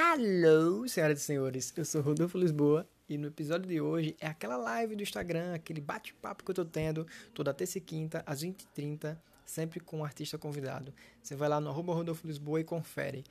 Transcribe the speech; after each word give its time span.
Hello, 0.00 0.88
senhoras 0.88 1.20
e 1.20 1.24
senhores, 1.24 1.72
eu 1.76 1.84
sou 1.84 2.00
Rodolfo 2.00 2.38
Lisboa 2.38 2.88
e 3.08 3.18
no 3.18 3.26
episódio 3.26 3.68
de 3.68 3.80
hoje 3.80 4.16
é 4.20 4.28
aquela 4.28 4.56
live 4.56 4.94
do 4.94 5.02
Instagram, 5.02 5.52
aquele 5.52 5.80
bate-papo 5.80 6.44
que 6.44 6.52
eu 6.52 6.54
tô 6.54 6.64
tendo 6.64 7.04
toda 7.34 7.52
terça 7.52 7.78
e 7.78 7.80
quinta 7.80 8.22
às 8.24 8.44
20h30, 8.44 9.18
sempre 9.44 9.80
com 9.80 9.98
um 9.98 10.04
artista 10.04 10.38
convidado. 10.38 10.94
Você 11.20 11.34
vai 11.34 11.48
lá 11.48 11.60
no 11.60 11.68
arroba 11.68 11.94
Rodolfo 11.94 12.28
Lisboa 12.28 12.60
e 12.60 12.64
confere. 12.64 13.24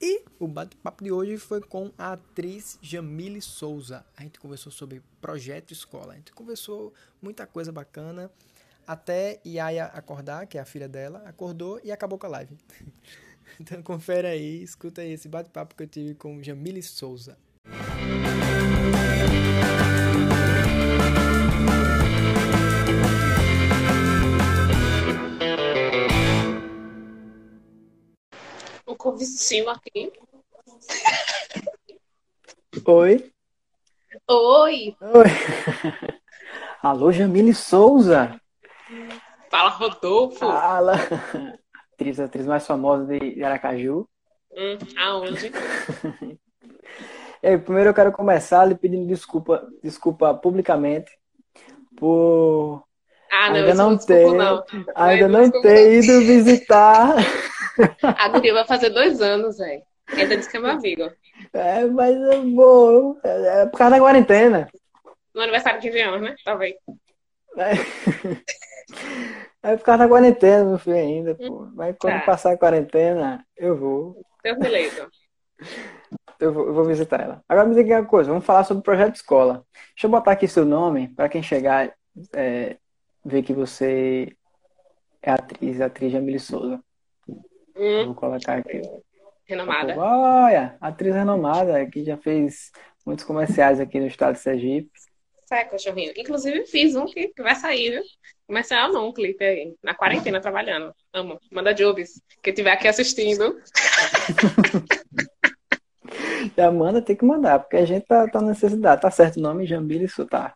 E 0.00 0.22
o 0.38 0.46
bate-papo 0.46 1.02
de 1.02 1.10
hoje 1.10 1.36
foi 1.36 1.60
com 1.60 1.90
a 1.98 2.12
atriz 2.12 2.78
Jamile 2.80 3.42
Souza. 3.42 4.06
A 4.16 4.22
gente 4.22 4.38
conversou 4.38 4.70
sobre 4.70 5.02
projeto 5.20 5.72
escola, 5.72 6.12
a 6.12 6.16
gente 6.16 6.32
conversou 6.32 6.94
muita 7.20 7.44
coisa 7.44 7.72
bacana, 7.72 8.30
até 8.86 9.40
Yaya 9.44 9.86
acordar, 9.86 10.46
que 10.46 10.58
é 10.58 10.60
a 10.60 10.64
filha 10.64 10.88
dela, 10.88 11.24
acordou 11.26 11.80
e 11.82 11.90
acabou 11.90 12.20
com 12.20 12.26
a 12.26 12.30
live. 12.30 12.56
Então 13.60 13.82
confere 13.82 14.26
aí, 14.26 14.62
escuta 14.62 15.00
aí 15.00 15.12
esse 15.12 15.28
bate-papo 15.28 15.74
que 15.74 15.82
eu 15.82 15.86
tive 15.86 16.14
com 16.14 16.42
Jamile 16.42 16.82
Souza. 16.82 17.38
O 28.86 28.96
convicinho 28.96 29.70
aqui. 29.70 30.12
Oi. 32.86 33.30
Oi. 34.28 34.96
Oi. 35.00 35.24
Alô, 36.82 37.12
Jamile 37.12 37.54
Souza. 37.54 38.38
Fala, 39.48 39.70
Rodolfo. 39.70 40.38
Fala 40.38 40.94
atriz, 41.94 42.18
a 42.20 42.24
atriz 42.24 42.46
mais 42.46 42.66
famosa 42.66 43.06
de 43.06 43.42
Aracaju. 43.42 44.08
Hum, 44.52 44.78
aonde? 44.98 45.50
aí, 47.42 47.58
primeiro 47.58 47.90
eu 47.90 47.94
quero 47.94 48.12
começar 48.12 48.64
lhe 48.64 48.74
pedindo 48.74 49.06
desculpa, 49.06 49.66
desculpa 49.82 50.34
publicamente 50.34 51.10
por 51.96 52.84
ah, 53.30 53.50
não, 53.50 53.56
ainda 53.56 53.74
não 53.74 53.98
ter, 53.98 54.32
não. 54.32 54.64
ainda 54.94 55.28
não, 55.28 55.40
não 55.42 55.62
ter 55.62 56.02
ido 56.02 56.20
visitar. 56.20 57.14
A 58.02 58.28
guria 58.28 58.54
vai 58.54 58.66
fazer 58.66 58.90
dois 58.90 59.20
anos, 59.20 59.58
velho. 59.58 59.82
Ainda 60.08 60.36
disse 60.36 60.50
que 60.50 60.56
é 60.56 60.60
meu 60.60 60.70
amigo. 60.70 61.10
É, 61.52 61.84
mas 61.86 62.14
é 62.14 62.38
bom. 62.40 63.16
É 63.24 63.66
por 63.66 63.78
causa 63.78 63.96
da 63.96 64.00
quarentena. 64.00 64.68
No 65.34 65.40
aniversário 65.40 65.80
de 65.80 65.88
15 65.88 66.00
anos, 66.02 66.20
né? 66.22 66.36
Talvez. 66.44 66.74
É. 67.56 67.72
É 69.62 69.76
por 69.76 69.84
causa 69.84 70.04
da 70.04 70.08
quarentena, 70.08 70.64
meu 70.64 70.78
filho, 70.78 70.96
ainda, 70.96 71.34
pô. 71.34 71.68
Mas 71.74 71.96
quando 71.98 72.20
tá. 72.20 72.26
passar 72.26 72.52
a 72.52 72.58
quarentena, 72.58 73.46
eu 73.56 73.76
vou. 73.76 74.20
Deus 74.42 74.58
beleza. 74.58 75.08
Eu 76.38 76.52
vou, 76.52 76.66
eu 76.66 76.74
vou 76.74 76.84
visitar 76.84 77.20
ela. 77.20 77.42
Agora 77.48 77.66
me 77.66 77.74
diga 77.74 78.00
uma 78.00 78.06
coisa, 78.06 78.30
vamos 78.30 78.44
falar 78.44 78.64
sobre 78.64 78.80
o 78.80 78.84
projeto 78.84 79.14
escola. 79.14 79.64
Deixa 79.94 80.06
eu 80.06 80.10
botar 80.10 80.32
aqui 80.32 80.46
seu 80.46 80.66
nome, 80.66 81.08
para 81.08 81.28
quem 81.28 81.42
chegar 81.42 81.94
é, 82.34 82.76
ver 83.24 83.42
que 83.42 83.52
você 83.52 84.36
é 85.22 85.30
atriz, 85.30 85.80
atriz 85.80 86.12
Jamile 86.12 86.38
Souza. 86.38 86.82
Hum. 87.74 88.06
Vou 88.06 88.14
colocar 88.14 88.58
aqui. 88.58 88.82
Renomada. 89.46 89.98
Olha, 89.98 90.76
atriz 90.80 91.14
renomada, 91.14 91.86
que 91.86 92.04
já 92.04 92.16
fez 92.16 92.70
muitos 93.04 93.24
comerciais 93.24 93.80
aqui 93.80 93.98
no 94.00 94.06
estado 94.06 94.34
de 94.34 94.40
Sergipe. 94.40 94.90
Sai, 95.46 95.68
cachorrinho. 95.68 96.12
Inclusive, 96.16 96.66
fiz 96.66 96.94
um 96.96 97.06
que 97.06 97.32
vai 97.38 97.54
sair, 97.54 97.90
viu? 97.90 98.02
Comercial 98.46 98.92
não, 98.92 99.08
um 99.08 99.12
clipe 99.12 99.42
aí. 99.42 99.74
Na 99.82 99.94
quarentena, 99.94 100.40
trabalhando. 100.40 100.94
Amo. 101.12 101.40
Manda 101.50 101.72
jobs. 101.72 102.20
Quem 102.42 102.52
estiver 102.52 102.72
aqui 102.72 102.86
assistindo. 102.86 103.58
Já 106.56 106.70
manda, 106.70 107.00
tem 107.00 107.16
que 107.16 107.24
mandar, 107.24 107.58
porque 107.58 107.76
a 107.76 107.86
gente 107.86 108.06
tá, 108.06 108.28
tá 108.28 108.40
necessidade. 108.40 109.00
Tá 109.00 109.10
certo 109.10 109.38
o 109.38 109.40
nome, 109.40 109.66
Jambila 109.66 110.04
e 110.04 110.26
tá. 110.26 110.54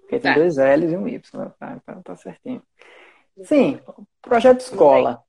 Porque 0.00 0.18
tem 0.18 0.32
tá. 0.32 0.34
dois 0.34 0.56
L's 0.56 0.92
e 0.92 0.96
um 0.96 1.06
Y. 1.06 1.50
Tá, 1.58 1.80
tá, 1.84 2.00
tá 2.02 2.16
certinho. 2.16 2.62
Sim, 3.44 3.80
projeto 4.20 4.60
escola. 4.60 5.22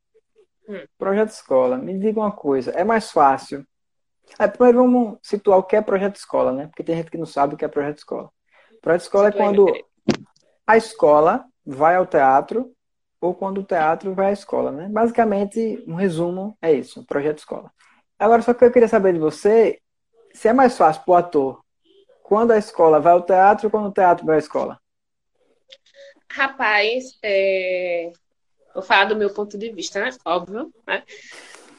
Hum. 0.68 0.84
Projeto 0.98 1.30
escola. 1.30 1.78
Me 1.78 1.98
diga 1.98 2.20
uma 2.20 2.32
coisa, 2.32 2.72
é 2.72 2.84
mais 2.84 3.12
fácil. 3.12 3.66
Aí, 4.38 4.50
primeiro 4.50 4.80
vamos 4.80 5.20
situar 5.22 5.60
o 5.60 5.64
que 5.64 5.76
é 5.76 5.82
projeto 5.82 6.16
escola, 6.16 6.52
né? 6.52 6.68
Porque 6.68 6.84
tem 6.84 6.96
gente 6.96 7.12
que 7.12 7.18
não 7.18 7.26
sabe 7.26 7.54
o 7.54 7.58
que 7.58 7.66
é 7.66 7.68
projeto 7.68 8.00
escola. 8.00 8.30
Projeto 8.82 9.02
escola 9.02 9.30
é 9.30 9.32
quando 9.32 9.66
a 10.66 10.78
escola 10.78 11.46
vai 11.68 11.96
ao 11.96 12.08
teatro 12.08 12.72
ou 13.20 13.36
quando 13.36 13.60
o 13.60 13.64
teatro 13.64 14.14
vai 14.14 14.28
à 14.28 14.32
escola, 14.32 14.72
né? 14.72 14.88
Basicamente, 14.90 15.84
um 15.86 15.96
resumo 15.96 16.58
é 16.62 16.72
isso, 16.72 17.02
um 17.02 17.04
projeto 17.06 17.40
escola. 17.40 17.72
Agora, 18.18 18.42
só 18.42 18.54
que 18.54 18.64
eu 18.64 18.72
queria 18.72 18.88
saber 18.88 19.14
de 19.14 19.20
você, 19.20 19.80
se 20.34 20.48
é 20.48 20.54
mais 20.54 20.78
fácil 20.78 21.04
para 21.04 21.12
o 21.12 21.16
ator 21.16 21.62
quando 22.24 22.52
a 22.52 22.58
escola 22.58 23.00
vai 23.00 23.14
ao 23.14 23.22
teatro 23.22 23.68
ou 23.68 23.72
quando 23.72 23.88
o 23.88 23.92
teatro 23.92 24.26
vai 24.26 24.38
à 24.38 24.40
escola? 24.40 24.80
Rapaz, 26.32 27.18
é... 27.24 28.12
vou 28.74 28.84
falar 28.84 29.06
do 29.06 29.16
meu 29.16 29.34
ponto 29.34 29.58
de 29.58 29.72
vista, 29.72 30.00
né? 30.00 30.10
Óbvio, 30.26 30.72
né? 30.86 31.04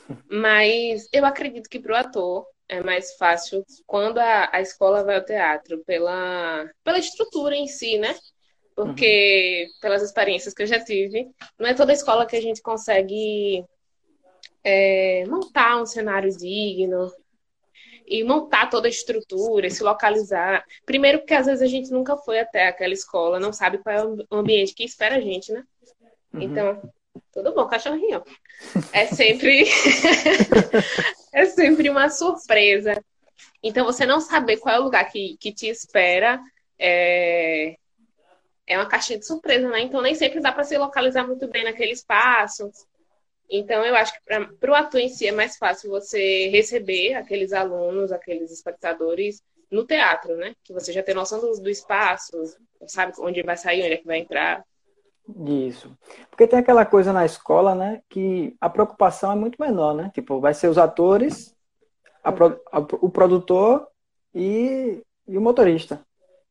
Mas 0.31 1.09
eu 1.13 1.25
acredito 1.25 1.69
que 1.69 1.79
para 1.79 1.93
o 1.93 1.97
ator 1.97 2.47
é 2.69 2.83
mais 2.83 3.15
fácil 3.17 3.65
quando 3.87 4.19
a, 4.19 4.51
a 4.53 4.61
escola 4.61 5.05
vai 5.05 5.17
ao 5.17 5.25
teatro, 5.25 5.83
pela, 5.85 6.69
pela 6.85 6.99
estrutura 6.99 7.55
em 7.55 7.67
si, 7.67 7.99
né? 7.99 8.15
Porque 8.79 9.67
uhum. 9.67 9.81
pelas 9.81 10.03
experiências 10.03 10.55
que 10.55 10.63
eu 10.63 10.67
já 10.69 10.79
tive, 10.79 11.29
não 11.59 11.67
é 11.67 11.75
toda 11.75 11.93
escola 11.93 12.25
que 12.25 12.37
a 12.37 12.41
gente 12.41 12.63
consegue 12.63 13.65
é, 14.63 15.25
montar 15.27 15.83
um 15.83 15.87
cenário 15.87 16.31
digno 16.31 17.13
e 18.07 18.23
montar 18.23 18.71
toda 18.71 18.87
a 18.87 18.91
estrutura, 18.91 19.69
se 19.69 19.83
localizar. 19.83 20.65
Primeiro, 20.87 21.19
porque 21.19 21.35
às 21.35 21.47
vezes 21.47 21.61
a 21.61 21.67
gente 21.67 21.91
nunca 21.91 22.17
foi 22.19 22.39
até 22.39 22.69
aquela 22.69 22.95
escola, 22.95 23.41
não 23.41 23.53
sabe 23.53 23.79
qual 23.79 23.97
é 23.97 24.07
o 24.07 24.25
ambiente 24.31 24.75
que 24.75 24.85
espera 24.85 25.17
a 25.17 25.21
gente, 25.21 25.53
né? 25.53 25.65
Uhum. 26.33 26.43
Então, 26.43 26.93
tudo 27.33 27.53
bom, 27.53 27.67
cachorrinho. 27.67 28.23
É 28.93 29.07
sempre 29.07 29.65
é 31.35 31.47
sempre 31.47 31.91
uma 31.91 32.09
surpresa. 32.11 33.03
Então, 33.61 33.85
você 33.85 34.07
não 34.07 34.21
saber 34.21 34.59
qual 34.59 34.77
é 34.77 34.79
o 34.79 34.85
lugar 34.85 35.11
que, 35.11 35.37
que 35.41 35.53
te 35.53 35.67
espera 35.67 36.41
é, 36.79 37.77
é 38.69 38.77
uma 38.77 38.87
caixinha 38.87 39.19
de 39.19 39.27
surpresa, 39.27 39.69
né? 39.69 39.81
Então 39.81 40.03
nem 40.03 40.15
sempre 40.15 40.41
dá 40.41 40.53
para 40.53 40.63
se 40.63 40.77
localizar 40.77 41.27
muito 41.27 41.49
bem 41.49 41.65
naquele 41.65 41.93
espaço. 41.93 42.71
Então 43.51 43.83
eu 43.85 43.97
acho 43.97 44.13
que 44.13 44.21
para 44.61 44.71
o 44.71 44.75
ator 44.75 45.01
em 45.01 45.09
si 45.09 45.27
é 45.27 45.33
mais 45.33 45.57
fácil 45.57 45.91
você 45.91 46.49
receber 46.51 47.15
aqueles 47.15 47.55
alunos, 47.55 48.13
aqueles 48.13 48.53
espectadores 48.53 49.43
no 49.71 49.87
teatro, 49.87 50.37
né? 50.37 50.55
Que 50.63 50.75
você 50.75 50.93
já 50.93 51.03
tem 51.03 51.15
noção 51.15 51.41
do, 51.41 51.51
do 51.63 51.71
espaço, 51.71 52.37
sabe 52.87 53.15
onde 53.19 53.43
vai 53.43 53.57
sair, 53.57 53.83
onde 53.83 53.95
é 53.95 53.97
que 53.97 54.07
vai 54.07 54.19
entrar. 54.19 54.63
Isso. 55.47 55.91
Porque 56.31 56.47
tem 56.47 56.59
aquela 56.59 56.85
coisa 56.85 57.13
na 57.13 57.25
escola, 57.25 57.75
né? 57.75 58.03
Que 58.09 58.55
a 58.61 58.69
preocupação 58.69 59.33
é 59.33 59.35
muito 59.35 59.57
menor, 59.61 59.95
né? 59.95 60.11
Tipo, 60.13 60.41
vai 60.41 60.53
ser 60.53 60.69
os 60.69 60.79
atores, 60.79 61.55
a, 62.23 62.31
a, 62.31 62.79
o 62.79 63.11
produtor 63.11 63.87
e, 64.35 65.03
e 65.27 65.39
o 65.39 65.41
motorista. 65.41 66.07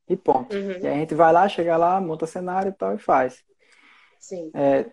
E 0.10 0.16
ponto. 0.16 0.56
Uhum. 0.56 0.80
E 0.82 0.88
aí 0.88 0.94
a 0.94 0.98
gente 0.98 1.14
vai 1.14 1.34
lá, 1.34 1.48
chega 1.50 1.76
lá, 1.76 2.00
monta 2.00 2.26
cenário 2.26 2.70
e 2.70 2.74
tal 2.74 2.96
e 2.96 2.98
faz. 2.98 3.44
Sim. 4.20 4.50
É, 4.54 4.86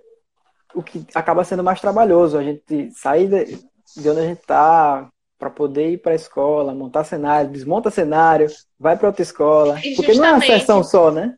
o 0.75 0.83
que 0.83 1.07
acaba 1.15 1.45
sendo 1.45 1.63
mais 1.63 1.81
trabalhoso, 1.81 2.37
a 2.37 2.43
gente 2.43 2.91
sair 2.91 3.29
de, 3.29 3.59
de 3.97 4.11
onde 4.11 4.21
a 4.21 4.27
gente 4.27 4.41
está 4.41 5.09
para 5.39 5.51
poder 5.51 5.91
ir 5.91 5.99
para 5.99 6.13
a 6.13 6.17
escola, 6.17 6.75
montar 6.75 7.05
cenário, 7.05 7.51
desmonta 7.51 7.91
cenário, 7.91 8.49
vai 8.79 8.97
para 8.97 9.09
outra 9.09 9.23
escola. 9.23 9.77
porque 9.97 10.15
não 10.15 10.25
é 10.25 10.33
uma 10.33 10.41
sessão 10.41 10.83
só, 10.83 11.11
né? 11.11 11.37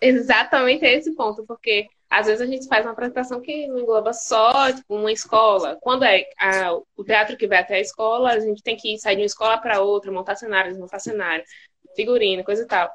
Exatamente 0.00 0.84
esse 0.84 1.14
ponto, 1.14 1.44
porque 1.46 1.86
às 2.08 2.26
vezes 2.26 2.40
a 2.40 2.46
gente 2.46 2.68
faz 2.68 2.84
uma 2.84 2.92
apresentação 2.92 3.40
que 3.40 3.66
não 3.66 3.80
engloba 3.80 4.12
só 4.12 4.70
tipo, 4.72 4.94
uma 4.94 5.10
escola. 5.10 5.76
Quando 5.80 6.04
é 6.04 6.24
a, 6.38 6.74
o 6.96 7.04
teatro 7.04 7.36
que 7.36 7.48
vai 7.48 7.58
até 7.58 7.76
a 7.76 7.80
escola, 7.80 8.30
a 8.30 8.38
gente 8.38 8.62
tem 8.62 8.76
que 8.76 8.96
sair 8.98 9.16
de 9.16 9.22
uma 9.22 9.26
escola 9.26 9.58
para 9.58 9.80
outra, 9.80 10.12
montar 10.12 10.36
cenário, 10.36 10.70
desmontar 10.70 11.00
cenário 11.00 11.44
figurino, 11.94 12.44
coisa 12.44 12.62
e 12.62 12.66
tal. 12.66 12.90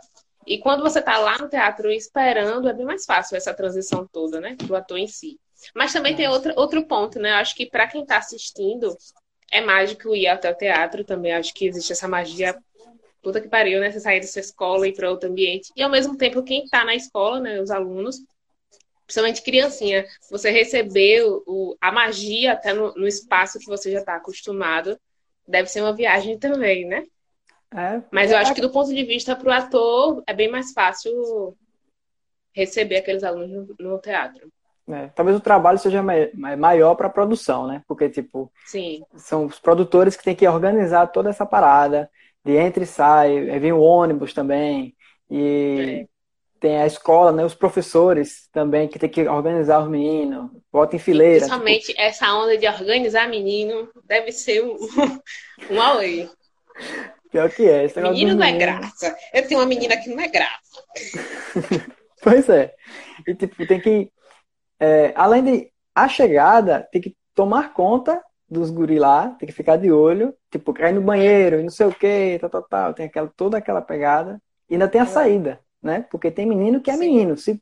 E 0.46 0.58
quando 0.58 0.82
você 0.82 1.00
está 1.00 1.18
lá 1.20 1.38
no 1.38 1.50
teatro 1.50 1.92
esperando, 1.92 2.68
é 2.68 2.74
bem 2.74 2.86
mais 2.86 3.06
fácil 3.06 3.38
essa 3.38 3.54
transição 3.54 4.08
toda, 4.12 4.40
né? 4.40 4.56
Do 4.56 4.76
ator 4.76 4.98
em 4.98 5.08
si. 5.08 5.40
Mas 5.76 5.94
também 5.94 6.16
tem 6.16 6.28
outro, 6.28 6.54
outro 6.56 6.86
ponto, 6.86 7.20
né? 7.20 7.32
Eu 7.32 7.36
acho 7.36 7.56
que 7.56 7.66
para 7.66 7.88
quem 7.88 8.02
está 8.02 8.18
assistindo, 8.18 8.98
é 9.52 9.62
mágico 9.62 10.16
ir 10.16 10.28
até 10.28 10.50
o 10.50 10.56
teatro 10.56 11.04
também. 11.04 11.32
Eu 11.32 11.40
acho 11.40 11.54
que 11.54 11.68
existe 11.68 11.92
essa 11.92 12.08
magia 12.08 12.58
puta 13.22 13.42
que 13.42 13.48
pariu, 13.48 13.80
né? 13.80 13.92
Você 13.92 14.00
sair 14.00 14.22
da 14.22 14.28
sua 14.28 14.40
escola 14.40 14.88
e 14.88 14.92
ir 14.92 14.94
para 14.94 15.10
outro 15.10 15.30
ambiente. 15.30 15.72
E 15.76 15.82
ao 15.82 15.90
mesmo 15.90 16.18
tempo, 16.18 16.44
quem 16.44 16.64
está 16.64 16.84
na 16.86 16.96
escola, 16.96 17.40
né? 17.40 17.62
Os 17.62 17.70
alunos, 17.70 18.18
principalmente 19.06 19.44
criancinha, 19.44 20.06
você 20.30 20.50
receber 20.50 21.24
o, 21.26 21.78
a 21.82 21.92
magia 21.92 22.54
até 22.54 22.74
no, 22.74 22.94
no 22.94 23.08
espaço 23.08 23.60
que 23.60 23.66
você 23.66 23.92
já 23.92 24.00
está 24.00 24.16
acostumado, 24.16 25.00
deve 25.48 25.70
ser 25.70 25.82
uma 25.82 25.94
viagem 25.94 26.38
também, 26.40 26.86
né? 26.86 27.04
É, 27.74 28.02
Mas 28.12 28.32
eu 28.32 28.38
é... 28.38 28.42
acho 28.42 28.54
que 28.54 28.62
do 28.62 28.72
ponto 28.72 28.94
de 28.94 29.04
vista 29.04 29.36
para 29.36 29.50
o 29.50 29.54
ator 29.54 30.24
é 30.28 30.34
bem 30.34 30.50
mais 30.50 30.72
fácil 30.74 31.56
receber 32.52 32.98
aqueles 32.98 33.24
alunos 33.24 33.68
no, 33.80 33.92
no, 33.92 34.00
teatro. 34.00 34.52
É, 34.90 35.08
talvez 35.10 35.38
o 35.38 35.42
trabalho 35.42 35.78
seja 35.78 36.02
maior 36.58 36.96
para 36.96 37.08
a 37.08 37.12
produção, 37.12 37.68
né? 37.68 37.84
Porque, 37.88 38.10
tipo, 38.10 38.52
Sim. 38.66 39.04
são 39.16 39.46
os 39.46 39.60
produtores 39.60 40.18
que 40.18 40.24
têm 40.24 40.36
que 40.36 40.48
organizar 40.48 41.08
toda 41.08 41.30
essa 41.30 41.46
parada, 41.46 42.10
de 42.44 42.56
entra 42.56 42.84
e 42.84 42.88
sai, 42.88 43.50
aí 43.52 43.60
vem 43.60 43.72
o 43.72 43.80
ônibus 43.80 44.34
também, 44.34 44.96
e 45.30 46.02
é. 46.02 46.08
tem 46.60 46.82
a 46.82 46.88
escola, 46.88 47.32
né? 47.32 47.46
Os 47.46 47.54
professores 47.54 48.50
também, 48.52 48.88
que 48.88 48.98
tem 48.98 49.10
que 49.10 49.28
organizar 49.28 49.80
os 49.84 49.88
meninos, 49.88 50.50
bota 50.72 50.96
em 50.96 51.00
fileira. 51.00 51.46
Principalmente 51.46 51.88
tipo... 51.88 52.02
essa 52.02 52.34
onda 52.34 52.58
de 52.58 52.68
organizar 52.68 53.30
menino 53.30 53.88
deve 54.06 54.32
ser 54.32 54.64
um, 54.64 54.76
um. 55.70 56.30
Pior 57.32 57.50
que 57.50 57.68
é. 57.68 57.88
Menino 58.02 58.36
não 58.36 58.44
é 58.44 58.58
graça. 58.58 59.16
Eu 59.34 59.48
tenho 59.48 59.60
uma 59.60 59.66
menina 59.66 59.96
que 59.98 60.10
não 60.10 60.20
é 60.20 60.28
graça. 60.28 60.84
pois 62.24 62.50
é. 62.50 62.74
E, 63.28 63.36
tipo, 63.36 63.68
tem 63.68 63.80
que 63.80 64.12
é, 64.80 65.14
além 65.16 65.44
de 65.44 65.72
a 65.94 66.08
chegada, 66.08 66.88
tem 66.92 67.02
que 67.02 67.16
tomar 67.36 67.74
conta 67.74 68.24
dos 68.50 68.72
guri 68.72 68.98
lá, 68.98 69.30
tem 69.32 69.48
que 69.48 69.54
ficar 69.54 69.76
de 69.76 69.92
olho, 69.92 70.34
tipo, 70.50 70.74
cair 70.74 70.94
no 70.94 71.02
banheiro 71.02 71.60
e 71.60 71.64
não 71.64 71.70
sei 71.70 71.86
o 71.86 71.94
que, 71.94 72.40
tal, 72.40 72.50
tal, 72.50 72.64
tal, 72.64 72.94
tem 72.94 73.06
aquela, 73.06 73.32
toda 73.36 73.58
aquela 73.58 73.82
pegada. 73.82 74.42
E 74.70 74.74
ainda 74.74 74.88
tem 74.88 75.02
a 75.02 75.04
é. 75.04 75.08
saída, 75.08 75.60
né? 75.82 76.06
Porque 76.10 76.32
tem 76.32 76.46
menino 76.46 76.82
que 76.82 76.90
é 76.90 76.94
Sim. 76.94 77.00
menino. 77.00 77.38
Se, 77.38 77.62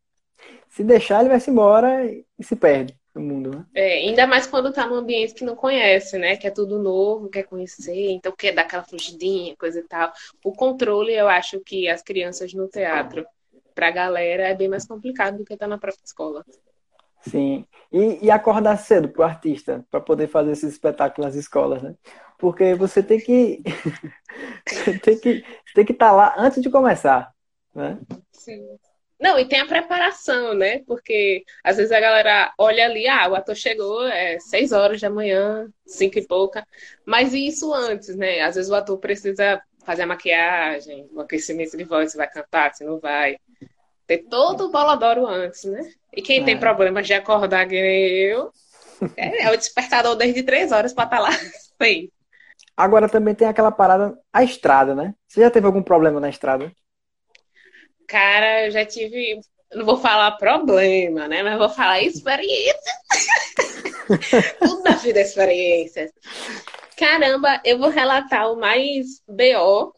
se 0.70 0.84
deixar, 0.84 1.22
ele 1.22 1.30
vai 1.30 1.40
se 1.40 1.50
embora 1.50 2.06
e 2.06 2.44
se 2.44 2.56
perde 2.56 2.97
no 3.18 3.24
mundo, 3.26 3.52
né? 3.52 3.66
É, 3.74 3.94
ainda 4.00 4.28
mais 4.28 4.48
quando 4.48 4.72
tá 4.72 4.86
num 4.88 4.96
ambiente 4.96 5.34
que 5.34 5.44
não 5.44 5.56
conhece, 5.56 6.18
né? 6.18 6.38
Que 6.38 6.48
é 6.48 6.52
tudo 6.52 6.82
novo, 6.82 7.30
quer 7.30 7.44
conhecer, 7.44 8.12
então 8.12 8.32
quer 8.32 8.54
dar 8.54 8.64
aquela 8.64 8.84
fugidinha, 8.84 9.56
coisa 9.58 9.80
e 9.80 9.84
tal. 9.84 10.12
O 10.44 10.54
controle, 10.54 11.14
eu 11.14 11.28
acho 11.28 11.60
que 11.62 11.88
as 11.88 12.02
crianças 12.02 12.54
no 12.54 12.68
teatro, 12.68 13.26
pra 13.74 13.92
galera, 13.92 14.48
é 14.48 14.56
bem 14.56 14.68
mais 14.68 14.86
complicado 14.86 15.38
do 15.38 15.46
que 15.46 15.58
tá 15.58 15.68
na 15.68 15.78
própria 15.78 16.04
escola. 16.04 16.44
Sim. 17.22 17.66
E, 17.92 18.26
e 18.26 18.32
acordar 18.32 18.78
cedo 18.78 19.10
para 19.10 19.22
o 19.22 19.26
artista, 19.26 19.86
para 19.90 20.00
poder 20.00 20.28
fazer 20.28 20.52
esses 20.52 20.74
espetáculos 20.74 21.26
nas 21.26 21.36
escolas, 21.36 21.82
né? 21.82 21.96
Porque 22.38 22.76
você 22.76 23.02
tem 23.02 23.20
que 23.20 23.64
tem 25.04 25.20
que 25.20 25.44
tem 25.74 25.86
que 25.86 25.92
estar 25.94 26.10
tá 26.10 26.12
lá 26.12 26.36
antes 26.38 26.62
de 26.62 26.70
começar, 26.70 27.34
né? 27.74 28.00
Sim. 28.32 28.78
Não, 29.20 29.40
e 29.40 29.46
tem 29.46 29.60
a 29.60 29.66
preparação, 29.66 30.54
né? 30.54 30.80
Porque 30.86 31.44
às 31.64 31.78
vezes 31.78 31.92
a 31.92 32.00
galera 32.00 32.54
olha 32.58 32.86
ali, 32.86 33.08
ah, 33.08 33.28
o 33.30 33.36
ator 33.36 33.56
chegou, 33.56 34.06
é 34.08 34.40
seis 34.40 34.72
horas 34.72 35.02
da 35.02 35.10
manhã, 35.10 35.68
cinco 35.86 36.20
e 36.20 36.28
pouca. 36.28 36.66
Mas 37.06 37.34
e 37.34 37.48
isso 37.48 37.74
antes, 37.74 38.16
né? 38.16 38.42
Às 38.42 38.56
vezes 38.56 38.70
o 38.70 38.76
ator 38.76 38.98
precisa 39.00 39.62
fazer 39.84 40.04
a 40.04 40.08
maquiagem, 40.08 41.08
o 41.14 41.22
aquecimento 41.22 41.76
de 41.76 41.84
voz, 41.84 42.12
se 42.12 42.18
vai 42.18 42.30
cantar, 42.30 42.76
se 42.76 42.84
não 42.84 43.00
vai 43.00 43.38
ter 44.06 44.20
todo 44.30 44.66
o 44.66 44.72
bolodoro 44.72 45.26
antes, 45.26 45.64
né? 45.64 45.82
E 46.14 46.22
quem 46.22 46.42
é. 46.42 46.44
tem 46.44 46.60
problemas 46.60 47.08
de 47.08 47.14
acordar 47.14 47.68
que 47.68 47.76
eu, 47.76 48.52
é, 49.16 49.44
é, 49.44 49.52
o 49.52 49.58
despertador 49.58 50.16
desde 50.16 50.44
três 50.44 50.72
horas 50.72 50.94
para 50.94 51.06
estar 51.06 51.18
tá 51.18 51.24
lá. 51.24 51.32
Sim. 51.82 52.10
Agora 52.76 53.10
também 53.10 53.34
tem 53.34 53.48
aquela 53.48 53.72
parada, 53.72 54.18
a 54.32 54.44
estrada, 54.44 54.94
né? 54.94 55.14
Você 55.28 55.42
já 55.42 55.50
teve 55.50 55.66
algum 55.66 55.82
problema 55.82 56.20
na 56.20 56.30
estrada? 56.30 56.72
Cara, 58.08 58.66
eu 58.66 58.72
já 58.72 58.86
tive, 58.86 59.40
não 59.74 59.86
vou 59.86 59.98
falar 59.98 60.32
problema, 60.38 61.28
né? 61.28 61.44
Mas 61.44 61.58
vou 61.58 61.70
falar 61.70 62.02
experiência. 62.02 62.94
Tudo 64.60 64.84
na 64.84 64.92
vida 64.92 65.20
é 65.20 65.24
experiência. 65.24 66.12
Caramba, 66.98 67.62
eu 67.64 67.78
vou 67.78 67.90
relatar 67.90 68.52
o 68.52 68.56
mais 68.56 69.22
BO, 69.28 69.94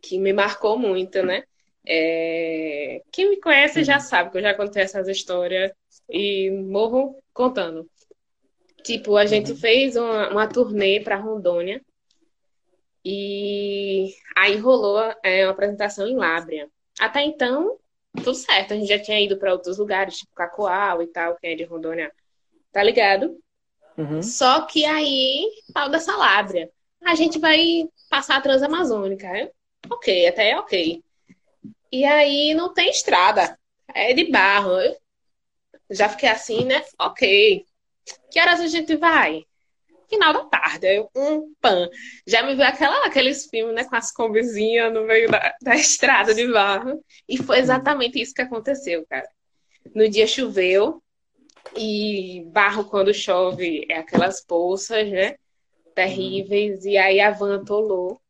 que 0.00 0.18
me 0.18 0.32
marcou 0.32 0.78
muito, 0.78 1.22
né? 1.22 1.44
É... 1.86 3.02
Quem 3.12 3.30
me 3.30 3.40
conhece 3.40 3.84
já 3.84 3.94
uhum. 3.94 4.00
sabe 4.00 4.30
que 4.30 4.38
eu 4.38 4.42
já 4.42 4.54
contei 4.54 4.82
essas 4.82 5.06
histórias 5.06 5.72
e 6.10 6.50
morro 6.50 7.22
contando. 7.32 7.88
Tipo, 8.82 9.16
a 9.16 9.26
gente 9.26 9.52
uhum. 9.52 9.56
fez 9.56 9.96
uma, 9.96 10.30
uma 10.30 10.48
turnê 10.48 11.00
para 11.00 11.16
Rondônia 11.16 11.80
e 13.04 14.14
aí 14.36 14.56
rolou 14.56 15.00
é, 15.22 15.44
uma 15.44 15.52
apresentação 15.52 16.08
em 16.08 16.16
Lábria. 16.16 16.68
Até 16.98 17.22
então, 17.22 17.78
tudo 18.16 18.34
certo. 18.34 18.72
A 18.72 18.76
gente 18.76 18.88
já 18.88 18.98
tinha 18.98 19.20
ido 19.20 19.38
para 19.38 19.52
outros 19.52 19.78
lugares, 19.78 20.18
tipo 20.18 20.32
Cacoal 20.34 21.02
e 21.02 21.06
tal, 21.06 21.36
quem 21.36 21.52
é 21.52 21.54
de 21.54 21.64
Rondônia 21.64 22.12
tá 22.72 22.82
ligado. 22.82 23.38
Uhum. 23.96 24.22
Só 24.22 24.62
que 24.62 24.84
aí, 24.84 25.48
tal 25.72 25.88
dessa 25.88 26.16
Lábria. 26.16 26.70
A 27.02 27.14
gente 27.14 27.38
vai 27.38 27.88
passar 28.10 28.36
a 28.36 28.40
Transamazônica. 28.40 29.26
Né? 29.30 29.50
Ok, 29.90 30.26
até 30.26 30.50
é 30.50 30.58
ok. 30.58 31.02
E 31.90 32.04
aí 32.04 32.52
não 32.54 32.74
tem 32.74 32.90
estrada. 32.90 33.58
É 33.94 34.12
de 34.12 34.30
barro. 34.30 34.78
Eu 34.78 34.96
já 35.90 36.08
fiquei 36.08 36.28
assim, 36.28 36.64
né? 36.64 36.84
Ok. 36.98 37.64
Que 38.30 38.40
horas 38.40 38.60
a 38.60 38.66
gente 38.66 38.96
vai? 38.96 39.45
Final 40.08 40.32
da 40.32 40.44
tarde. 40.44 40.86
Eu, 40.86 41.10
um 41.16 41.52
pan. 41.60 41.88
Já 42.26 42.42
me 42.42 42.54
viu 42.54 42.64
aquela, 42.64 43.06
aqueles 43.06 43.46
filmes, 43.46 43.74
né? 43.74 43.84
Com 43.84 43.96
as 43.96 44.12
combizinhas 44.12 44.92
no 44.92 45.04
meio 45.04 45.30
da, 45.30 45.54
da 45.62 45.74
estrada 45.74 46.34
de 46.34 46.46
barro. 46.50 47.02
E 47.28 47.36
foi 47.36 47.58
exatamente 47.58 48.20
isso 48.20 48.34
que 48.34 48.42
aconteceu, 48.42 49.04
cara. 49.08 49.28
No 49.94 50.08
dia 50.08 50.26
choveu. 50.26 51.02
E 51.76 52.44
barro, 52.52 52.84
quando 52.84 53.12
chove, 53.12 53.86
é 53.90 53.98
aquelas 53.98 54.40
poças, 54.44 55.10
né? 55.10 55.36
Terríveis. 55.94 56.84
E 56.84 56.96
aí 56.96 57.20
a 57.20 57.30
van 57.30 57.56
atolou. 57.60 58.20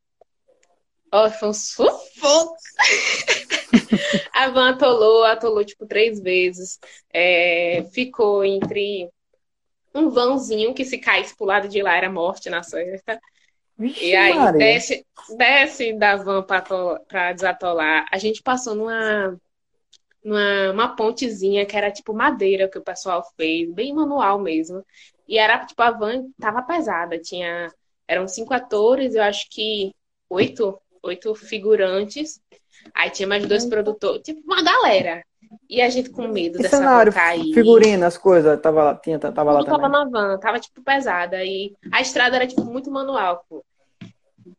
Ó, 1.13 1.31
foi 1.31 1.49
um 1.49 1.53
sufoco. 1.53 2.57
a 4.33 4.49
van 4.49 4.71
atolou, 4.71 5.25
atolou 5.25 5.65
tipo 5.65 5.87
três 5.87 6.21
vezes. 6.21 6.79
É, 7.13 7.85
ficou 7.93 8.45
entre 8.45 9.11
um 9.97 10.11
vãozinho 10.11 10.75
que 10.75 10.85
se 10.85 10.99
caísse 10.99 11.37
pro 11.37 11.47
lado 11.47 11.69
de 11.69 11.83
lá 11.83 11.97
era 11.97 12.11
morte 12.11 12.51
na 12.51 12.63
certa. 12.63 13.21
Vixe, 13.79 14.07
e 14.07 14.17
aí 14.17 14.53
desce, 14.53 15.07
desce 15.37 15.93
da 15.95 16.17
van 16.17 16.43
para 16.43 17.33
desatolar. 17.33 18.07
A 18.11 18.19
gente 18.19 18.43
passou 18.43 18.75
numa, 18.75 19.39
numa 20.25 20.71
uma 20.73 20.97
pontezinha 20.97 21.67
que 21.67 21.77
era 21.77 21.91
tipo 21.91 22.15
madeira 22.15 22.69
que 22.69 22.79
o 22.79 22.85
pessoal 22.85 23.23
fez, 23.37 23.71
bem 23.73 23.95
manual 23.95 24.39
mesmo. 24.39 24.85
E 25.29 25.39
era 25.39 25.65
tipo 25.65 25.83
a 25.83 25.91
van 25.91 26.27
tava 26.41 26.63
pesada, 26.63 27.19
tinha 27.19 27.73
eram 28.09 28.29
cinco 28.29 28.55
atores, 28.55 29.15
eu 29.15 29.23
acho 29.23 29.49
que 29.51 29.93
oito 30.31 30.79
oito 31.03 31.35
figurantes. 31.35 32.41
Aí 32.95 33.11
tinha 33.11 33.27
mais 33.27 33.47
dois 33.47 33.65
produtores, 33.65 34.23
tipo 34.23 34.41
uma 34.45 34.63
galera. 34.63 35.25
E 35.69 35.81
a 35.81 35.89
gente 35.89 36.11
com 36.11 36.29
medo 36.29 36.59
e 36.59 36.63
dessa 36.63 36.77
cenário, 36.79 37.13
van 37.13 37.19
cair. 37.19 37.55
Figurina, 37.55 38.07
as 38.07 38.19
coisas, 38.19 38.61
tava 38.61 38.85
lá, 38.85 38.95
tinha, 38.95 39.19
tava 39.19 39.33
Tudo 39.35 39.53
lá 39.53 39.65
tava 39.65 39.83
também. 39.83 39.91
na 39.91 40.05
van, 40.05 40.39
tava 40.39 40.61
tipo 40.61 40.83
pesada. 40.83 41.45
E 41.45 41.75
a 41.93 42.01
estrada 42.01 42.37
era 42.37 42.47
tipo 42.47 42.65
muito 42.65 42.91
manual, 42.91 43.45
pô. 43.49 43.65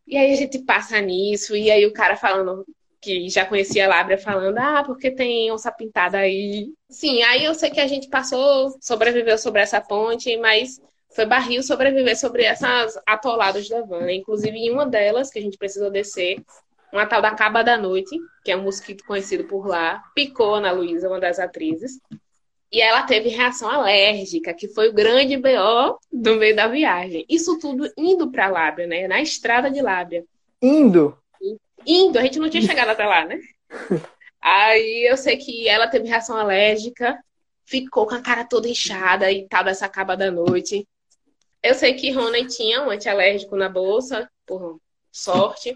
E 0.06 0.18
aí 0.18 0.32
a 0.32 0.36
gente 0.36 0.60
passa 0.60 1.00
nisso, 1.02 1.56
e 1.56 1.70
aí 1.70 1.86
o 1.86 1.94
cara 1.94 2.16
falando 2.16 2.66
que 3.00 3.30
já 3.30 3.46
conhecia 3.46 3.86
a 3.86 3.90
Lábria 3.90 4.18
falando, 4.18 4.58
ah, 4.58 4.84
porque 4.86 5.12
tem 5.12 5.52
onça 5.52 5.72
pintada 5.72 6.18
aí. 6.18 6.70
Sim, 6.90 7.22
aí 7.24 7.46
eu 7.46 7.54
sei 7.54 7.70
que 7.70 7.80
a 7.80 7.88
gente 7.88 8.10
passou, 8.10 8.76
sobreviveu 8.82 9.38
sobre 9.38 9.62
essa 9.62 9.80
ponte, 9.80 10.36
mas 10.38 10.82
foi 11.10 11.26
barril 11.26 11.64
sobreviver 11.64 12.18
sobre 12.18 12.44
essas 12.44 13.00
atoladas 13.06 13.68
da 13.70 13.82
van. 13.82 14.12
Inclusive, 14.12 14.58
em 14.58 14.72
uma 14.72 14.86
delas, 14.86 15.30
que 15.30 15.40
a 15.40 15.42
gente 15.42 15.58
precisou 15.58 15.90
descer, 15.90 16.44
uma 16.92 17.06
tal 17.06 17.22
da 17.22 17.32
Caba 17.32 17.64
da 17.64 17.78
Noite, 17.78 18.18
que 18.44 18.52
é 18.52 18.58
um 18.58 18.64
mosquito 18.64 19.04
conhecido 19.06 19.44
por 19.46 19.68
lá, 19.68 20.04
picou 20.16 20.56
Ana 20.56 20.72
Luísa, 20.72 21.08
uma 21.08 21.20
das 21.20 21.40
atrizes, 21.40 22.00
e 22.72 22.82
ela 22.82 23.04
teve 23.04 23.30
reação 23.30 23.70
alérgica, 23.70 24.54
que 24.54 24.68
foi 24.68 24.90
o 24.90 24.94
grande 24.94 25.38
BO 25.38 26.00
do 26.12 26.36
meio 26.36 26.56
da 26.56 26.68
viagem. 26.68 27.26
Isso 27.30 27.58
tudo 27.60 27.90
indo 27.98 28.30
para 28.30 28.50
Lábia, 28.50 28.86
né? 28.86 29.08
Na 29.08 29.22
estrada 29.22 29.72
de 29.72 29.82
Lábia. 29.82 30.26
Indo? 30.62 31.18
Indo, 31.86 32.20
a 32.20 32.22
gente 32.22 32.40
não 32.40 32.50
tinha 32.50 32.64
chegado 32.64 32.90
até 32.90 33.06
lá, 33.06 33.26
né? 33.26 33.40
Aí 34.42 35.08
eu 35.10 35.16
sei 35.16 35.38
que 35.38 35.68
ela 35.68 35.88
teve 35.88 36.08
reação 36.08 36.38
alérgica, 36.38 37.18
ficou 37.66 38.06
com 38.06 38.16
a 38.16 38.22
cara 38.22 38.44
toda 38.44 38.68
inchada 38.68 39.32
e 39.32 39.48
tal 39.48 39.64
dessa 39.64 39.88
caba 39.88 40.16
da 40.18 40.30
noite. 40.30 40.88
Eu 41.64 41.74
sei 41.74 41.94
que 41.94 42.12
Rony 42.12 42.48
tinha 42.48 42.84
um 42.84 42.90
antialérgico 42.90 43.56
na 43.56 43.70
bolsa, 43.70 44.30
por 44.46 44.80
sorte. 45.12 45.74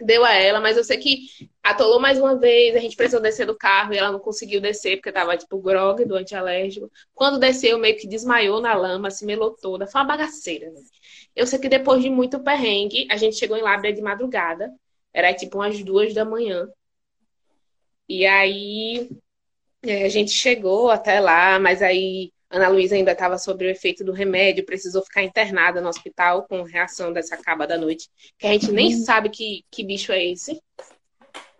Deu 0.00 0.24
a 0.24 0.32
ela, 0.32 0.60
mas 0.60 0.76
eu 0.76 0.82
sei 0.82 0.98
que 0.98 1.28
atolou 1.62 2.00
mais 2.00 2.18
uma 2.18 2.36
vez, 2.36 2.74
a 2.74 2.80
gente 2.80 2.96
precisou 2.96 3.20
descer 3.20 3.46
do 3.46 3.56
carro 3.56 3.94
e 3.94 3.96
ela 3.96 4.10
não 4.10 4.18
conseguiu 4.18 4.60
descer, 4.60 4.96
porque 4.96 5.12
tava 5.12 5.36
tipo 5.36 5.58
grog 5.58 6.04
do 6.04 6.16
antialérgico. 6.16 6.90
Quando 7.14 7.38
desceu, 7.38 7.78
meio 7.78 7.96
que 7.96 8.08
desmaiou 8.08 8.60
na 8.60 8.74
lama, 8.74 9.10
se 9.10 9.24
melou 9.24 9.52
toda. 9.52 9.86
Foi 9.86 10.00
uma 10.00 10.06
bagaceira. 10.08 10.70
Né? 10.70 10.80
Eu 11.34 11.46
sei 11.46 11.58
que 11.58 11.68
depois 11.68 12.02
de 12.02 12.10
muito 12.10 12.40
perrengue, 12.40 13.06
a 13.10 13.16
gente 13.16 13.36
chegou 13.36 13.56
em 13.56 13.62
Lábrea 13.62 13.92
de 13.92 14.02
madrugada. 14.02 14.72
Era 15.12 15.32
tipo 15.32 15.58
umas 15.58 15.82
duas 15.82 16.12
da 16.12 16.24
manhã. 16.24 16.68
E 18.08 18.26
aí 18.26 19.08
é, 19.82 20.04
a 20.04 20.08
gente 20.08 20.32
chegou 20.32 20.90
até 20.90 21.20
lá, 21.20 21.58
mas 21.58 21.82
aí 21.82 22.32
Ana 22.54 22.68
Luísa 22.68 22.94
ainda 22.94 23.12
estava 23.12 23.36
sob 23.36 23.64
o 23.64 23.68
efeito 23.68 24.04
do 24.04 24.12
remédio, 24.12 24.64
precisou 24.64 25.02
ficar 25.02 25.22
internada 25.22 25.80
no 25.80 25.88
hospital 25.88 26.46
com 26.48 26.62
reação 26.62 27.12
dessa 27.12 27.36
caba 27.36 27.66
da 27.66 27.76
noite, 27.76 28.08
que 28.38 28.46
a 28.46 28.52
gente 28.52 28.70
nem 28.70 28.94
uhum. 28.94 29.00
sabe 29.02 29.28
que, 29.28 29.64
que 29.70 29.84
bicho 29.84 30.12
é 30.12 30.24
esse. 30.24 30.60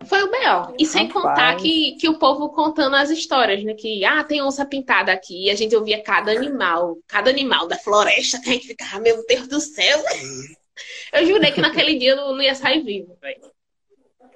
Foi 0.05 0.23
o 0.23 0.31
melhor. 0.31 0.73
E 0.79 0.85
sem 0.85 1.07
Rapaz. 1.07 1.25
contar 1.25 1.55
que, 1.57 1.97
que 1.99 2.07
o 2.07 2.17
povo 2.17 2.49
contando 2.49 2.95
as 2.95 3.09
histórias, 3.09 3.63
né? 3.63 3.73
Que, 3.73 4.05
ah, 4.05 4.23
tem 4.23 4.41
onça 4.41 4.65
pintada 4.65 5.11
aqui. 5.11 5.45
E 5.45 5.49
a 5.49 5.55
gente 5.55 5.75
ouvia 5.75 6.01
cada 6.01 6.31
animal, 6.31 6.97
cada 7.07 7.29
animal 7.29 7.67
da 7.67 7.77
floresta. 7.77 8.39
Que 8.39 8.49
a 8.49 8.53
gente 8.53 8.67
ficava, 8.67 8.99
meu 8.99 9.25
Deus 9.25 9.47
do 9.47 9.59
céu. 9.59 9.99
Eu 11.11 11.25
jurei 11.25 11.51
que 11.51 11.61
naquele 11.61 11.97
dia 11.97 12.11
eu 12.11 12.17
não 12.17 12.41
ia 12.41 12.53
sair 12.53 12.83
vivo, 12.83 13.17
velho. 13.19 13.41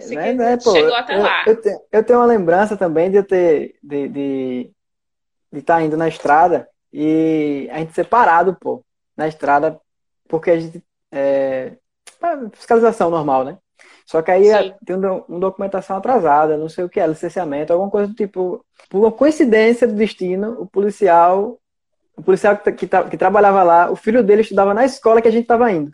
Né, 0.08 0.34
né, 0.34 0.58
pô, 0.58 0.72
chegou 0.72 0.96
até 0.96 1.16
eu, 1.16 1.22
lá. 1.22 1.44
Eu, 1.46 1.62
tenho, 1.62 1.82
eu 1.92 2.04
tenho 2.04 2.20
uma 2.20 2.26
lembrança 2.26 2.78
também 2.78 3.12
de 3.12 3.18
eu 3.18 3.24
ter 3.24 3.76
de, 3.84 4.08
de, 4.08 4.72
de 5.52 5.60
estar 5.60 5.78
tá 5.78 5.84
indo 5.84 5.98
na 5.98 6.08
estrada 6.08 6.68
e 6.92 7.70
a 7.72 7.80
gente 7.80 7.94
separado, 7.94 8.56
pô, 8.60 8.84
na 9.16 9.28
estrada, 9.28 9.80
porque 10.28 10.52
a 10.52 10.60
gente 10.60 10.84
é, 11.12 11.74
fiscalização 12.54 13.10
normal, 13.10 13.44
né? 13.44 13.58
Só 14.06 14.22
que 14.22 14.32
aí 14.32 14.46
Sim. 14.46 14.74
tem 14.86 14.96
uma 14.96 15.40
documentação 15.40 15.98
atrasada, 15.98 16.58
não 16.58 16.68
sei 16.68 16.84
o 16.84 16.90
que 16.90 17.00
é, 17.00 17.06
licenciamento, 17.06 17.72
alguma 17.72 17.92
coisa 17.92 18.08
do 18.08 18.16
tipo. 18.16 18.66
Por 18.90 19.00
uma 19.00 19.12
coincidência 19.12 19.88
do 19.88 19.94
destino, 19.94 20.60
o 20.60 20.66
policial, 20.66 21.60
o 22.18 22.24
policial 22.24 22.58
que, 22.58 22.72
que, 22.72 22.88
que 22.88 23.18
trabalhava 23.18 23.62
lá, 23.62 23.92
o 23.92 23.96
filho 23.96 24.24
dele 24.24 24.42
estudava 24.42 24.74
na 24.74 24.84
escola 24.84 25.22
que 25.22 25.28
a 25.28 25.32
gente 25.32 25.44
estava 25.44 25.72
indo 25.72 25.92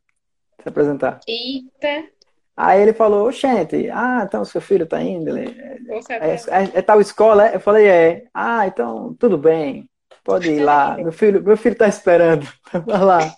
se 0.66 0.70
apresentar. 0.70 1.20
Eita! 1.28 2.10
Aí 2.56 2.82
ele 2.82 2.94
falou, 2.94 3.32
gente, 3.32 3.90
ah, 3.92 4.24
então 4.26 4.46
seu 4.46 4.62
filho 4.62 4.86
tá 4.86 5.02
indo, 5.02 5.38
ele, 5.38 5.60
é, 5.90 6.30
é, 6.30 6.36
é, 6.36 6.72
é, 6.76 6.82
tal 6.82 7.02
escola? 7.02 7.50
Eu 7.50 7.60
falei, 7.60 7.88
é. 7.88 8.26
Ah, 8.34 8.66
então 8.66 9.14
tudo 9.20 9.38
bem. 9.38 9.90
Pode 10.24 10.50
ir 10.50 10.64
lá. 10.64 10.96
Meu 10.98 11.12
filho, 11.12 11.44
meu 11.44 11.56
filho 11.56 11.76
tá 11.76 11.88
esperando. 11.88 12.48
Vai 12.86 13.00
lá. 13.00 13.36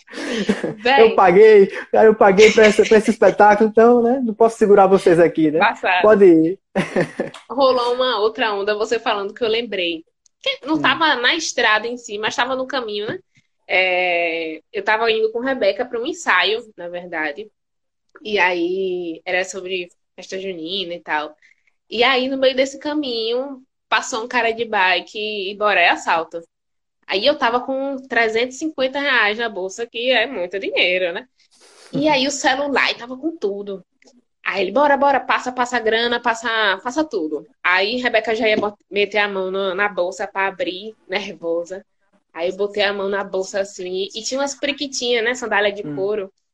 Eu 0.99 1.15
paguei, 1.15 1.69
eu 1.91 2.15
paguei 2.15 2.51
para 2.53 2.67
esse, 2.67 2.81
esse 2.81 3.11
espetáculo, 3.11 3.69
então, 3.69 4.01
né? 4.01 4.21
Não 4.23 4.33
posso 4.33 4.57
segurar 4.57 4.87
vocês 4.87 5.19
aqui, 5.19 5.51
né? 5.51 5.59
Passado. 5.59 6.01
Pode 6.01 6.25
ir. 6.25 6.59
Rolou 7.49 7.93
uma 7.93 8.19
outra 8.19 8.53
onda, 8.53 8.73
você 8.73 8.99
falando 8.99 9.33
que 9.33 9.43
eu 9.43 9.49
lembrei. 9.49 10.05
Não 10.65 10.75
estava 10.75 11.15
na 11.15 11.35
estrada 11.35 11.87
em 11.87 11.97
si, 11.97 12.17
mas 12.17 12.29
estava 12.29 12.55
no 12.55 12.65
caminho, 12.65 13.07
né? 13.07 13.19
É, 13.67 14.61
eu 14.71 14.79
estava 14.79 15.11
indo 15.11 15.29
com 15.33 15.39
Rebeca 15.39 15.85
para 15.85 15.99
um 15.99 16.05
ensaio, 16.05 16.61
na 16.77 16.87
verdade. 16.87 17.51
E 18.23 18.39
aí 18.39 19.21
era 19.25 19.43
sobre 19.43 19.89
festa 20.15 20.39
junina 20.39 20.93
e 20.93 20.99
tal. 20.99 21.35
E 21.89 22.03
aí, 22.03 22.27
no 22.27 22.37
meio 22.37 22.55
desse 22.55 22.79
caminho, 22.79 23.63
passou 23.87 24.23
um 24.23 24.27
cara 24.27 24.51
de 24.51 24.65
bike 24.65 25.17
e 25.51 25.55
bora 25.55 25.79
é 25.79 25.89
assalto. 25.89 26.41
Aí 27.07 27.25
eu 27.25 27.37
tava 27.37 27.61
com 27.61 27.95
350 28.09 28.99
reais 28.99 29.37
na 29.37 29.47
bolsa, 29.47 29.87
que 29.87 30.11
é 30.11 30.27
muito 30.27 30.59
dinheiro, 30.59 31.13
né? 31.13 31.27
E 31.93 32.09
aí 32.09 32.27
o 32.27 32.31
celular 32.31 32.93
tava 32.95 33.17
com 33.17 33.37
tudo. 33.37 33.83
Aí 34.45 34.61
ele, 34.61 34.71
bora, 34.71 34.97
bora, 34.97 35.19
passa, 35.19 35.51
passa 35.51 35.79
grana, 35.79 36.21
passa, 36.21 36.77
passa 36.83 37.03
tudo. 37.03 37.45
Aí 37.63 37.97
Rebeca 37.97 38.35
já 38.35 38.47
ia 38.47 38.57
meter 38.89 39.19
a 39.19 39.27
mão 39.27 39.51
no, 39.51 39.73
na 39.73 39.87
bolsa 39.87 40.27
para 40.27 40.47
abrir, 40.47 40.95
nervosa. 41.07 41.85
Aí 42.33 42.49
eu 42.49 42.55
botei 42.55 42.83
a 42.83 42.93
mão 42.93 43.09
na 43.09 43.23
bolsa 43.23 43.61
assim, 43.61 44.07
e 44.13 44.21
tinha 44.23 44.39
umas 44.39 44.55
priquitinhas, 44.55 45.23
né, 45.23 45.33
sandália 45.33 45.71
de 45.71 45.85
hum. 45.85 45.95
couro. 45.95 46.25
Hum. 46.25 46.46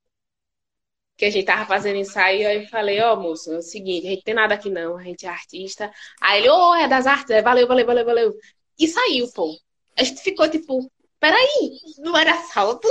Que 1.17 1.25
a 1.25 1.29
gente 1.29 1.45
tava 1.45 1.65
fazendo 1.65 1.97
ensaio, 1.97 2.47
aí 2.47 2.63
eu 2.63 2.69
falei, 2.69 2.99
ó, 3.01 3.13
oh, 3.13 3.17
moço, 3.21 3.53
é 3.53 3.57
o 3.57 3.61
seguinte, 3.61 4.07
a 4.07 4.09
gente 4.11 4.23
tem 4.23 4.33
nada 4.33 4.55
aqui 4.55 4.69
não, 4.69 4.97
a 4.97 5.03
gente 5.03 5.25
é 5.25 5.29
artista. 5.29 5.91
Aí 6.21 6.41
ele, 6.41 6.49
ô, 6.49 6.71
oh, 6.71 6.75
é 6.75 6.87
das 6.87 7.05
artes, 7.05 7.43
valeu, 7.43 7.67
valeu, 7.67 7.85
valeu, 7.85 8.05
valeu. 8.05 8.33
E 8.79 8.87
saiu, 8.87 9.31
pô 9.33 9.55
a 9.97 10.03
gente 10.03 10.21
ficou 10.21 10.49
tipo, 10.49 10.91
peraí, 11.19 11.71
não 11.99 12.17
era 12.17 12.33
assalto? 12.33 12.87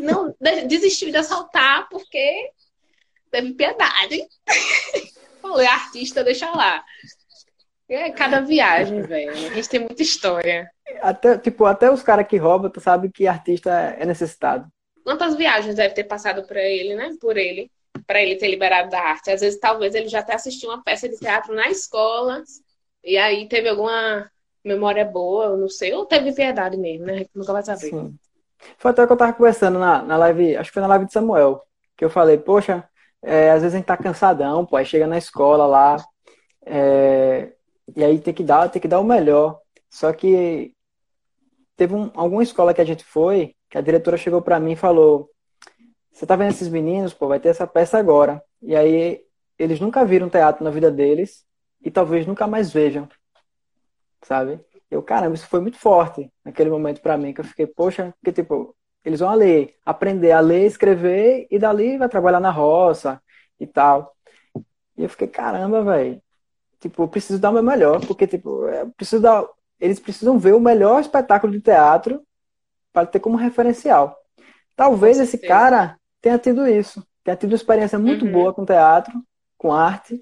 Não, 0.00 0.34
desistiu 0.66 1.10
de 1.10 1.16
assaltar 1.16 1.88
porque 1.88 2.50
teve 3.30 3.54
piedade. 3.54 4.22
Falei, 5.40 5.66
artista, 5.66 6.24
deixa 6.24 6.50
lá. 6.50 6.82
É 7.86 8.10
cada 8.10 8.40
viagem, 8.40 9.02
velho. 9.02 9.30
A 9.30 9.34
gente 9.34 9.68
tem 9.68 9.80
muita 9.80 10.02
história. 10.02 10.70
Até, 11.02 11.36
tipo, 11.36 11.66
até 11.66 11.90
os 11.90 12.02
caras 12.02 12.26
que 12.26 12.38
roubam, 12.38 12.70
tu 12.70 12.80
sabe 12.80 13.10
que 13.10 13.26
artista 13.26 13.70
é 13.98 14.06
necessitado. 14.06 14.66
Quantas 15.04 15.36
viagens 15.36 15.76
deve 15.76 15.94
ter 15.94 16.04
passado 16.04 16.44
para 16.46 16.62
ele, 16.62 16.94
né? 16.94 17.14
Por 17.20 17.36
ele, 17.36 17.70
para 18.06 18.20
ele 18.22 18.36
ter 18.36 18.48
liberado 18.48 18.90
da 18.90 19.00
arte. 19.00 19.30
Às 19.30 19.42
vezes, 19.42 19.60
talvez 19.60 19.94
ele 19.94 20.08
já 20.08 20.20
até 20.20 20.34
assistiu 20.34 20.70
uma 20.70 20.82
peça 20.82 21.08
de 21.08 21.18
teatro 21.18 21.54
na 21.54 21.68
escola 21.68 22.42
e 23.04 23.18
aí 23.18 23.46
teve 23.46 23.68
alguma 23.68 24.30
memória 24.64 25.04
boa, 25.04 25.44
eu 25.44 25.56
não 25.58 25.68
sei, 25.68 25.92
ou 25.92 26.06
teve 26.06 26.32
piedade 26.32 26.76
mesmo, 26.76 27.04
né? 27.04 27.26
Nunca 27.34 27.52
vai 27.52 27.62
saber. 27.62 27.90
Sim. 27.90 28.18
Foi 28.78 28.90
até 28.90 29.06
que 29.06 29.12
eu 29.12 29.16
tava 29.16 29.34
conversando 29.34 29.78
na, 29.78 30.02
na 30.02 30.16
live, 30.16 30.56
acho 30.56 30.70
que 30.70 30.74
foi 30.74 30.80
na 30.80 30.88
live 30.88 31.04
de 31.04 31.12
Samuel, 31.12 31.62
que 31.96 32.04
eu 32.04 32.08
falei, 32.08 32.38
poxa, 32.38 32.88
é, 33.22 33.50
às 33.50 33.60
vezes 33.60 33.74
a 33.74 33.78
gente 33.78 33.86
tá 33.86 33.96
cansadão, 33.96 34.64
pô, 34.64 34.76
aí 34.76 34.86
chega 34.86 35.06
na 35.06 35.18
escola 35.18 35.66
lá, 35.66 35.96
é, 36.64 37.52
e 37.94 38.02
aí 38.02 38.18
tem 38.18 38.32
que 38.32 38.42
dar, 38.42 38.70
tem 38.70 38.80
que 38.80 38.88
dar 38.88 39.00
o 39.00 39.04
melhor. 39.04 39.60
Só 39.90 40.12
que 40.12 40.72
teve 41.76 41.94
um, 41.94 42.10
alguma 42.14 42.42
escola 42.42 42.72
que 42.72 42.80
a 42.80 42.86
gente 42.86 43.04
foi, 43.04 43.54
que 43.74 43.78
a 43.78 43.80
diretora 43.80 44.16
chegou 44.16 44.40
para 44.40 44.60
mim 44.60 44.72
e 44.72 44.76
falou: 44.76 45.28
Você 46.12 46.24
tá 46.24 46.36
vendo 46.36 46.50
esses 46.50 46.68
meninos, 46.68 47.12
pô, 47.12 47.26
vai 47.26 47.40
ter 47.40 47.48
essa 47.48 47.66
peça 47.66 47.98
agora. 47.98 48.40
E 48.62 48.76
aí 48.76 49.20
eles 49.58 49.80
nunca 49.80 50.04
viram 50.04 50.30
teatro 50.30 50.62
na 50.62 50.70
vida 50.70 50.92
deles 50.92 51.44
e 51.82 51.90
talvez 51.90 52.24
nunca 52.24 52.46
mais 52.46 52.72
vejam 52.72 53.08
sabe? 54.22 54.60
Eu, 54.88 55.02
caramba, 55.02 55.34
isso 55.34 55.48
foi 55.48 55.60
muito 55.60 55.76
forte 55.76 56.30
naquele 56.44 56.70
momento 56.70 57.00
para 57.00 57.18
mim, 57.18 57.32
que 57.34 57.40
eu 57.40 57.44
fiquei, 57.44 57.66
poxa, 57.66 58.14
porque 58.20 58.32
tipo, 58.32 58.76
eles 59.04 59.18
vão 59.18 59.34
ler, 59.34 59.74
aprender 59.84 60.30
a 60.30 60.38
ler, 60.40 60.66
escrever 60.66 61.48
e 61.50 61.58
dali 61.58 61.98
vai 61.98 62.08
trabalhar 62.08 62.40
na 62.40 62.50
roça 62.50 63.20
e 63.58 63.66
tal. 63.66 64.14
E 64.96 65.02
eu 65.02 65.08
fiquei, 65.08 65.26
caramba, 65.26 65.82
velho. 65.82 66.22
Tipo, 66.80 67.02
eu 67.02 67.08
preciso 67.08 67.40
dar 67.40 67.50
o 67.50 67.54
meu 67.54 67.62
melhor, 67.62 68.00
porque 68.06 68.26
tipo, 68.26 68.68
eu 68.68 68.90
preciso 68.92 69.20
dar, 69.20 69.44
eles 69.80 69.98
precisam 70.00 70.38
ver 70.38 70.54
o 70.54 70.60
melhor 70.60 71.00
espetáculo 71.00 71.52
de 71.52 71.60
teatro 71.60 72.24
para 72.94 73.06
ter 73.06 73.20
como 73.20 73.36
referencial. 73.36 74.16
Talvez 74.74 75.20
esse 75.20 75.36
cara 75.36 75.98
tenha 76.22 76.38
tido 76.38 76.66
isso, 76.66 77.06
tenha 77.22 77.36
tido 77.36 77.50
uma 77.50 77.56
experiência 77.56 77.98
muito 77.98 78.24
uhum. 78.24 78.32
boa 78.32 78.54
com 78.54 78.64
teatro, 78.64 79.12
com 79.58 79.70
arte, 79.70 80.18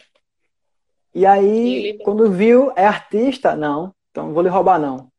e 1.14 1.26
aí, 1.26 1.98
quando 2.04 2.30
viu, 2.30 2.72
é 2.74 2.86
artista? 2.86 3.54
Não, 3.54 3.94
então 4.10 4.32
vou 4.32 4.42
lhe 4.42 4.48
roubar, 4.48 4.80
não. 4.80 5.10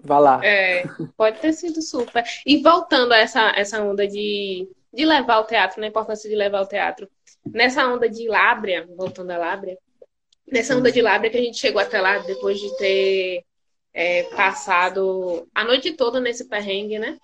Vá 0.00 0.18
lá. 0.18 0.44
É, 0.44 0.84
pode 1.16 1.40
ter 1.40 1.52
sido 1.54 1.80
super. 1.80 2.22
E 2.46 2.62
voltando 2.62 3.12
a 3.12 3.18
essa, 3.18 3.52
essa 3.56 3.82
onda 3.82 4.06
de, 4.06 4.68
de 4.92 5.04
levar 5.04 5.38
o 5.38 5.44
teatro, 5.44 5.80
na 5.80 5.86
importância 5.86 6.28
de 6.28 6.36
levar 6.36 6.60
o 6.60 6.68
teatro. 6.68 7.08
Nessa 7.50 7.86
onda 7.86 8.08
de 8.08 8.28
Lábria, 8.28 8.86
voltando 8.96 9.30
a 9.30 9.38
Lábria, 9.38 9.78
nessa 10.46 10.76
onda 10.76 10.92
de 10.92 11.00
Lábria 11.00 11.30
que 11.30 11.38
a 11.38 11.42
gente 11.42 11.58
chegou 11.58 11.80
até 11.80 12.00
lá 12.00 12.18
depois 12.18 12.60
de 12.60 12.76
ter 12.76 13.44
é, 13.98 14.22
passado 14.36 15.48
a 15.52 15.64
noite 15.64 15.92
toda 15.92 16.20
nesse 16.20 16.44
perrengue, 16.44 17.00
né? 17.00 17.18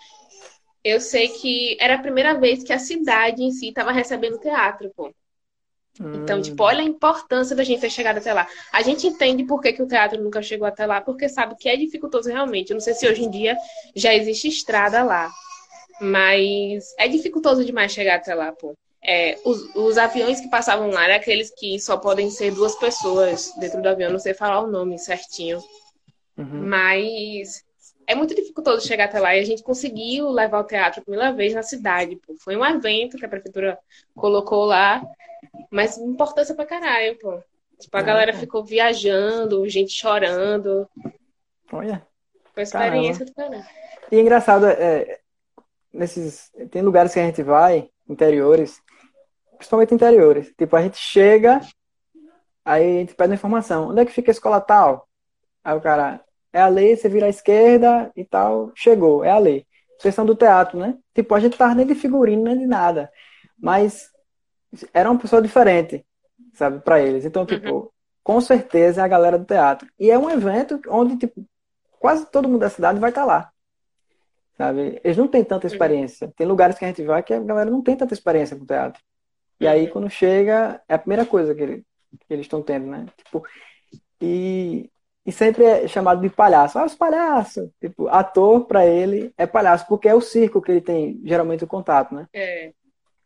Eu 0.82 1.00
sei 1.00 1.28
que 1.28 1.76
era 1.80 1.94
a 1.94 2.02
primeira 2.02 2.34
vez 2.34 2.64
que 2.64 2.72
a 2.72 2.80
cidade 2.80 3.44
em 3.44 3.52
si 3.52 3.68
estava 3.68 3.92
recebendo 3.92 4.40
teatro, 4.40 4.92
pô. 4.96 5.14
Então, 6.00 6.42
tipo, 6.42 6.60
olha 6.64 6.80
a 6.80 6.84
importância 6.84 7.54
da 7.54 7.62
gente 7.62 7.80
ter 7.80 7.90
chegado 7.90 8.18
até 8.18 8.32
lá. 8.32 8.48
A 8.72 8.82
gente 8.82 9.06
entende 9.06 9.44
por 9.44 9.60
que, 9.60 9.72
que 9.72 9.82
o 9.84 9.86
teatro 9.86 10.20
nunca 10.20 10.42
chegou 10.42 10.66
até 10.66 10.84
lá, 10.84 11.00
porque 11.00 11.28
sabe 11.28 11.54
que 11.56 11.68
é 11.68 11.76
dificultoso 11.76 12.28
realmente. 12.28 12.70
Eu 12.70 12.74
não 12.74 12.80
sei 12.80 12.92
se 12.94 13.08
hoje 13.08 13.22
em 13.22 13.30
dia 13.30 13.56
já 13.94 14.12
existe 14.12 14.48
estrada 14.48 15.04
lá, 15.04 15.30
mas 16.00 16.92
é 16.98 17.06
dificultoso 17.06 17.64
demais 17.64 17.92
chegar 17.92 18.16
até 18.16 18.34
lá, 18.34 18.50
pô. 18.50 18.74
É, 19.00 19.38
os, 19.44 19.76
os, 19.76 19.96
aviões 19.96 20.40
que 20.40 20.50
passavam 20.50 20.90
lá 20.90 21.04
eram 21.04 21.14
aqueles 21.14 21.50
que 21.56 21.78
só 21.78 21.96
podem 21.96 22.30
ser 22.30 22.50
duas 22.52 22.74
pessoas 22.74 23.52
dentro 23.60 23.80
do 23.80 23.88
avião, 23.88 24.10
não 24.10 24.18
sei 24.18 24.34
falar 24.34 24.60
o 24.60 24.66
nome 24.66 24.98
certinho. 24.98 25.62
Uhum. 26.36 26.66
Mas 26.66 27.64
é 28.06 28.14
muito 28.14 28.34
dificultoso 28.34 28.86
chegar 28.86 29.06
até 29.06 29.18
lá 29.18 29.34
e 29.34 29.40
a 29.40 29.44
gente 29.44 29.62
conseguiu 29.62 30.30
levar 30.30 30.60
o 30.60 30.64
teatro 30.64 31.00
a 31.00 31.04
primeira 31.04 31.32
vez 31.32 31.54
na 31.54 31.62
cidade. 31.62 32.16
Pô. 32.16 32.34
Foi 32.38 32.56
um 32.56 32.64
evento 32.64 33.16
que 33.16 33.24
a 33.24 33.28
prefeitura 33.28 33.78
colocou 34.14 34.64
lá 34.64 35.02
mas 35.70 35.98
importância 35.98 36.54
pra 36.54 36.66
caralho, 36.66 37.18
pô. 37.18 37.42
Tipo, 37.78 37.96
a 37.96 38.00
é, 38.00 38.04
galera 38.04 38.32
ficou 38.32 38.64
viajando, 38.64 39.68
gente 39.68 39.92
chorando. 39.92 40.88
Olha. 41.72 42.06
Foi 42.52 42.62
experiência 42.62 43.24
do 43.24 43.34
caralho. 43.34 43.64
E 44.10 44.16
é 44.16 44.20
engraçado, 44.20 44.66
é, 44.66 45.18
nesses. 45.92 46.52
Tem 46.70 46.82
lugares 46.82 47.12
que 47.12 47.20
a 47.20 47.26
gente 47.26 47.42
vai, 47.42 47.90
interiores, 48.08 48.80
principalmente 49.56 49.94
interiores. 49.94 50.52
Tipo, 50.56 50.76
a 50.76 50.82
gente 50.82 50.96
chega, 50.96 51.60
aí 52.64 52.98
a 52.98 53.00
gente 53.00 53.14
pede 53.14 53.34
informação. 53.34 53.88
Onde 53.88 54.02
é 54.02 54.04
que 54.04 54.12
fica 54.12 54.30
a 54.30 54.32
escola 54.32 54.60
tal? 54.60 55.08
Aí 55.64 55.76
o 55.76 55.80
cara, 55.80 56.23
é 56.54 56.60
a 56.60 56.68
lei, 56.68 56.96
você 56.96 57.08
vira 57.08 57.26
à 57.26 57.28
esquerda 57.28 58.12
e 58.16 58.24
tal, 58.24 58.70
chegou, 58.76 59.24
é 59.24 59.30
a 59.30 59.38
lei. 59.38 59.66
Vocês 59.98 60.14
são 60.14 60.24
do 60.24 60.36
teatro, 60.36 60.78
né? 60.78 60.96
Tipo, 61.12 61.34
a 61.34 61.40
gente 61.40 61.58
tava 61.58 61.74
nem 61.74 61.84
de 61.84 61.96
figurino, 61.96 62.44
nem 62.44 62.56
de 62.56 62.66
nada. 62.66 63.10
Mas 63.58 64.08
era 64.92 65.10
uma 65.10 65.18
pessoa 65.18 65.42
diferente, 65.42 66.06
sabe, 66.52 66.78
para 66.78 67.00
eles. 67.00 67.24
Então, 67.24 67.44
tipo, 67.44 67.74
uhum. 67.74 67.88
com 68.22 68.40
certeza 68.40 69.00
é 69.00 69.04
a 69.04 69.08
galera 69.08 69.36
do 69.36 69.44
teatro. 69.44 69.88
E 69.98 70.12
é 70.12 70.16
um 70.16 70.30
evento 70.30 70.80
onde, 70.88 71.16
tipo, 71.16 71.44
quase 71.98 72.30
todo 72.30 72.48
mundo 72.48 72.60
da 72.60 72.70
cidade 72.70 73.00
vai 73.00 73.10
estar 73.10 73.22
tá 73.22 73.26
lá. 73.26 73.50
Sabe? 74.56 75.00
Eles 75.02 75.16
não 75.16 75.26
têm 75.26 75.42
tanta 75.42 75.66
uhum. 75.66 75.72
experiência. 75.72 76.32
Tem 76.36 76.46
lugares 76.46 76.78
que 76.78 76.84
a 76.84 76.88
gente 76.88 77.02
vai 77.02 77.20
que 77.20 77.34
a 77.34 77.40
galera 77.40 77.68
não 77.68 77.82
tem 77.82 77.96
tanta 77.96 78.14
experiência 78.14 78.56
com 78.56 78.64
teatro. 78.64 79.02
E 79.58 79.66
aí, 79.66 79.86
uhum. 79.86 79.90
quando 79.90 80.08
chega, 80.08 80.80
é 80.88 80.94
a 80.94 80.98
primeira 80.98 81.26
coisa 81.26 81.52
que, 81.52 81.62
ele, 81.62 81.84
que 82.12 82.32
eles 82.32 82.44
estão 82.44 82.62
tendo, 82.62 82.86
né? 82.86 83.06
Tipo, 83.16 83.44
e, 84.20 84.88
e 85.26 85.32
sempre 85.32 85.64
é 85.64 85.88
chamado 85.88 86.20
de 86.20 86.28
palhaço. 86.28 86.78
Ah, 86.78 86.84
os 86.84 86.94
palhaços! 86.94 87.70
Tipo, 87.80 88.08
ator, 88.08 88.66
para 88.66 88.86
ele, 88.86 89.32
é 89.38 89.46
palhaço, 89.46 89.86
porque 89.88 90.08
é 90.08 90.14
o 90.14 90.20
circo 90.20 90.60
que 90.60 90.70
ele 90.70 90.80
tem 90.80 91.20
geralmente 91.24 91.64
o 91.64 91.68
contato, 91.68 92.14
né? 92.14 92.26
É. 92.32 92.72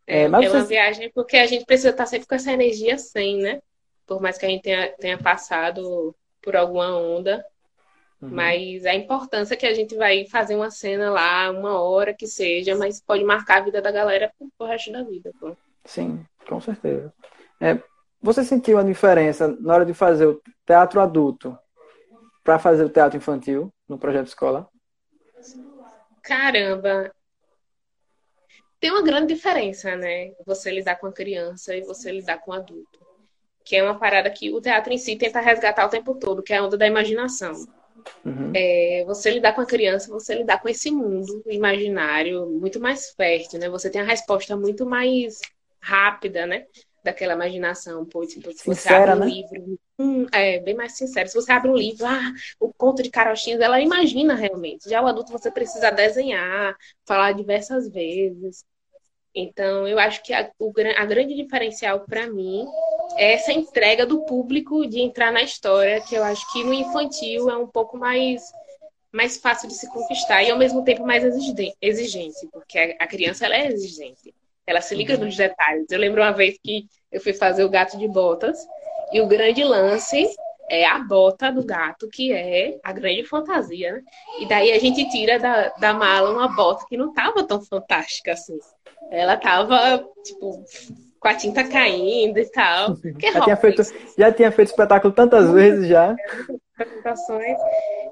É, 0.09 0.23
é, 0.23 0.27
mas 0.27 0.45
é 0.45 0.49
uma 0.49 0.65
viagem 0.65 1.11
porque 1.13 1.37
a 1.37 1.45
gente 1.45 1.65
precisa 1.65 1.91
estar 1.91 2.07
sempre 2.07 2.27
com 2.27 2.33
essa 2.33 2.51
energia 2.51 2.97
sem, 2.97 3.37
né? 3.37 3.61
Por 4.07 4.19
mais 4.19 4.39
que 4.39 4.45
a 4.45 4.49
gente 4.49 4.63
tenha, 4.63 4.91
tenha 4.93 5.17
passado 5.19 6.15
por 6.41 6.55
alguma 6.55 6.97
onda. 6.97 7.45
Uhum. 8.19 8.29
Mas 8.31 8.85
a 8.85 8.95
importância 8.95 9.55
que 9.55 9.67
a 9.67 9.73
gente 9.73 9.95
vai 9.95 10.25
fazer 10.25 10.55
uma 10.55 10.71
cena 10.71 11.11
lá, 11.11 11.51
uma 11.51 11.79
hora 11.79 12.11
que 12.11 12.25
seja, 12.25 12.75
mas 12.75 12.99
pode 12.99 13.23
marcar 13.23 13.59
a 13.59 13.65
vida 13.65 13.81
da 13.83 13.91
galera 13.91 14.33
pro, 14.35 14.49
pro 14.57 14.67
resto 14.67 14.91
da 14.91 15.03
vida. 15.03 15.31
Pô. 15.39 15.55
Sim, 15.85 16.25
com 16.47 16.59
certeza. 16.59 17.13
É, 17.61 17.77
você 18.19 18.43
sentiu 18.43 18.79
a 18.79 18.83
diferença 18.83 19.55
na 19.59 19.75
hora 19.75 19.85
de 19.85 19.93
fazer 19.93 20.25
o 20.25 20.41
teatro 20.65 20.99
adulto 20.99 21.55
para 22.49 22.57
fazer 22.57 22.83
o 22.83 22.89
teatro 22.89 23.15
infantil 23.15 23.71
no 23.87 23.99
projeto 23.99 24.25
escola? 24.25 24.67
Caramba! 26.23 27.13
Tem 28.79 28.89
uma 28.89 29.03
grande 29.03 29.35
diferença, 29.35 29.95
né? 29.95 30.31
Você 30.47 30.71
lidar 30.71 30.95
com 30.95 31.05
a 31.05 31.13
criança 31.13 31.75
e 31.75 31.81
você 31.81 32.11
lidar 32.11 32.39
com 32.39 32.49
o 32.49 32.55
adulto. 32.55 32.99
Que 33.63 33.75
é 33.75 33.83
uma 33.83 33.99
parada 33.99 34.31
que 34.31 34.51
o 34.51 34.59
teatro 34.59 34.91
em 34.91 34.97
si 34.97 35.15
tenta 35.15 35.39
resgatar 35.39 35.85
o 35.85 35.89
tempo 35.89 36.15
todo, 36.15 36.41
que 36.41 36.51
é 36.51 36.57
a 36.57 36.63
onda 36.63 36.75
da 36.75 36.87
imaginação. 36.87 37.53
Uhum. 38.25 38.51
É, 38.55 39.03
você 39.05 39.29
lidar 39.29 39.53
com 39.53 39.61
a 39.61 39.67
criança, 39.67 40.11
você 40.11 40.33
lidar 40.33 40.59
com 40.59 40.69
esse 40.69 40.89
mundo 40.89 41.43
imaginário 41.45 42.47
muito 42.49 42.79
mais 42.79 43.11
fértil, 43.11 43.59
né? 43.59 43.69
Você 43.69 43.91
tem 43.91 44.01
a 44.01 44.05
resposta 44.05 44.57
muito 44.57 44.87
mais 44.87 45.37
rápida, 45.79 46.47
né? 46.47 46.65
Daquela 47.03 47.33
imaginação, 47.33 48.05
pô, 48.05 48.25
tipo, 48.25 48.51
se 48.51 48.65
você 48.65 48.89
abre 48.89 49.11
um 49.11 49.19
né? 49.19 49.25
livro, 49.27 49.79
hum, 49.97 50.25
é 50.33 50.59
bem 50.59 50.75
mais 50.75 50.97
sincero. 50.97 51.29
Se 51.29 51.35
você 51.35 51.51
abre 51.51 51.69
um 51.71 51.75
livro, 51.75 52.05
ah, 52.05 52.33
o 52.59 52.73
conto 52.73 53.01
de 53.01 53.09
carochinhas, 53.09 53.61
ela 53.61 53.79
imagina 53.79 54.35
realmente. 54.35 54.89
Já 54.89 55.01
o 55.01 55.07
adulto 55.07 55.31
você 55.31 55.49
precisa 55.49 55.91
desenhar, 55.91 56.75
falar 57.05 57.31
diversas 57.33 57.89
vezes. 57.89 58.65
Então, 59.33 59.87
eu 59.87 59.99
acho 59.99 60.23
que 60.23 60.33
a, 60.33 60.51
o, 60.59 60.73
a 60.97 61.05
grande 61.05 61.35
diferencial 61.35 62.01
para 62.01 62.27
mim 62.27 62.65
é 63.15 63.33
essa 63.33 63.53
entrega 63.53 64.05
do 64.05 64.25
público 64.25 64.87
de 64.87 64.99
entrar 64.99 65.31
na 65.31 65.41
história, 65.41 66.01
que 66.01 66.15
eu 66.15 66.23
acho 66.23 66.51
que 66.51 66.63
no 66.63 66.73
infantil 66.73 67.49
é 67.49 67.57
um 67.57 67.67
pouco 67.67 67.97
mais 67.97 68.41
mais 69.11 69.37
fácil 69.37 69.67
de 69.67 69.73
se 69.73 69.89
conquistar 69.89 70.43
e 70.43 70.51
ao 70.51 70.57
mesmo 70.57 70.83
tempo 70.83 71.03
mais 71.05 71.23
exigente, 71.81 72.47
porque 72.51 72.95
a 72.99 73.07
criança 73.07 73.45
ela 73.45 73.55
é 73.55 73.67
exigente. 73.67 74.33
Ela 74.69 74.81
se 74.81 74.93
liga 74.93 75.15
uhum. 75.15 75.25
nos 75.25 75.35
detalhes. 75.35 75.87
Eu 75.89 75.97
lembro 75.97 76.21
uma 76.21 76.31
vez 76.31 76.55
que 76.63 76.85
eu 77.11 77.19
fui 77.19 77.33
fazer 77.33 77.63
o 77.63 77.69
gato 77.69 77.97
de 77.97 78.07
botas 78.07 78.55
e 79.11 79.19
o 79.19 79.25
grande 79.25 79.63
lance 79.63 80.29
é 80.69 80.85
a 80.85 80.99
bota 80.99 81.51
do 81.51 81.65
gato, 81.65 82.07
que 82.07 82.31
é 82.31 82.77
a 82.83 82.93
grande 82.93 83.23
fantasia, 83.23 83.93
né? 83.93 84.01
E 84.39 84.47
daí 84.47 84.71
a 84.71 84.77
gente 84.77 85.09
tira 85.09 85.39
da, 85.39 85.69
da 85.69 85.91
mala 85.91 86.29
uma 86.29 86.55
bota 86.55 86.85
que 86.87 86.95
não 86.95 87.11
tava 87.11 87.43
tão 87.43 87.59
fantástica 87.59 88.33
assim. 88.33 88.59
Ela 89.09 89.35
tava, 89.37 90.05
tipo, 90.23 90.63
com 91.19 91.27
a 91.27 91.33
tinta 91.33 91.63
caindo 91.63 92.37
e 92.37 92.45
tal. 92.51 92.95
Que 93.17 93.31
já, 93.31 93.41
tinha 93.41 93.57
feito, 93.57 93.81
já 94.15 94.31
tinha 94.31 94.51
feito 94.51 94.69
espetáculo 94.69 95.11
tantas 95.11 95.51
vezes 95.51 95.87
já. 95.87 96.15
Apresentações. 96.79 97.57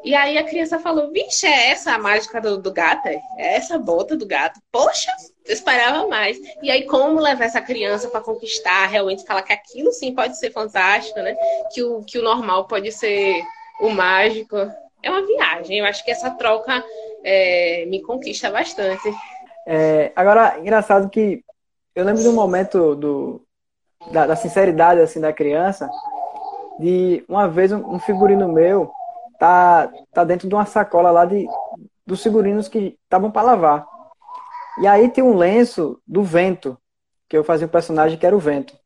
E 0.04 0.16
aí 0.16 0.38
a 0.38 0.44
criança 0.44 0.80
falou: 0.80 1.12
Vixe, 1.12 1.48
é 1.48 1.72
essa 1.72 1.94
a 1.94 2.00
mágica 2.00 2.42
do, 2.42 2.58
do 2.58 2.72
gato? 2.72 3.08
É 3.08 3.22
essa 3.38 3.78
bota 3.78 4.16
do 4.16 4.26
gato? 4.26 4.60
Poxa, 4.72 5.12
eu 5.46 5.54
esperava 5.54 6.08
mais. 6.08 6.38
E 6.62 6.70
aí, 6.70 6.86
como 6.86 7.20
levar 7.20 7.46
essa 7.46 7.62
criança 7.62 8.10
para 8.10 8.22
conquistar, 8.22 8.88
realmente 8.88 9.26
falar 9.26 9.42
que 9.42 9.54
aquilo 9.54 9.92
sim 9.92 10.14
pode 10.14 10.38
ser 10.38 10.52
fantástico, 10.52 11.20
né? 11.20 11.36
Que 11.74 11.84
o, 11.84 12.04
que 12.04 12.20
o 12.20 12.24
normal 12.24 12.68
pode 12.68 12.92
ser 12.92 13.42
o 13.80 13.90
mágico. 13.90 14.58
É 15.02 15.10
uma 15.10 15.26
viagem. 15.26 15.80
Eu 15.80 15.86
acho 15.86 16.04
que 16.04 16.12
essa 16.12 16.32
troca 16.32 16.84
é, 17.24 17.86
me 17.88 18.02
conquista 18.02 18.50
bastante. 18.52 19.10
É, 19.66 20.12
agora, 20.16 20.60
engraçado 20.60 21.10
que 21.10 21.44
eu 21.94 22.06
lembro 22.06 22.22
de 22.22 22.30
um 22.30 22.34
momento 22.34 22.96
do, 22.96 23.42
da, 24.12 24.28
da, 24.28 24.36
sinceridade 24.36 25.02
assim 25.02 25.20
da 25.20 25.34
criança, 25.34 25.90
de 26.80 27.24
uma 27.28 27.48
vez 27.48 27.72
um, 27.72 28.00
figurino 28.00 28.52
meu 28.52 28.92
tá, 29.40 29.92
tá 30.12 30.24
dentro 30.24 30.48
de 30.48 30.56
uma 30.56 30.66
sacola 30.66 31.12
lá 31.12 31.26
de, 31.26 31.48
dos 32.06 32.22
figurinos 32.22 32.68
que 32.68 32.98
estavam 33.04 33.32
para 33.32 33.42
lavar. 33.42 33.88
E 34.80 34.88
aí 34.88 35.10
tem 35.10 35.24
um 35.24 35.36
lenço 35.36 36.00
do 36.06 36.24
vento, 36.24 36.78
que 37.28 37.36
eu 37.38 37.44
fazia 37.44 37.68
um 37.68 37.70
personagem 37.70 38.18
que 38.18 38.26
era 38.26 38.36
o 38.36 38.40
vento. 38.40 38.78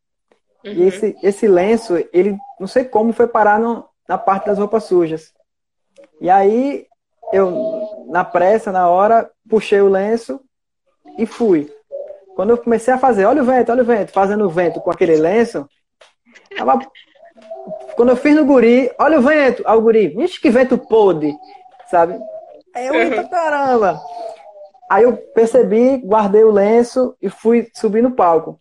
Uhum. 0.66 0.72
E 0.72 0.84
esse, 0.84 1.18
esse 1.22 1.48
lenço, 1.48 1.96
ele 2.14 2.38
não 2.60 2.68
sei 2.68 2.86
como 2.86 3.14
foi 3.14 3.28
parar 3.28 3.60
no, 3.60 3.86
na 4.08 4.18
parte 4.18 4.46
das 4.46 4.58
roupas 4.58 4.84
sujas. 4.86 5.34
E 6.20 6.30
aí 6.30 6.86
eu, 7.34 8.06
na 8.08 8.24
pressa, 8.24 8.72
na 8.72 8.90
hora, 8.90 9.30
puxei 9.50 9.82
o 9.82 9.90
lenço 9.90 10.40
e 11.18 11.26
fui. 11.26 11.72
Quando 12.36 12.52
eu 12.52 12.58
comecei 12.58 12.94
a 12.94 12.98
fazer, 12.98 13.26
olha 13.26 13.42
o 13.42 13.46
vento, 13.46 13.72
olha 13.72 13.84
o 13.84 13.86
vento, 13.86 14.12
fazendo 14.12 14.46
o 14.46 14.50
vento 14.50 14.80
com 14.82 14.92
aquele 14.92 15.16
lenço, 15.18 15.68
tava... 16.58 16.80
quando 17.96 18.10
eu 18.10 18.16
fiz 18.16 18.36
no 18.36 18.46
guri, 18.46 18.92
olha 19.00 19.20
o 19.20 19.22
vento, 19.22 19.64
ao 19.66 19.82
guri, 19.82 20.10
vixe 20.10 20.40
que 20.40 20.50
vento 20.50 20.78
podre, 20.78 21.34
sabe? 21.90 22.20
Aí 22.76 22.88
eu, 22.88 22.96
eita 22.96 23.24
caramba! 23.24 24.00
Aí 24.90 25.04
eu 25.04 25.16
percebi, 25.16 25.98
guardei 25.98 26.44
o 26.44 26.52
lenço 26.52 27.16
e 27.22 27.30
fui 27.30 27.70
subir 27.74 28.02
no 28.02 28.12
palco. 28.12 28.60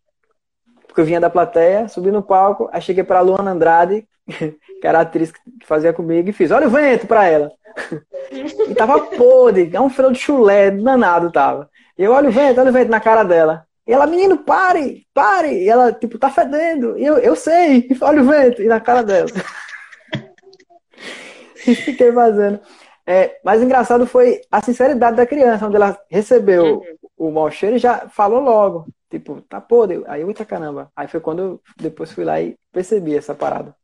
Porque 0.87 1.01
eu 1.01 1.05
vinha 1.05 1.21
da 1.21 1.31
plateia, 1.31 1.89
subi 1.89 2.11
no 2.11 2.23
palco, 2.23 2.69
aí 2.73 2.81
cheguei 2.81 3.05
para 3.05 3.21
Luana 3.21 3.53
Andrade, 3.53 4.07
que 4.27 4.87
era 4.87 4.99
a 4.99 5.03
atriz 5.03 5.33
que 5.33 5.41
fazia 5.65 5.93
comigo, 5.93 6.29
e 6.29 6.33
fiz, 6.33 6.51
olha 6.51 6.67
o 6.67 6.71
vento 6.71 7.07
para 7.07 7.27
ela. 7.27 7.51
e 8.31 8.75
tava 8.75 8.99
podre, 9.01 9.71
é 9.73 9.81
um 9.81 9.91
freio 9.91 10.13
de 10.13 10.19
chulé, 10.19 10.71
danado 10.71 11.31
tava. 11.31 11.69
E 11.97 12.03
eu 12.03 12.13
olho 12.13 12.29
o 12.29 12.33
vento, 12.33 12.61
olho 12.61 12.71
o 12.71 12.73
vento 12.73 12.91
na 12.91 13.01
cara 13.01 13.23
dela. 13.23 13.65
E 13.91 13.93
ela, 13.93 14.07
menino, 14.07 14.39
pare, 14.39 15.05
pare. 15.13 15.65
E 15.65 15.69
ela, 15.69 15.93
tipo, 15.93 16.17
tá 16.17 16.31
fedendo. 16.31 16.97
E 16.97 17.05
eu, 17.05 17.19
eu 17.19 17.35
sei. 17.35 17.89
E 17.91 17.91
olha 18.01 18.23
o 18.23 18.25
vento. 18.25 18.63
E 18.63 18.69
na 18.69 18.79
cara 18.79 19.03
dela. 19.03 19.27
e 21.67 21.75
fiquei 21.75 22.13
fazendo. 22.13 22.61
É, 23.05 23.41
mas 23.45 23.61
engraçado 23.61 24.07
foi 24.07 24.43
a 24.49 24.63
sinceridade 24.63 25.17
da 25.17 25.27
criança, 25.27 25.67
onde 25.67 25.75
ela 25.75 25.99
recebeu 26.09 26.77
uhum. 26.77 26.97
o 27.19 27.31
mau 27.33 27.51
cheiro 27.51 27.75
e 27.75 27.81
já 27.81 28.09
falou 28.09 28.41
logo. 28.41 28.87
Tipo, 29.11 29.41
tá 29.41 29.61
podre. 29.61 30.05
Aí, 30.07 30.23
eita 30.23 30.45
caramba. 30.45 30.93
Aí 30.95 31.09
foi 31.09 31.19
quando 31.19 31.43
eu 31.43 31.61
depois 31.77 32.13
fui 32.13 32.23
lá 32.23 32.41
e 32.41 32.55
percebi 32.71 33.17
essa 33.17 33.35
parada. 33.35 33.75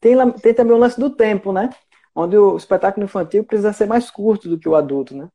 Tem, 0.00 0.14
tem 0.34 0.54
também 0.54 0.76
o 0.76 0.78
lance 0.78 1.00
do 1.00 1.10
tempo, 1.10 1.52
né? 1.52 1.70
Onde 2.14 2.38
o 2.38 2.56
espetáculo 2.56 3.04
infantil 3.04 3.42
precisa 3.42 3.72
ser 3.72 3.86
mais 3.86 4.12
curto 4.12 4.48
do 4.48 4.60
que 4.60 4.68
o 4.68 4.76
adulto, 4.76 5.16
né? 5.16 5.26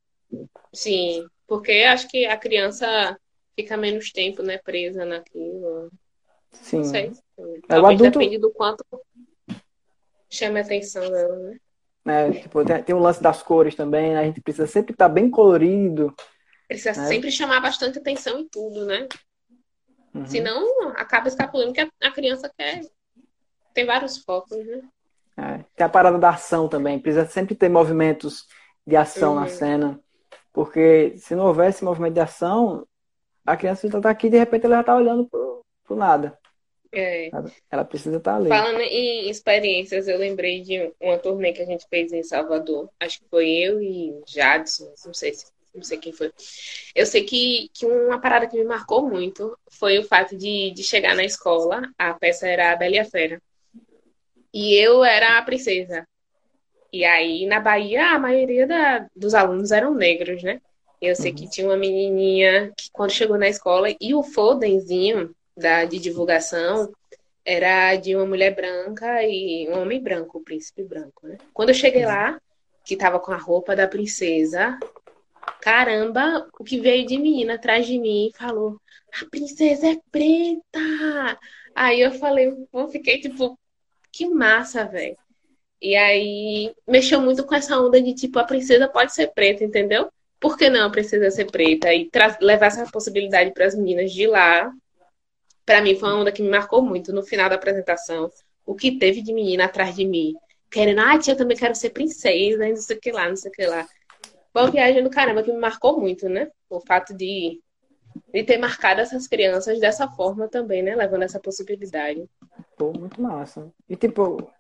Sim. 0.74 1.26
Porque 1.46 1.86
acho 1.86 2.08
que 2.08 2.26
a 2.26 2.38
criança 2.38 3.18
fica 3.56 3.78
menos 3.78 4.12
tempo, 4.12 4.42
né, 4.42 4.58
presa 4.58 5.06
naquilo. 5.06 5.92
Sim. 6.52 6.78
Não 6.78 6.84
sei. 6.86 7.12
É, 7.38 7.44
Talvez 7.68 8.00
adulto... 8.00 8.20
depende 8.20 8.38
do 8.38 8.52
quanto 8.52 8.86
chame 10.30 10.60
a 10.60 10.64
atenção 10.64 11.10
dela, 11.10 11.36
né? 11.38 11.60
É, 12.04 12.32
tipo, 12.32 12.66
tem, 12.66 12.84
tem 12.84 12.96
o 12.96 13.00
lance 13.00 13.22
das 13.22 13.44
cores 13.44 13.76
também, 13.76 14.14
né? 14.14 14.20
A 14.20 14.24
gente 14.24 14.42
precisa 14.42 14.66
sempre 14.66 14.94
estar 14.94 15.08
tá 15.08 15.14
bem 15.14 15.30
colorido. 15.30 16.14
Precisa 16.68 17.00
né? 17.00 17.08
sempre 17.08 17.32
chamar 17.32 17.60
bastante 17.60 18.00
atenção 18.00 18.40
em 18.40 18.48
tudo, 18.48 18.86
né? 18.86 19.08
Uhum. 20.14 20.26
Senão 20.26 20.90
acaba 20.96 21.28
escapulando 21.28 21.74
que 21.74 21.82
a, 21.82 22.12
criança 22.12 22.52
quer. 22.58 22.82
Tem 23.74 23.86
vários 23.86 24.18
focos, 24.18 24.58
né? 24.66 24.82
É, 25.38 25.66
tem 25.76 25.86
a 25.86 25.90
parada 25.90 26.18
da 26.18 26.30
ação 26.30 26.68
também. 26.68 27.00
Precisa 27.00 27.26
sempre 27.26 27.56
ter 27.56 27.70
movimentos 27.70 28.48
de 28.86 28.96
ação 28.96 29.34
uhum. 29.34 29.42
na 29.42 29.48
cena. 29.48 30.00
Porque 30.52 31.14
se 31.18 31.36
não 31.36 31.46
houvesse 31.46 31.84
movimento 31.84 32.16
de 32.16 32.20
ação, 32.20 32.86
a 33.46 33.58
criança 33.58 33.88
está 33.88 34.10
aqui 34.10 34.28
e 34.28 34.30
de 34.30 34.38
repente 34.38 34.66
ela 34.66 34.76
já 34.76 34.82
está 34.82 34.96
olhando 34.96 35.26
pro, 35.28 35.62
pro 35.84 35.96
nada. 35.96 36.38
É. 36.94 37.30
Ela 37.70 37.86
precisa 37.86 38.18
estar 38.18 38.34
tá 38.34 38.38
ali. 38.38 38.50
Falando 38.50 38.82
em 38.82 39.30
experiências, 39.30 40.08
eu 40.08 40.18
lembrei 40.18 40.62
de 40.62 40.92
uma 41.00 41.18
turnê 41.18 41.54
que 41.54 41.62
a 41.62 41.66
gente 41.66 41.88
fez 41.90 42.12
em 42.12 42.22
Salvador. 42.22 42.90
Acho 43.00 43.20
que 43.20 43.30
foi 43.30 43.50
eu 43.50 43.82
e 43.82 44.22
Jadson, 44.28 44.94
não 45.06 45.14
sei 45.14 45.34
se 45.34 45.46
não 45.74 45.84
sei 45.84 45.98
quem 45.98 46.12
foi. 46.12 46.32
Eu 46.94 47.06
sei 47.06 47.24
que, 47.24 47.70
que 47.74 47.86
uma 47.86 48.20
parada 48.20 48.48
que 48.48 48.58
me 48.58 48.66
marcou 48.66 49.08
muito 49.08 49.58
foi 49.70 50.00
o 50.00 50.04
fato 50.04 50.36
de, 50.36 50.72
de 50.72 50.84
chegar 50.84 51.16
na 51.16 51.24
escola. 51.24 51.90
A 51.98 52.14
peça 52.14 52.48
era 52.48 52.72
a 52.72 52.76
Bela 52.76 52.96
e 52.96 53.00
a 53.00 53.06
Fera. 53.06 53.42
E 54.54 54.74
eu 54.76 55.04
era 55.04 55.38
a 55.38 55.42
princesa. 55.44 56.06
E 56.92 57.06
aí, 57.06 57.46
na 57.46 57.62
Bahia, 57.62 58.12
a 58.12 58.20
maioria 58.20 58.68
da, 58.68 59.08
dos 59.16 59.34
alunos 59.34 59.72
eram 59.72 59.94
negros, 59.94 60.44
né? 60.44 60.62
Eu 61.02 61.16
sei 61.16 61.34
que 61.34 61.46
uhum. 61.46 61.50
tinha 61.50 61.68
uma 61.68 61.78
menininha 61.78 62.72
que, 62.78 62.92
quando 62.92 63.12
chegou 63.12 63.38
na 63.38 63.50
escola, 63.50 63.88
e 64.00 64.14
o 64.14 64.22
foldenzinho 64.22 65.36
da, 65.58 65.84
de 65.84 65.98
divulgação 65.98 66.94
era 67.44 67.96
de 67.96 68.16
uma 68.16 68.26
mulher 68.26 68.56
branca 68.56 69.24
e 69.24 69.68
um 69.68 69.82
homem 69.82 70.00
branco, 70.00 70.38
o 70.38 70.44
príncipe 70.44 70.84
branco, 70.84 71.28
né? 71.28 71.38
Quando 71.54 71.70
eu 71.70 71.76
cheguei 71.76 72.06
lá, 72.06 72.40
que 72.86 72.96
tava 72.96 73.20
com 73.20 73.32
a 73.32 73.38
roupa 73.38 73.76
da 73.76 73.88
princesa, 73.88 74.78
caramba, 75.60 76.48
o 76.60 76.64
que 76.64 76.80
veio 76.80 77.06
de 77.06 77.18
menina 77.18 77.56
atrás 77.56 77.88
de 77.88 77.98
mim 77.98 78.32
falou: 78.36 78.80
a 79.22 79.26
princesa 79.26 79.88
é 79.88 79.98
preta! 80.12 81.40
Aí 81.74 82.02
eu 82.02 82.12
falei, 82.12 82.54
eu 82.72 82.88
fiquei 82.90 83.20
tipo, 83.20 83.58
que 84.12 84.28
massa, 84.28 84.86
velho. 84.86 85.18
E 85.82 85.96
aí 85.96 86.76
mexeu 86.88 87.20
muito 87.20 87.44
com 87.44 87.56
essa 87.56 87.80
onda 87.80 88.00
de 88.00 88.14
tipo, 88.14 88.38
a 88.38 88.44
princesa 88.44 88.88
pode 88.88 89.14
ser 89.14 89.28
preta, 89.34 89.64
entendeu? 89.64 90.12
Por 90.42 90.58
que 90.58 90.70
não 90.70 90.88
a 90.88 90.90
princesa 90.90 91.30
ser 91.30 91.52
preta? 91.52 91.94
E 91.94 92.10
levar 92.42 92.66
essa 92.66 92.86
possibilidade 92.92 93.54
para 93.54 93.68
as 93.68 93.76
meninas 93.76 94.12
de 94.12 94.26
lá. 94.26 94.72
Para 95.64 95.82
mim 95.82 95.96
foi 95.96 96.10
uma 96.10 96.20
onda 96.20 96.32
que 96.32 96.42
me 96.42 96.50
marcou 96.50 96.82
muito 96.82 97.14
no 97.14 97.22
final 97.22 97.48
da 97.48 97.56
apresentação. 97.56 98.30
O 98.66 98.76
que 98.76 98.98
teve 98.98 99.22
de 99.22 99.32
menina 99.32 99.66
atrás 99.66 99.96
de 99.96 100.04
mim, 100.04 100.34
querendo, 100.72 101.00
ah, 101.00 101.18
tia, 101.20 101.34
eu 101.34 101.38
também 101.38 101.56
quero 101.56 101.76
ser 101.76 101.92
princesa, 101.92 102.68
não 102.68 102.76
sei 102.76 102.98
o 102.98 103.00
que 103.00 103.12
lá, 103.12 103.30
não 103.30 103.36
sei 103.36 103.52
o 103.52 103.54
que 103.54 103.66
lá. 103.68 103.88
Uma 104.54 104.72
viagem 104.72 105.04
do 105.04 105.10
caramba 105.12 105.44
que 105.44 105.52
me 105.52 105.60
marcou 105.60 106.00
muito, 106.00 106.28
né? 106.28 106.50
O 106.70 106.82
fato 106.82 107.14
de 107.14 107.62
de 108.34 108.44
ter 108.44 108.58
marcado 108.58 109.00
essas 109.00 109.28
crianças 109.28 109.80
dessa 109.80 110.06
forma 110.10 110.48
também, 110.48 110.82
né? 110.82 110.96
Levando 110.96 111.24
essa 111.24 111.40
possibilidade. 111.40 112.30
Pô, 112.76 112.92
muito 112.92 113.22
massa. 113.22 113.72
E 113.88 113.96
tipo, 113.96 114.52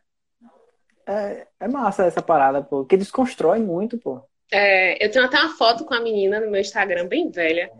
é, 1.05 1.47
é 1.59 1.67
massa 1.67 2.05
essa 2.05 2.21
parada, 2.21 2.61
pô, 2.61 2.85
que 2.85 2.95
desconstrói 2.95 3.59
muito, 3.59 3.97
pô. 3.97 4.21
É, 4.51 5.03
eu 5.03 5.09
tenho 5.09 5.25
até 5.25 5.39
uma 5.39 5.55
foto 5.55 5.85
com 5.85 5.93
a 5.93 6.01
menina 6.01 6.39
no 6.39 6.51
meu 6.51 6.59
Instagram, 6.59 7.07
bem 7.07 7.31
velha, 7.31 7.71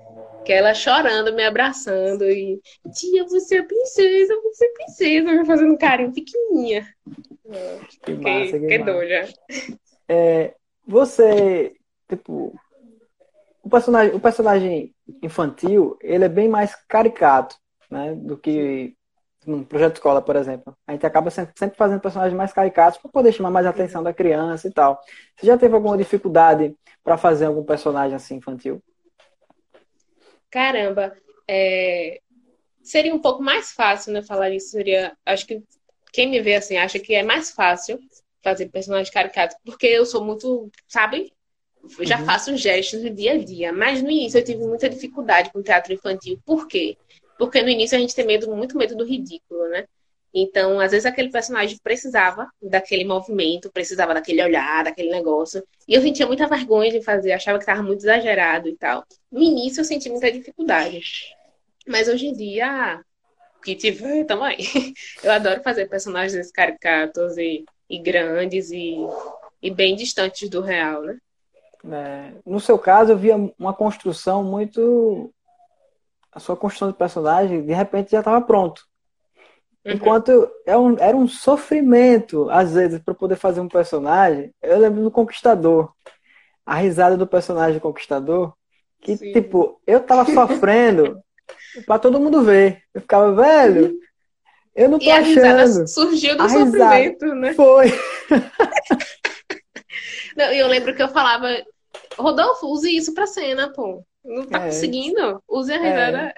que 0.46 0.54
ela 0.54 0.74
chorando, 0.74 1.34
me 1.34 1.44
abraçando 1.44 2.24
e 2.30 2.62
tia, 2.94 3.26
você 3.26 3.58
é 3.58 3.64
princesa, 3.64 4.34
você 4.42 4.66
é 4.66 4.74
princesa, 4.74 5.32
me 5.34 5.46
fazendo 5.46 5.74
um 5.74 5.78
carinho 5.78 6.14
pequenininha. 6.14 6.88
Que 8.04 8.14
massa, 8.14 8.60
que, 8.60 8.68
que 8.68 8.78
doida. 8.80 9.30
É, 10.08 10.54
você, 10.88 11.74
tipo, 12.10 12.58
o 13.62 13.70
personagem, 13.70 14.16
o 14.16 14.20
personagem 14.20 14.96
infantil, 15.22 15.98
ele 16.02 16.24
é 16.24 16.30
bem 16.30 16.48
mais 16.48 16.74
caricato, 16.88 17.56
né, 17.90 18.16
do 18.16 18.38
que 18.38 18.96
no 19.46 19.66
projeto 19.66 19.96
escola, 19.96 20.22
por 20.22 20.36
exemplo. 20.36 20.76
A 20.88 20.92
gente 20.92 21.06
acaba 21.06 21.30
sempre 21.30 21.76
fazendo 21.76 22.00
personagens 22.00 22.36
mais 22.36 22.54
caricatos 22.54 23.00
para 23.00 23.12
poder 23.12 23.32
chamar 23.32 23.52
mais 23.52 23.66
a 23.66 23.70
atenção 23.70 24.04
da 24.04 24.14
criança 24.14 24.68
e 24.68 24.72
tal. 24.72 25.02
Você 25.36 25.48
já 25.48 25.58
teve 25.58 25.74
alguma 25.74 25.98
dificuldade 25.98 26.76
para 27.04 27.18
fazer 27.18 27.46
algum 27.46 27.64
personagem 27.64 28.16
assim 28.16 28.36
infantil? 28.36 28.82
Caramba, 30.50 31.14
é... 31.48 32.20
seria 32.84 33.16
um 33.16 33.20
pouco 33.20 33.42
mais 33.42 33.72
fácil, 33.72 34.14
né, 34.14 34.22
falar 34.22 34.50
isso. 34.50 34.72
Seria, 34.72 35.16
acho 35.26 35.48
que 35.48 35.64
quem 36.12 36.30
me 36.30 36.42
vê 36.42 36.56
assim 36.56 36.78
acha 36.78 37.00
que 37.00 37.16
é 37.16 37.24
mais 37.24 37.52
fácil 37.52 38.00
fazer 38.44 38.70
personagem 38.70 39.12
caricato, 39.12 39.56
porque 39.64 39.88
eu 39.88 40.06
sou 40.06 40.24
muito, 40.24 40.70
sabe, 40.88 41.32
eu 41.98 42.06
já 42.06 42.20
uhum. 42.20 42.26
faço 42.26 42.56
gestos 42.58 43.04
no 43.04 43.10
dia 43.10 43.34
a 43.34 43.38
dia. 43.38 43.74
Mas 43.74 44.02
no 44.02 44.10
início 44.10 44.40
eu 44.40 44.44
tive 44.44 44.64
muita 44.64 44.90
dificuldade 44.90 45.52
com 45.52 45.62
teatro 45.62 45.94
infantil. 45.94 46.40
Por 46.46 46.68
quê? 46.68 46.98
Porque 47.00 47.11
no 47.62 47.70
início 47.70 47.98
a 47.98 48.02
gente 48.02 48.16
tem 48.16 48.26
medo, 48.26 48.54
muito 48.56 48.78
medo 48.78 48.96
do 48.96 49.06
ridículo, 49.06 49.68
né? 49.70 49.86
Então, 50.34 50.80
às 50.80 50.92
vezes 50.92 51.06
aquele 51.06 51.30
personagem 51.30 51.78
precisava 51.84 52.50
daquele 52.62 53.04
movimento, 53.04 53.72
precisava 53.72 54.14
daquele 54.14 54.42
olhar, 54.42 54.86
daquele 54.86 55.10
negócio. 55.10 55.62
E 55.88 55.94
eu 55.94 56.02
sentia 56.02 56.26
muita 56.26 56.48
vergonha 56.48 56.92
de 56.92 57.02
fazer, 57.02 57.34
achava 57.34 57.58
que 57.58 57.64
estava 57.64 57.84
muito 57.84 58.00
exagerado 58.00 58.70
e 58.70 58.78
tal. 58.78 59.04
No 59.30 59.42
início 59.42 59.82
eu 59.82 59.86
senti 59.86 60.10
muita 60.10 60.32
dificuldade. 60.32 61.02
Mas 61.86 62.08
hoje 62.08 62.28
em 62.28 62.34
dia, 62.34 63.04
que 63.64 63.76
tiver 63.76 64.26
também. 64.26 64.58
Eu 65.24 65.32
adoro 65.32 65.62
fazer 65.62 65.88
personagens 65.88 66.52
caricatos 66.52 67.38
e, 67.38 67.64
e 67.90 68.00
grandes 68.00 68.72
e, 68.72 68.96
e 69.62 69.72
bem 69.72 69.96
distantes 69.96 70.50
do 70.50 70.62
real, 70.62 71.04
né? 71.04 71.18
É, 71.92 72.32
no 72.46 72.60
seu 72.60 72.78
caso, 72.78 73.12
eu 73.12 73.18
via 73.18 73.36
uma 73.58 73.74
construção 73.74 74.44
muito. 74.44 75.34
A 76.32 76.40
sua 76.40 76.56
construção 76.56 76.90
de 76.90 76.98
personagem, 76.98 77.66
de 77.66 77.74
repente, 77.74 78.12
já 78.12 78.20
estava 78.20 78.42
pronto. 78.42 78.84
Uhum. 79.86 79.94
Enquanto 79.94 80.50
era 80.66 80.80
um, 80.80 80.98
era 80.98 81.18
um 81.18 81.28
sofrimento, 81.28 82.50
às 82.50 82.74
vezes, 82.74 83.00
para 83.00 83.14
poder 83.14 83.36
fazer 83.36 83.60
um 83.60 83.68
personagem. 83.68 84.54
Eu 84.62 84.80
lembro 84.80 85.04
do 85.04 85.12
Conquistador. 85.12 85.92
A 86.66 86.76
risada 86.76 87.18
do 87.18 87.28
personagem 87.28 87.80
Conquistador. 87.80 88.54
Que, 89.02 89.18
Sim. 89.18 89.34
tipo, 89.34 89.82
eu 89.86 90.00
tava 90.00 90.32
sofrendo 90.32 91.20
para 91.86 92.00
todo 92.00 92.20
mundo 92.20 92.44
ver. 92.44 92.84
Eu 92.94 93.02
ficava, 93.02 93.34
velho, 93.34 93.98
eu 94.76 94.90
não 94.90 95.00
tô 95.00 95.06
e 95.06 95.12
achando. 95.12 95.88
surgiu 95.88 96.38
do 96.38 96.44
a 96.44 96.50
sofrimento, 96.50 97.26
né? 97.36 97.54
Foi. 97.54 97.88
Não, 100.36 100.46
eu 100.46 100.68
lembro 100.68 100.96
que 100.96 101.04
eu 101.04 101.10
falava, 101.10 101.48
Rodolfo, 102.18 102.68
use 102.68 102.96
isso 102.96 103.14
pra 103.14 103.28
cena, 103.28 103.72
pô. 103.74 104.06
Não 104.24 104.46
tá 104.46 104.64
é. 104.64 104.66
conseguindo? 104.66 105.42
Use 105.48 105.72
a 105.72 105.76
é. 105.76 105.80
risada. 105.80 106.18
É. 106.18 106.34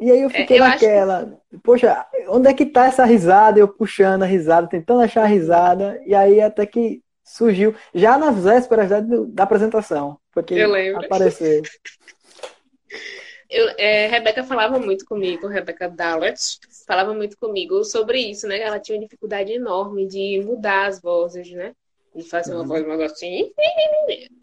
E 0.00 0.10
aí 0.12 0.22
eu 0.22 0.30
fiquei 0.30 0.58
é, 0.58 0.60
eu 0.60 0.64
naquela, 0.64 1.40
que... 1.50 1.58
poxa, 1.58 2.06
onde 2.28 2.48
é 2.48 2.54
que 2.54 2.66
tá 2.66 2.86
essa 2.86 3.04
risada? 3.04 3.58
Eu 3.58 3.66
puxando 3.66 4.22
a 4.22 4.26
risada, 4.26 4.68
tentando 4.68 5.00
achar 5.00 5.24
a 5.24 5.26
risada, 5.26 6.00
e 6.06 6.14
aí 6.14 6.40
até 6.40 6.64
que 6.64 7.02
surgiu, 7.24 7.74
já 7.92 8.16
nas 8.16 8.42
vésperas 8.42 8.88
da, 8.88 9.00
da 9.00 9.42
apresentação, 9.42 10.16
porque 10.32 10.54
eu 10.54 10.70
lembro. 10.70 11.04
apareceu. 11.04 11.62
Eu, 13.50 13.70
é, 13.76 14.06
Rebeca 14.06 14.44
falava 14.44 14.78
muito 14.78 15.04
comigo, 15.04 15.48
Rebeca 15.48 15.88
Dallert, 15.88 16.38
falava 16.86 17.12
muito 17.12 17.36
comigo 17.36 17.82
sobre 17.82 18.20
isso, 18.20 18.46
né? 18.46 18.60
Ela 18.60 18.78
tinha 18.78 18.96
uma 18.96 19.04
dificuldade 19.04 19.52
enorme 19.52 20.06
de 20.06 20.40
mudar 20.44 20.86
as 20.86 21.00
vozes, 21.00 21.50
né? 21.50 21.72
de 22.14 22.28
fazer 22.28 22.52
uma 22.52 22.62
uhum. 22.62 22.68
voz 22.68 22.86
mais 22.86 23.00
assim. 23.00 23.52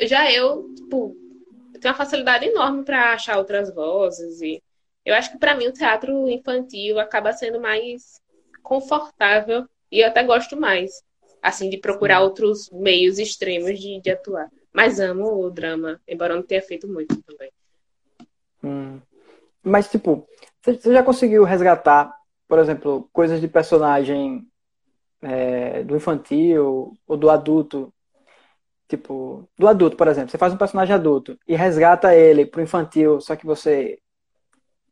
Já 0.02 0.32
eu, 0.32 0.74
tipo, 0.76 1.16
tenho 1.80 1.94
uma 1.94 1.98
facilidade 1.98 2.46
enorme 2.46 2.84
para 2.84 3.14
achar 3.14 3.38
outras 3.38 3.74
vozes 3.74 4.42
e 4.42 4.62
eu 5.06 5.14
acho 5.14 5.32
que 5.32 5.38
para 5.38 5.56
mim 5.56 5.68
o 5.68 5.74
teatro 5.74 6.28
infantil 6.28 7.00
acaba 7.00 7.32
sendo 7.32 7.62
mais 7.62 8.20
confortável 8.64 9.68
e 9.92 10.00
eu 10.00 10.08
até 10.08 10.24
gosto 10.24 10.60
mais, 10.60 11.04
assim, 11.42 11.70
de 11.70 11.78
procurar 11.78 12.22
outros 12.22 12.70
meios 12.72 13.20
extremos 13.20 13.80
de, 13.80 14.02
de 14.02 14.10
atuar. 14.10 14.50
Mas 14.74 15.00
amo 15.00 15.46
o 15.46 15.50
drama, 15.50 16.02
embora 16.08 16.34
eu 16.34 16.38
não 16.38 16.44
tenha 16.44 16.62
feito 16.62 16.88
muito 16.88 17.22
também. 17.24 17.52
Hum. 18.64 19.00
Mas, 19.64 19.90
tipo, 19.90 20.28
você 20.62 20.92
já 20.92 21.04
conseguiu 21.04 21.44
resgatar, 21.44 22.14
por 22.48 22.60
exemplo, 22.60 23.08
coisas 23.14 23.40
de 23.40 23.48
personagem 23.48 24.46
é, 25.22 25.84
do 25.84 25.96
infantil 25.96 26.98
ou 27.08 27.16
do 27.16 27.30
adulto. 27.30 27.94
Tipo, 28.88 29.50
do 29.58 29.68
adulto, 29.68 29.98
por 29.98 30.08
exemplo. 30.08 30.30
Você 30.30 30.38
faz 30.38 30.54
um 30.54 30.58
personagem 30.58 30.94
adulto 30.94 31.38
e 31.48 31.56
resgata 31.56 32.16
ele 32.16 32.46
pro 32.46 32.62
infantil, 32.62 33.20
só 33.20 33.36
que 33.36 33.46
você 33.46 33.98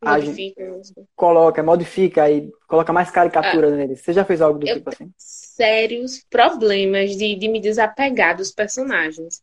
modifica, 0.04 0.64
age, 0.64 0.94
coloca, 1.16 1.64
modifica 1.64 2.30
e 2.30 2.52
coloca 2.68 2.92
mais 2.92 3.10
caricatura 3.12 3.68
ah, 3.68 3.72
nele. 3.72 3.96
Você 3.96 4.12
já 4.12 4.26
fez 4.26 4.42
algo 4.42 4.60
do 4.60 4.66
tipo 4.66 4.90
assim? 4.90 5.12
Sérios 5.18 6.24
problemas 6.30 7.16
de, 7.16 7.36
de 7.36 7.48
me 7.48 7.60
desapegar 7.60 8.36
dos 8.36 8.52
personagens. 8.52 9.42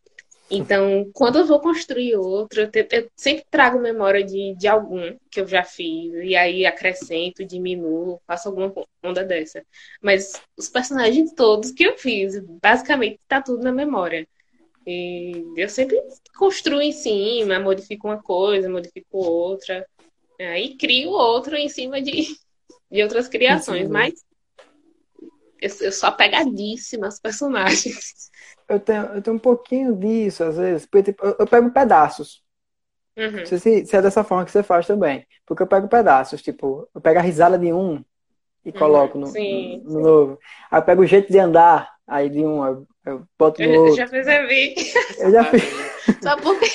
Então, 0.51 1.09
quando 1.15 1.39
eu 1.39 1.47
vou 1.47 1.61
construir 1.61 2.17
outro, 2.17 2.63
eu, 2.63 2.71
te, 2.71 2.85
eu, 2.91 3.09
sempre 3.15 3.45
trago 3.49 3.79
memória 3.79 4.25
de, 4.25 4.57
de 4.57 4.67
algum 4.67 5.17
que 5.31 5.41
eu 5.41 5.47
já 5.47 5.63
fiz, 5.63 6.13
e 6.25 6.35
aí 6.35 6.67
acrescento, 6.67 7.45
diminuo, 7.45 8.21
faço 8.27 8.49
alguma 8.49 8.73
onda 9.01 9.23
dessa. 9.23 9.65
Mas 10.03 10.43
os 10.57 10.69
personagens 10.69 11.33
todos 11.35 11.71
que 11.71 11.85
eu 11.85 11.97
fiz, 11.97 12.41
basicamente 12.61 13.21
tá 13.29 13.41
tudo 13.41 13.63
na 13.63 13.71
memória. 13.71 14.27
E 14.87 15.45
eu 15.57 15.69
sempre 15.69 16.01
construo 16.37 16.81
em 16.81 16.93
cima, 16.93 17.59
modifico 17.59 18.09
uma 18.09 18.23
coisa, 18.23 18.69
modifico 18.69 19.19
outra, 19.19 19.87
aí 20.39 20.77
crio 20.77 21.11
outro 21.11 21.57
em 21.57 21.69
cima 21.69 22.01
de, 22.01 22.35
de 22.91 23.03
outras 23.03 23.29
criações, 23.29 23.89
mas 23.89 24.15
eu, 25.61 25.71
eu 25.81 25.93
sou 25.93 26.09
apegadíssima 26.09 27.07
aos 27.07 27.21
personagens 27.21 28.31
eu 28.71 28.79
tenho, 28.79 29.03
eu 29.07 29.23
tenho 29.23 29.37
um 29.37 29.41
pouquinho 29.41 29.97
disso, 29.97 30.45
às 30.45 30.57
vezes, 30.57 30.87
porque 30.87 31.11
tipo, 31.11 31.27
eu, 31.27 31.37
eu, 31.41 31.47
pego 31.47 31.73
pedaços. 31.73 32.41
Uhum. 33.17 33.39
Não 33.39 33.47
sei 33.47 33.59
se, 33.59 33.87
se, 33.87 33.97
é 33.97 34.01
dessa 34.01 34.23
forma 34.23 34.45
que 34.45 34.53
você 34.53 34.63
faz 34.63 34.87
também. 34.87 35.27
Porque 35.45 35.63
eu 35.63 35.67
pego 35.67 35.89
pedaços, 35.89 36.41
tipo, 36.41 36.89
eu 36.95 37.01
pego 37.01 37.19
a 37.19 37.23
risada 37.23 37.59
de 37.59 37.73
um 37.73 38.03
e 38.65 38.71
coloco 38.71 39.19
uhum, 39.19 39.25
no, 39.25 39.33
no, 39.33 39.93
no, 39.93 40.01
novo. 40.01 40.39
Aí 40.71 40.79
eu 40.79 40.85
pego 40.85 41.03
o 41.03 41.07
jeito 41.07 41.33
de 41.33 41.39
andar, 41.39 41.91
aí 42.07 42.31
de 42.31 42.47
um, 42.47 42.87
eu, 43.05 43.13
eu 43.13 43.25
boto 43.39 43.63
no 43.63 43.89
eu, 43.89 43.97
já 43.97 44.09
percebi. 44.09 44.75
Eu 45.19 45.31
já 45.31 45.45
fiz. 45.45 45.63
Só 46.23 46.37
porque. 46.37 46.67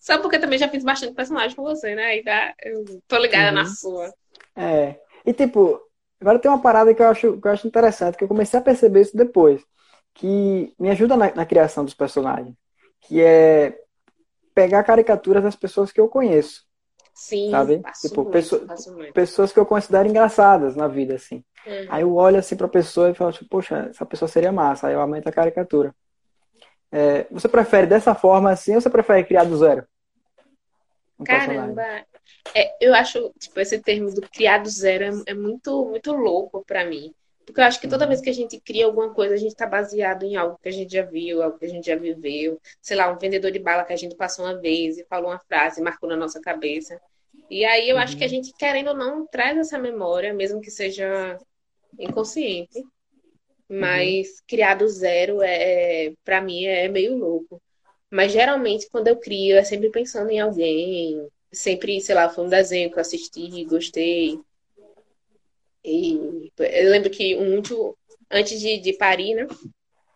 Só 0.00 0.18
porque 0.20 0.38
também 0.38 0.58
já 0.58 0.68
fiz 0.68 0.82
bastante 0.82 1.14
personagem 1.14 1.54
com 1.54 1.62
você, 1.62 1.94
né? 1.94 2.04
Aí 2.04 2.22
tá, 2.22 2.54
eu 2.62 2.84
tô 3.06 3.18
ligada 3.18 3.48
uhum. 3.48 3.54
na 3.62 3.66
sua. 3.66 4.12
É. 4.56 4.96
E 5.26 5.32
tipo, 5.32 5.80
agora 6.20 6.38
tem 6.38 6.50
uma 6.50 6.62
parada 6.62 6.94
que 6.94 7.02
eu 7.02 7.08
acho, 7.08 7.40
que 7.40 7.46
eu 7.46 7.52
acho 7.52 7.66
interessante, 7.66 8.16
que 8.16 8.24
eu 8.24 8.28
comecei 8.28 8.58
a 8.58 8.62
perceber 8.62 9.02
isso 9.02 9.16
depois 9.16 9.62
que 10.14 10.74
me 10.78 10.90
ajuda 10.90 11.16
na, 11.16 11.32
na 11.32 11.46
criação 11.46 11.84
dos 11.84 11.94
personagens, 11.94 12.54
que 13.02 13.20
é 13.20 13.78
pegar 14.54 14.82
caricaturas 14.82 15.42
das 15.42 15.54
pessoas 15.54 15.92
que 15.92 16.00
eu 16.00 16.08
conheço. 16.08 16.66
Sim, 17.14 17.50
sabe? 17.50 17.82
Tipo, 18.00 18.22
muito, 18.22 18.32
pessoa, 18.32 18.66
pessoas 19.12 19.52
que 19.52 19.58
eu 19.58 19.66
considero 19.66 20.08
engraçadas 20.08 20.74
na 20.74 20.88
vida, 20.88 21.14
assim. 21.14 21.44
Uhum. 21.66 21.86
Aí 21.88 22.02
eu 22.02 22.14
olho 22.14 22.38
assim 22.38 22.56
pra 22.56 22.68
pessoa 22.68 23.10
e 23.10 23.14
falo, 23.14 23.32
tipo, 23.32 23.48
poxa, 23.48 23.88
essa 23.90 24.06
pessoa 24.06 24.28
seria 24.28 24.52
massa. 24.52 24.88
Aí 24.88 24.94
eu 24.94 25.00
aumento 25.00 25.28
a 25.28 25.32
caricatura. 25.32 25.94
É, 26.90 27.26
você 27.30 27.48
prefere 27.48 27.86
dessa 27.86 28.14
forma 28.14 28.50
assim 28.50 28.74
ou 28.74 28.80
você 28.80 28.88
prefere 28.88 29.24
criar 29.24 29.44
do 29.44 29.56
zero? 29.56 29.86
Um 31.18 31.24
Caramba, 31.24 31.84
é, 32.54 32.76
eu 32.80 32.94
acho, 32.94 33.32
tipo, 33.38 33.58
esse 33.60 33.78
termo 33.80 34.12
do 34.14 34.22
criar 34.22 34.58
do 34.58 34.68
zero 34.68 35.04
é, 35.04 35.32
é 35.32 35.34
muito, 35.34 35.84
muito 35.86 36.12
louco 36.12 36.64
para 36.66 36.84
mim. 36.84 37.12
Porque 37.44 37.60
eu 37.60 37.64
acho 37.64 37.80
que 37.80 37.88
toda 37.88 38.06
vez 38.06 38.20
que 38.20 38.28
a 38.28 38.34
gente 38.34 38.60
cria 38.60 38.84
alguma 38.84 39.12
coisa, 39.14 39.34
a 39.34 39.38
gente 39.38 39.52
está 39.52 39.66
baseado 39.66 40.22
em 40.24 40.36
algo 40.36 40.58
que 40.62 40.68
a 40.68 40.72
gente 40.72 40.92
já 40.92 41.02
viu, 41.02 41.42
algo 41.42 41.58
que 41.58 41.64
a 41.64 41.68
gente 41.68 41.86
já 41.86 41.96
viveu. 41.96 42.60
Sei 42.80 42.94
lá, 42.94 43.10
um 43.10 43.18
vendedor 43.18 43.50
de 43.50 43.58
bala 43.58 43.84
que 43.84 43.92
a 43.92 43.96
gente 43.96 44.14
passou 44.14 44.44
uma 44.44 44.60
vez 44.60 44.98
e 44.98 45.04
falou 45.06 45.30
uma 45.30 45.38
frase, 45.38 45.80
marcou 45.80 46.08
na 46.08 46.16
nossa 46.16 46.40
cabeça. 46.40 47.00
E 47.50 47.64
aí 47.64 47.88
eu 47.88 47.96
uhum. 47.96 48.02
acho 48.02 48.18
que 48.18 48.22
a 48.22 48.26
uhum. 48.26 48.30
gente, 48.30 48.52
querendo 48.52 48.88
ou 48.88 48.94
não, 48.94 49.26
traz 49.26 49.56
essa 49.56 49.78
memória, 49.78 50.34
mesmo 50.34 50.60
que 50.60 50.70
seja 50.70 51.38
inconsciente. 51.98 52.84
Mas 53.68 54.28
uhum. 54.28 54.34
criar 54.46 54.74
do 54.74 54.88
zero, 54.88 55.42
é, 55.42 56.12
para 56.24 56.40
mim, 56.40 56.64
é 56.64 56.88
meio 56.88 57.16
louco. 57.16 57.60
Mas 58.10 58.32
geralmente, 58.32 58.88
quando 58.90 59.08
eu 59.08 59.16
crio, 59.16 59.56
é 59.56 59.64
sempre 59.64 59.90
pensando 59.90 60.30
em 60.30 60.40
alguém. 60.40 61.28
Sempre, 61.52 62.00
sei 62.00 62.14
lá, 62.14 62.28
foi 62.28 62.44
um 62.44 62.48
desenho 62.48 62.90
que 62.90 62.96
eu 62.96 63.00
assisti, 63.00 63.64
gostei. 63.64 64.40
E 65.84 66.50
eu 66.58 66.90
lembro 66.90 67.10
que 67.10 67.36
um 67.36 67.50
muito 67.50 67.96
antes 68.30 68.60
de, 68.60 68.78
de 68.78 68.92
parir, 68.94 69.34
né? 69.34 69.46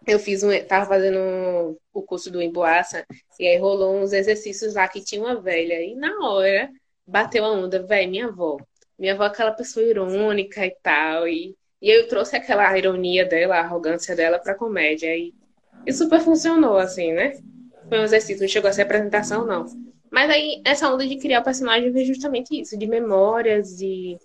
Eu 0.07 0.19
fiz 0.19 0.43
um, 0.43 0.51
tava 0.67 0.87
fazendo 0.87 1.79
o 1.93 2.03
curso 2.03 2.31
do 2.31 2.43
Emboaça 2.43 3.07
e 3.39 3.47
aí 3.47 3.57
rolou 3.59 3.97
uns 3.97 4.13
exercícios 4.13 4.75
lá 4.75 4.89
que 4.89 5.05
tinha 5.05 5.21
uma 5.21 5.41
velha 5.41 5.81
e 5.81 5.95
na 5.95 6.27
hora 6.27 6.71
bateu 7.07 7.45
a 7.45 7.53
onda, 7.53 7.83
velho, 7.83 8.11
minha 8.11 8.27
avó. 8.27 8.57
Minha 8.99 9.15
avó 9.15 9.25
é 9.25 9.27
aquela 9.29 9.53
pessoa 9.53 9.85
irônica 9.87 10.67
e 10.67 10.77
tal 10.83 11.29
e, 11.29 11.57
e 11.83 11.91
eu 11.91 12.07
trouxe 12.07 12.37
aquela 12.37 12.79
ironia 12.79 13.27
dela, 13.27 13.57
a 13.57 13.61
arrogância 13.61 14.15
dela 14.15 14.39
pra 14.39 14.55
comédia 14.55 15.15
e, 15.17 15.35
e 15.85 15.93
super 15.93 16.21
funcionou 16.21 16.79
assim, 16.79 17.13
né? 17.13 17.33
Foi 17.89 17.99
um 17.99 18.05
exercício, 18.05 18.41
não 18.41 18.49
chegou 18.49 18.71
a 18.71 18.73
ser 18.73 18.83
apresentação 18.83 19.45
não. 19.45 19.67
Mas 20.09 20.31
aí 20.31 20.63
essa 20.65 20.89
onda 20.89 21.05
de 21.05 21.17
criar 21.17 21.41
o 21.41 21.45
personagem 21.45 21.91
veio 21.91 22.07
justamente 22.07 22.61
isso, 22.61 22.79
de 22.79 22.87
memórias 22.87 23.81
e 23.81 24.17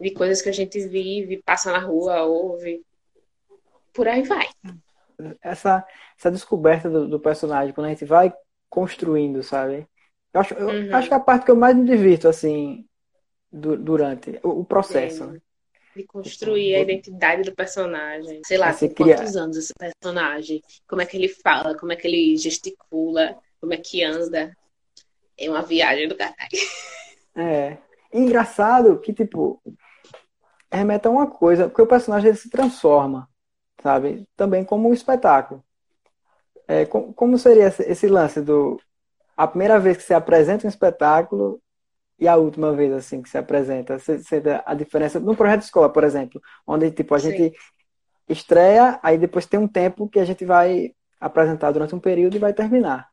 de 0.00 0.10
coisas 0.12 0.40
que 0.40 0.48
a 0.48 0.52
gente 0.52 0.78
vive, 0.86 1.42
passa 1.42 1.72
na 1.72 1.80
rua, 1.80 2.22
ouve. 2.22 2.80
Por 3.92 4.06
aí 4.06 4.22
vai. 4.22 4.46
Essa, 5.42 5.84
essa 6.16 6.30
descoberta 6.30 6.88
do, 6.88 7.08
do 7.08 7.18
personagem, 7.18 7.74
quando 7.74 7.88
a 7.88 7.90
gente 7.90 8.04
vai 8.04 8.32
construindo, 8.68 9.42
sabe? 9.42 9.84
Eu 10.32 10.40
acho, 10.40 10.54
eu 10.54 10.68
uhum. 10.68 10.94
acho 10.94 11.08
que 11.08 11.14
é 11.14 11.16
a 11.16 11.20
parte 11.20 11.44
que 11.44 11.50
eu 11.50 11.56
mais 11.56 11.76
me 11.76 11.84
divirto, 11.84 12.28
assim, 12.28 12.86
do, 13.50 13.76
durante 13.76 14.38
o, 14.44 14.60
o 14.60 14.64
processo. 14.64 15.26
Né? 15.26 15.40
De 15.94 16.04
construir 16.04 16.74
a 16.74 16.80
identidade 16.80 17.42
do 17.42 17.54
personagem. 17.54 18.40
Sei 18.44 18.56
lá, 18.56 18.72
tem 18.72 18.88
cria... 18.88 19.16
quantos 19.16 19.36
anos 19.36 19.56
esse 19.56 19.72
personagem, 19.76 20.62
como 20.88 21.02
é 21.02 21.06
que 21.06 21.16
ele 21.16 21.28
fala, 21.28 21.76
como 21.76 21.92
é 21.92 21.96
que 21.96 22.06
ele 22.06 22.36
gesticula, 22.36 23.36
como 23.60 23.74
é 23.74 23.76
que 23.76 24.02
anda. 24.02 24.56
É 25.36 25.48
uma 25.48 25.62
viagem 25.62 26.06
do 26.06 26.16
caralho. 26.16 26.36
É. 27.34 27.78
Engraçado 28.12 28.98
que, 28.98 29.12
tipo, 29.12 29.62
remete 30.72 31.06
a 31.06 31.10
uma 31.10 31.26
coisa, 31.26 31.68
porque 31.68 31.82
o 31.82 31.86
personagem 31.86 32.28
ele 32.28 32.38
se 32.38 32.50
transforma, 32.50 33.28
sabe? 33.82 34.26
Também 34.36 34.64
como 34.64 34.88
um 34.88 34.92
espetáculo. 34.92 35.64
É, 36.66 36.86
como, 36.86 37.12
como 37.14 37.38
seria 37.38 37.66
esse, 37.66 37.82
esse, 37.82 38.06
lance 38.06 38.40
do 38.40 38.80
a 39.36 39.46
primeira 39.46 39.78
vez 39.78 39.96
que 39.96 40.02
você 40.04 40.14
apresenta 40.14 40.66
um 40.66 40.68
espetáculo 40.68 41.60
e 42.20 42.28
a 42.28 42.36
última 42.36 42.72
vez 42.72 42.92
assim 42.92 43.22
que 43.22 43.30
se 43.30 43.38
apresenta? 43.38 43.98
Você, 43.98 44.42
a 44.66 44.74
diferença 44.74 45.18
no 45.18 45.34
projeto 45.34 45.60
de 45.60 45.64
escola, 45.64 45.90
por 45.90 46.04
exemplo, 46.04 46.40
onde 46.66 46.90
tipo 46.90 47.14
a 47.14 47.18
Sim. 47.18 47.30
gente 47.30 47.56
estreia, 48.28 49.00
aí 49.02 49.16
depois 49.16 49.46
tem 49.46 49.58
um 49.58 49.66
tempo 49.66 50.08
que 50.08 50.20
a 50.20 50.24
gente 50.24 50.44
vai 50.44 50.94
apresentar 51.18 51.72
durante 51.72 51.94
um 51.94 52.00
período 52.00 52.36
e 52.36 52.38
vai 52.38 52.52
terminar. 52.52 53.08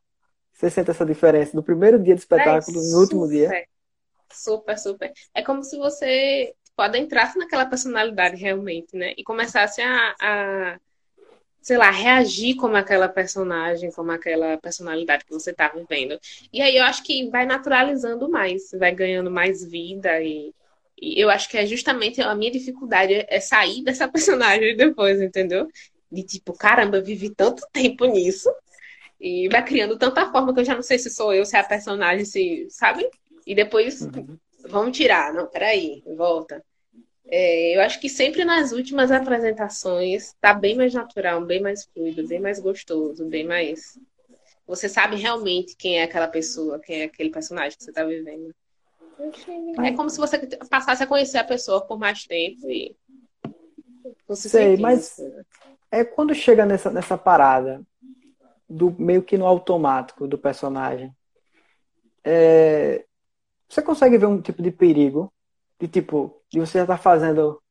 Você 0.52 0.70
sente 0.70 0.90
essa 0.90 1.06
diferença 1.06 1.56
do 1.56 1.62
primeiro 1.62 1.98
dia 2.02 2.14
de 2.14 2.20
espetáculo 2.20 2.78
é, 2.78 2.82
no 2.92 3.00
último 3.00 3.28
dia? 3.28 3.64
Super, 4.30 4.78
super. 4.78 5.12
É 5.34 5.42
como 5.42 5.62
se 5.62 5.78
você 5.78 6.54
tipo, 6.64 6.82
adentrasse 6.82 7.38
naquela 7.38 7.66
personalidade 7.66 8.36
realmente, 8.36 8.96
né? 8.96 9.14
E 9.16 9.24
começasse 9.24 9.80
a, 9.80 10.14
a, 10.20 10.78
sei 11.68 11.76
lá, 11.76 11.90
reagir 11.90 12.56
como 12.56 12.76
aquela 12.78 13.10
personagem, 13.10 13.92
como 13.92 14.10
aquela 14.10 14.56
personalidade 14.56 15.26
que 15.26 15.30
você 15.30 15.52
tá 15.52 15.68
vivendo. 15.68 16.18
E 16.50 16.62
aí 16.62 16.74
eu 16.74 16.82
acho 16.82 17.02
que 17.02 17.28
vai 17.28 17.44
naturalizando 17.44 18.26
mais, 18.26 18.70
vai 18.72 18.90
ganhando 18.90 19.30
mais 19.30 19.62
vida 19.62 20.18
e, 20.22 20.54
e 20.98 21.20
eu 21.22 21.28
acho 21.28 21.46
que 21.46 21.58
é 21.58 21.66
justamente 21.66 22.22
a 22.22 22.34
minha 22.34 22.50
dificuldade 22.50 23.22
é 23.28 23.38
sair 23.38 23.84
dessa 23.84 24.08
personagem 24.08 24.74
depois, 24.78 25.20
entendeu? 25.20 25.68
De 26.10 26.22
tipo, 26.22 26.54
caramba, 26.54 26.96
eu 26.96 27.04
vivi 27.04 27.28
tanto 27.28 27.62
tempo 27.70 28.06
nisso. 28.06 28.50
E 29.20 29.46
vai 29.50 29.62
criando 29.62 29.98
tanta 29.98 30.32
forma 30.32 30.54
que 30.54 30.60
eu 30.60 30.64
já 30.64 30.74
não 30.74 30.82
sei 30.82 30.98
se 30.98 31.10
sou 31.10 31.34
eu, 31.34 31.44
se 31.44 31.54
é 31.54 31.60
a 31.60 31.64
personagem, 31.64 32.24
se, 32.24 32.66
sabe? 32.70 33.06
E 33.46 33.54
depois 33.54 34.00
uhum. 34.00 34.38
vamos 34.70 34.96
tirar, 34.96 35.34
não, 35.34 35.46
peraí, 35.46 36.02
volta. 36.16 36.64
É, 37.30 37.76
eu 37.76 37.82
acho 37.82 38.00
que 38.00 38.08
sempre 38.08 38.42
nas 38.42 38.72
últimas 38.72 39.12
apresentações 39.12 40.34
tá 40.40 40.54
bem 40.54 40.74
mais 40.74 40.94
natural, 40.94 41.44
bem 41.44 41.60
mais 41.60 41.84
fluido, 41.84 42.26
bem 42.26 42.40
mais 42.40 42.58
gostoso, 42.58 43.26
bem 43.26 43.46
mais. 43.46 43.98
Você 44.66 44.88
sabe 44.88 45.16
realmente 45.16 45.76
quem 45.76 45.98
é 45.98 46.04
aquela 46.04 46.28
pessoa, 46.28 46.78
quem 46.78 47.02
é 47.02 47.04
aquele 47.04 47.30
personagem 47.30 47.76
que 47.76 47.84
você 47.84 47.92
tá 47.92 48.02
vivendo. 48.02 48.54
É 49.84 49.92
como 49.92 50.08
se 50.08 50.18
você 50.18 50.38
passasse 50.70 51.02
a 51.02 51.06
conhecer 51.06 51.38
a 51.38 51.44
pessoa 51.44 51.84
por 51.84 51.98
mais 51.98 52.24
tempo 52.24 52.70
e. 52.70 52.96
Sei, 54.34 54.76
mas 54.78 55.20
é 55.90 56.04
quando 56.04 56.34
chega 56.34 56.64
nessa, 56.64 56.90
nessa 56.90 57.18
parada 57.18 57.82
do 58.68 58.90
meio 58.98 59.22
que 59.22 59.36
no 59.36 59.46
automático 59.46 60.26
do 60.26 60.38
personagem. 60.38 61.12
É, 62.24 63.04
você 63.68 63.82
consegue 63.82 64.16
ver 64.16 64.26
um 64.26 64.40
tipo 64.40 64.62
de 64.62 64.70
perigo 64.70 65.32
de 65.80 65.88
tipo, 65.88 66.42
de 66.50 66.60
você 66.60 66.78
já 66.78 66.86
tá 66.86 66.98
fazendo, 66.98 67.62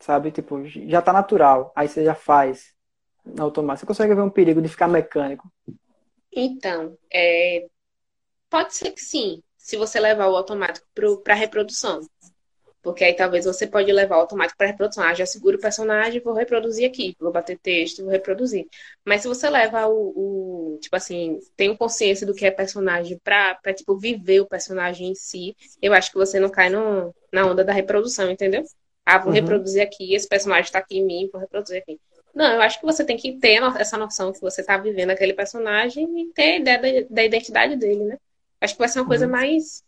sabe? 0.00 0.30
Tipo, 0.30 0.64
já 0.66 1.02
tá 1.02 1.12
natural. 1.12 1.72
Aí 1.76 1.88
você 1.88 2.04
já 2.04 2.14
faz 2.14 2.74
na 3.24 3.44
automático. 3.44 3.80
Você 3.80 3.86
consegue 3.86 4.14
ver 4.14 4.22
um 4.22 4.30
perigo 4.30 4.62
de 4.62 4.68
ficar 4.68 4.88
mecânico? 4.88 5.50
Então, 6.34 6.96
é... 7.12 7.66
pode 8.48 8.74
ser 8.74 8.90
que 8.92 9.00
sim, 9.00 9.42
se 9.56 9.76
você 9.76 10.00
levar 10.00 10.28
o 10.28 10.36
automático 10.36 10.86
para 11.22 11.34
reprodução. 11.34 12.00
Porque 12.82 13.04
aí 13.04 13.14
talvez 13.14 13.44
você 13.44 13.64
pode 13.64 13.92
levar 13.92 14.16
o 14.16 14.20
automático 14.20 14.58
para 14.58 14.66
reprodução. 14.66 15.04
Ah, 15.04 15.14
já 15.14 15.24
seguro 15.24 15.56
o 15.56 15.60
personagem, 15.60 16.20
vou 16.20 16.34
reproduzir 16.34 16.88
aqui, 16.88 17.14
vou 17.20 17.30
bater 17.30 17.56
texto, 17.58 18.02
vou 18.02 18.10
reproduzir. 18.10 18.66
Mas 19.04 19.22
se 19.22 19.28
você 19.28 19.48
leva 19.48 19.86
o, 19.86 20.74
o 20.74 20.78
tipo 20.80 20.96
assim, 20.96 21.38
tem 21.56 21.76
consciência 21.76 22.26
do 22.26 22.34
que 22.34 22.44
é 22.44 22.50
personagem 22.50 23.20
para 23.22 23.56
tipo 23.72 23.96
viver 23.96 24.40
o 24.40 24.48
personagem 24.48 25.10
em 25.10 25.14
si, 25.14 25.54
eu 25.80 25.92
acho 25.94 26.10
que 26.10 26.18
você 26.18 26.40
não 26.40 26.50
cai 26.50 26.70
no, 26.70 27.14
na 27.32 27.46
onda 27.46 27.64
da 27.64 27.72
reprodução, 27.72 28.30
entendeu? 28.30 28.62
Ah, 29.04 29.18
vou 29.18 29.28
uhum. 29.28 29.34
reproduzir 29.34 29.82
aqui, 29.82 30.14
esse 30.14 30.28
personagem 30.28 30.64
está 30.64 30.78
aqui 30.78 30.98
em 30.98 31.04
mim, 31.04 31.28
vou 31.32 31.40
reproduzir 31.40 31.78
aqui. 31.78 31.98
Não, 32.34 32.54
eu 32.54 32.62
acho 32.62 32.78
que 32.78 32.86
você 32.86 33.04
tem 33.04 33.16
que 33.16 33.38
ter 33.38 33.62
essa 33.78 33.98
noção 33.98 34.32
que 34.32 34.40
você 34.40 34.60
está 34.60 34.76
vivendo 34.76 35.10
aquele 35.10 35.34
personagem 35.34 36.08
e 36.20 36.32
ter 36.32 36.42
a 36.42 36.56
ideia 36.56 36.78
da, 36.78 37.14
da 37.14 37.24
identidade 37.24 37.76
dele, 37.76 38.04
né? 38.04 38.18
Acho 38.60 38.74
que 38.74 38.78
vai 38.78 38.88
ser 38.88 39.00
uma 39.00 39.06
coisa 39.06 39.26
uhum. 39.26 39.32
mais 39.32 39.82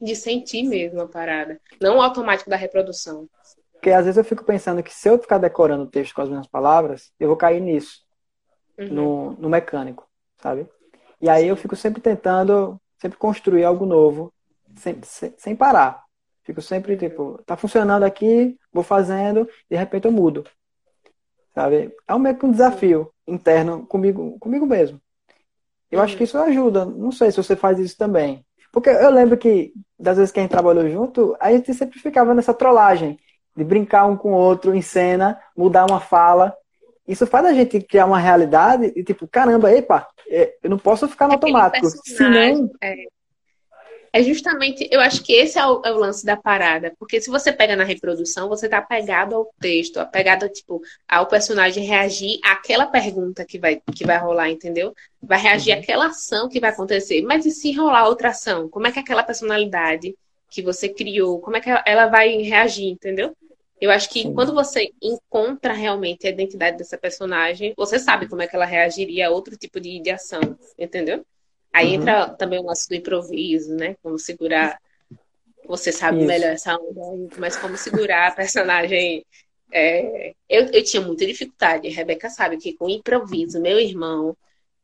de 0.00 0.16
sentir 0.16 0.62
mesmo 0.62 1.00
a 1.00 1.08
parada, 1.08 1.60
não 1.80 1.98
o 1.98 2.02
automático 2.02 2.48
da 2.48 2.56
reprodução. 2.56 3.28
Porque 3.72 3.90
às 3.90 4.04
vezes 4.04 4.16
eu 4.16 4.24
fico 4.24 4.44
pensando 4.44 4.82
que 4.82 4.92
se 4.92 5.08
eu 5.08 5.18
ficar 5.18 5.38
decorando 5.38 5.84
o 5.84 5.90
texto 5.90 6.14
com 6.14 6.22
as 6.22 6.28
minhas 6.28 6.46
palavras, 6.46 7.12
eu 7.18 7.28
vou 7.28 7.36
cair 7.36 7.60
nisso, 7.60 8.00
uhum. 8.78 8.88
no, 8.88 9.32
no 9.32 9.50
mecânico, 9.50 10.08
sabe? 10.38 10.66
E 11.20 11.28
aí 11.28 11.46
eu 11.46 11.56
fico 11.56 11.76
sempre 11.76 12.00
tentando, 12.00 12.80
sempre 12.98 13.18
construir 13.18 13.64
algo 13.64 13.86
novo, 13.86 14.32
sem, 14.76 15.00
sem, 15.02 15.34
sem 15.36 15.56
parar. 15.56 16.07
Fico 16.48 16.62
sempre, 16.62 16.96
tipo, 16.96 17.42
tá 17.44 17.58
funcionando 17.58 18.04
aqui, 18.04 18.58
vou 18.72 18.82
fazendo, 18.82 19.46
de 19.70 19.76
repente 19.76 20.06
eu 20.06 20.10
mudo. 20.10 20.46
Sabe? 21.54 21.94
É 22.08 22.14
um 22.14 22.18
meio 22.18 22.38
que 22.38 22.46
um 22.46 22.50
desafio 22.50 23.12
interno 23.26 23.86
comigo, 23.86 24.38
comigo 24.38 24.64
mesmo. 24.64 24.98
Eu 25.90 26.00
acho 26.00 26.16
que 26.16 26.24
isso 26.24 26.38
ajuda. 26.38 26.86
Não 26.86 27.12
sei 27.12 27.30
se 27.30 27.36
você 27.36 27.54
faz 27.54 27.78
isso 27.78 27.98
também. 27.98 28.46
Porque 28.72 28.88
eu 28.88 29.10
lembro 29.10 29.36
que, 29.36 29.74
das 29.98 30.16
vezes 30.16 30.32
que 30.32 30.40
a 30.40 30.42
gente 30.42 30.50
trabalhou 30.50 30.88
junto, 30.88 31.36
a 31.38 31.52
gente 31.52 31.74
sempre 31.74 31.98
ficava 31.98 32.32
nessa 32.32 32.54
trollagem 32.54 33.18
de 33.54 33.62
brincar 33.62 34.06
um 34.06 34.16
com 34.16 34.32
o 34.32 34.36
outro 34.36 34.74
em 34.74 34.80
cena, 34.80 35.38
mudar 35.54 35.84
uma 35.84 36.00
fala. 36.00 36.56
Isso 37.06 37.26
faz 37.26 37.44
a 37.44 37.52
gente 37.52 37.78
criar 37.82 38.06
uma 38.06 38.18
realidade 38.18 38.90
e 38.96 39.04
tipo, 39.04 39.28
caramba, 39.28 39.70
epa, 39.70 40.08
é, 40.30 40.54
eu 40.62 40.70
não 40.70 40.78
posso 40.78 41.06
ficar 41.06 41.26
no 41.26 41.34
automático. 41.34 41.90
Senão. 42.06 42.70
É 42.80 43.17
é 44.18 44.22
justamente, 44.24 44.88
eu 44.90 45.00
acho 45.00 45.22
que 45.22 45.32
esse 45.32 45.58
é 45.58 45.64
o, 45.64 45.80
é 45.84 45.92
o, 45.92 45.96
lance 45.96 46.26
da 46.26 46.36
parada. 46.36 46.92
Porque 46.98 47.20
se 47.20 47.30
você 47.30 47.52
pega 47.52 47.76
na 47.76 47.84
reprodução, 47.84 48.48
você 48.48 48.68
tá 48.68 48.78
apegado 48.78 49.36
ao 49.36 49.54
texto, 49.60 49.98
apegado, 49.98 50.48
tipo, 50.48 50.82
ao 51.08 51.26
personagem 51.26 51.84
reagir 51.84 52.40
àquela 52.42 52.86
pergunta 52.86 53.44
que 53.44 53.58
vai, 53.58 53.80
que 53.94 54.04
vai 54.04 54.18
rolar, 54.18 54.50
entendeu? 54.50 54.92
Vai 55.22 55.40
reagir 55.40 55.72
uhum. 55.72 55.80
àquela 55.80 56.06
ação 56.06 56.48
que 56.48 56.58
vai 56.58 56.70
acontecer. 56.70 57.22
Mas 57.22 57.46
e 57.46 57.52
se 57.52 57.72
rolar 57.72 58.08
outra 58.08 58.30
ação? 58.30 58.68
Como 58.68 58.88
é 58.88 58.92
que 58.92 58.98
aquela 58.98 59.22
personalidade 59.22 60.16
que 60.50 60.62
você 60.62 60.88
criou, 60.88 61.40
como 61.40 61.56
é 61.56 61.60
que 61.60 61.70
ela 61.86 62.06
vai 62.06 62.38
reagir, 62.38 62.88
entendeu? 62.88 63.36
Eu 63.80 63.92
acho 63.92 64.10
que 64.10 64.22
Sim. 64.22 64.34
quando 64.34 64.52
você 64.52 64.90
encontra 65.00 65.72
realmente 65.72 66.26
a 66.26 66.30
identidade 66.30 66.76
dessa 66.76 66.98
personagem, 66.98 67.72
você 67.76 68.00
sabe 68.00 68.26
como 68.26 68.42
é 68.42 68.48
que 68.48 68.56
ela 68.56 68.64
reagiria 68.64 69.28
a 69.28 69.30
outro 69.30 69.56
tipo 69.56 69.78
de, 69.78 70.00
de 70.00 70.10
ação, 70.10 70.40
entendeu? 70.76 71.24
Aí 71.72 71.88
uhum. 71.88 71.94
entra 72.02 72.28
também 72.30 72.58
o 72.58 72.66
lance 72.66 72.88
do 72.88 72.94
improviso, 72.94 73.74
né? 73.74 73.96
Como 74.02 74.18
segurar. 74.18 74.78
Você 75.66 75.92
sabe 75.92 76.18
Isso. 76.18 76.26
melhor 76.26 76.52
essa 76.52 76.76
onda, 76.76 77.36
mas 77.38 77.56
como 77.56 77.76
segurar 77.76 78.28
a 78.28 78.32
personagem 78.34 79.24
É, 79.72 80.34
eu, 80.48 80.66
eu 80.72 80.82
tinha 80.84 81.02
muita 81.02 81.26
dificuldade. 81.26 81.88
A 81.88 81.90
Rebeca 81.92 82.30
sabe 82.30 82.56
que 82.58 82.72
com 82.74 82.88
improviso, 82.88 83.60
meu 83.60 83.78
irmão, 83.78 84.36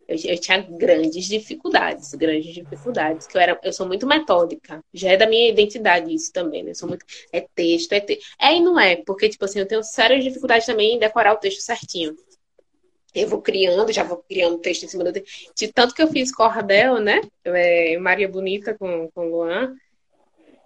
eu, 0.07 0.17
eu, 0.25 0.39
tinha 0.39 0.59
grandes 0.61 1.25
dificuldades, 1.27 2.13
grandes 2.15 2.53
dificuldades, 2.55 3.27
que 3.27 3.37
eu 3.37 3.41
era, 3.41 3.59
eu 3.63 3.73
sou 3.73 3.87
muito 3.87 4.07
metódica. 4.07 4.85
Já 4.93 5.13
é 5.13 5.17
da 5.17 5.27
minha 5.27 5.49
identidade 5.51 6.13
isso 6.15 6.33
também, 6.33 6.63
né? 6.63 6.71
Eu 6.73 6.75
sou 6.75 6.89
muito 6.89 7.05
é 7.33 7.47
texto, 7.55 7.93
é 7.93 8.01
texto. 8.01 8.23
É 8.41 8.55
e 8.55 8.61
não 8.61 8.79
é, 8.79 8.97
porque 8.97 9.29
tipo 9.29 9.45
assim, 9.47 9.61
eu 9.61 9.67
tenho 9.67 9.83
sérias 9.83 10.23
dificuldades 10.25 10.67
também 10.67 10.97
em 10.97 10.99
decorar 10.99 11.33
o 11.35 11.39
texto 11.39 11.61
certinho. 11.61 12.15
Eu 13.15 13.29
vou 13.29 13.41
criando, 13.41 13.93
já 13.93 14.03
vou 14.03 14.19
criando 14.29 14.59
texto 14.59 14.85
em 14.85 14.89
cima 14.89 15.05
do. 15.05 15.13
De 15.13 15.69
tanto 15.73 15.95
que 15.95 16.03
eu 16.03 16.09
fiz 16.09 16.33
cordel, 16.35 17.01
né? 17.01 17.21
É, 17.45 17.97
Maria 17.99 18.29
Bonita 18.29 18.75
com, 18.77 19.09
com 19.15 19.29
Luan. 19.29 19.77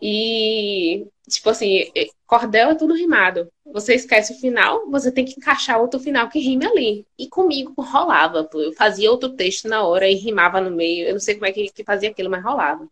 E, 0.00 1.06
tipo 1.28 1.50
assim, 1.50 1.90
cordel 2.26 2.70
é 2.70 2.74
tudo 2.74 2.94
rimado. 2.94 3.50
Você 3.66 3.94
esquece 3.94 4.32
o 4.32 4.38
final, 4.38 4.88
você 4.90 5.10
tem 5.10 5.24
que 5.24 5.34
encaixar 5.36 5.80
outro 5.80 5.98
final 6.00 6.28
que 6.28 6.38
rime 6.38 6.66
ali. 6.66 7.06
E 7.18 7.28
comigo 7.28 7.74
rolava. 7.82 8.48
Eu 8.54 8.72
fazia 8.72 9.10
outro 9.10 9.30
texto 9.30 9.68
na 9.68 9.82
hora 9.82 10.08
e 10.08 10.14
rimava 10.14 10.60
no 10.60 10.70
meio. 10.70 11.06
Eu 11.08 11.14
não 11.14 11.20
sei 11.20 11.34
como 11.34 11.46
é 11.46 11.52
que, 11.52 11.70
que 11.70 11.84
fazia 11.84 12.10
aquilo, 12.10 12.30
mas 12.30 12.42
rolava. 12.44 12.88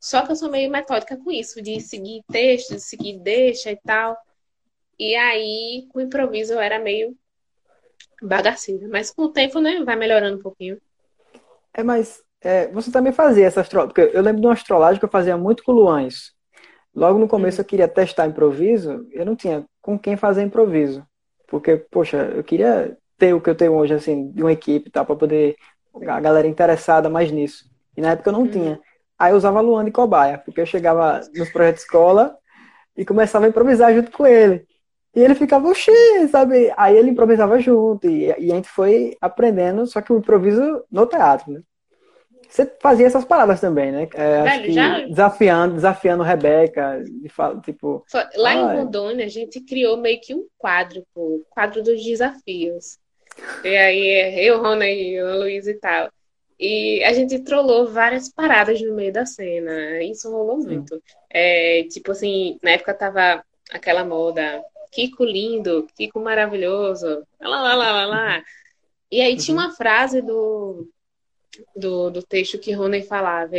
Só 0.00 0.24
que 0.24 0.32
eu 0.32 0.36
sou 0.36 0.50
meio 0.50 0.70
metódica 0.70 1.16
com 1.16 1.30
isso, 1.30 1.60
de 1.62 1.78
seguir 1.80 2.22
texto, 2.32 2.74
de 2.74 2.80
seguir 2.80 3.18
deixa 3.18 3.70
e 3.70 3.76
tal. 3.76 4.16
E 4.98 5.14
aí, 5.14 5.86
com 5.92 6.00
improviso, 6.00 6.54
eu 6.54 6.60
era 6.60 6.78
meio 6.78 7.16
bagaceira. 8.22 8.88
Mas 8.88 9.10
com 9.10 9.24
o 9.24 9.28
tempo, 9.28 9.60
né, 9.60 9.82
vai 9.84 9.96
melhorando 9.96 10.38
um 10.38 10.42
pouquinho. 10.42 10.78
É, 11.72 11.82
mas 11.82 12.22
é, 12.40 12.68
você 12.68 12.90
também 12.90 13.12
fazia 13.12 13.46
essa 13.46 13.60
astrologia. 13.60 13.92
Porque 13.92 14.16
eu 14.16 14.22
lembro 14.22 14.40
de 14.40 14.46
uma 14.46 14.54
astrolagem 14.54 14.98
que 14.98 15.04
eu 15.04 15.10
fazia 15.10 15.36
muito 15.36 15.62
com 15.62 15.72
o. 15.72 16.34
Logo 16.94 17.18
no 17.18 17.28
começo 17.28 17.58
uhum. 17.58 17.62
eu 17.62 17.66
queria 17.66 17.88
testar 17.88 18.26
improviso, 18.26 19.06
eu 19.12 19.24
não 19.24 19.36
tinha 19.36 19.64
com 19.80 19.98
quem 19.98 20.16
fazer 20.16 20.42
improviso. 20.42 21.06
Porque, 21.46 21.76
poxa, 21.76 22.32
eu 22.34 22.42
queria 22.42 22.96
ter 23.16 23.34
o 23.34 23.40
que 23.40 23.50
eu 23.50 23.54
tenho 23.54 23.74
hoje, 23.74 23.94
assim, 23.94 24.30
de 24.30 24.42
uma 24.42 24.52
equipe 24.52 24.88
e 24.88 24.90
tal, 24.90 25.04
para 25.04 25.16
poder. 25.16 25.56
A 26.06 26.20
galera 26.20 26.46
interessada 26.46 27.08
mais 27.08 27.32
nisso. 27.32 27.64
E 27.96 28.00
na 28.00 28.12
época 28.12 28.30
eu 28.30 28.32
não 28.32 28.42
uhum. 28.42 28.50
tinha. 28.50 28.80
Aí 29.18 29.32
eu 29.32 29.36
usava 29.36 29.60
Luan 29.60 29.84
de 29.84 29.90
cobaia, 29.90 30.38
porque 30.38 30.60
eu 30.60 30.66
chegava 30.66 31.20
nos 31.34 31.50
projetos 31.50 31.80
de 31.80 31.86
escola 31.86 32.36
e 32.96 33.04
começava 33.04 33.44
a 33.44 33.48
improvisar 33.48 33.92
junto 33.92 34.10
com 34.10 34.26
ele. 34.26 34.66
E 35.14 35.20
ele 35.20 35.34
ficava, 35.34 35.68
oxi, 35.68 35.90
sabe? 36.30 36.72
Aí 36.76 36.96
ele 36.96 37.10
improvisava 37.10 37.58
junto. 37.58 38.08
E, 38.08 38.26
e, 38.26 38.52
a 38.52 38.54
gente 38.54 38.68
foi 38.68 39.16
aprendendo, 39.20 39.86
só 39.86 40.00
que 40.00 40.12
o 40.12 40.18
improviso 40.18 40.84
no 40.90 41.06
teatro, 41.06 41.52
né? 41.52 41.62
Você 42.48 42.70
fazia 42.80 43.06
essas 43.06 43.24
paradas 43.24 43.60
também, 43.60 43.92
né? 43.92 44.08
É, 44.14 44.42
Velho, 44.42 44.72
já... 44.72 45.00
Desafiando, 45.06 45.74
desafiando 45.74 46.22
Rebeca, 46.24 47.02
de 47.04 47.28
fala, 47.28 47.60
tipo. 47.60 48.04
Lá 48.36 48.54
em 48.54 48.76
Rondônia, 48.76 49.26
a 49.26 49.28
gente 49.28 49.60
criou 49.60 49.96
meio 49.96 50.20
que 50.20 50.34
um 50.34 50.46
quadro, 50.58 51.04
pô, 51.14 51.44
quadro 51.50 51.82
dos 51.82 52.02
desafios. 52.02 52.98
E 53.64 53.76
aí, 53.76 54.44
eu, 54.44 54.60
Rona 54.60 54.86
e 54.88 55.22
o 55.22 55.38
Luiz 55.38 55.66
e 55.68 55.74
tal. 55.74 56.10
E 56.58 57.02
a 57.04 57.12
gente 57.12 57.38
trollou 57.38 57.86
várias 57.86 58.28
paradas 58.28 58.82
no 58.82 58.94
meio 58.94 59.12
da 59.12 59.24
cena. 59.24 60.02
Isso 60.02 60.30
rolou 60.30 60.58
muito. 60.58 61.00
É, 61.30 61.84
tipo 61.84 62.12
assim, 62.12 62.58
na 62.62 62.72
época 62.72 62.92
tava 62.92 63.42
aquela 63.72 64.04
moda 64.04 64.62
Kiko 64.90 65.24
lindo, 65.24 65.86
Kiko 65.96 66.20
maravilhoso, 66.20 67.26
lá, 67.40 67.60
lá, 67.60 67.74
lá, 67.74 67.92
lá, 67.92 68.06
lá. 68.06 68.44
E 69.10 69.20
aí 69.20 69.36
tinha 69.36 69.56
uma 69.56 69.72
frase 69.72 70.22
do, 70.22 70.88
do, 71.74 72.10
do 72.10 72.22
texto 72.22 72.58
que 72.58 72.72
Rony 72.72 73.02
falava, 73.02 73.52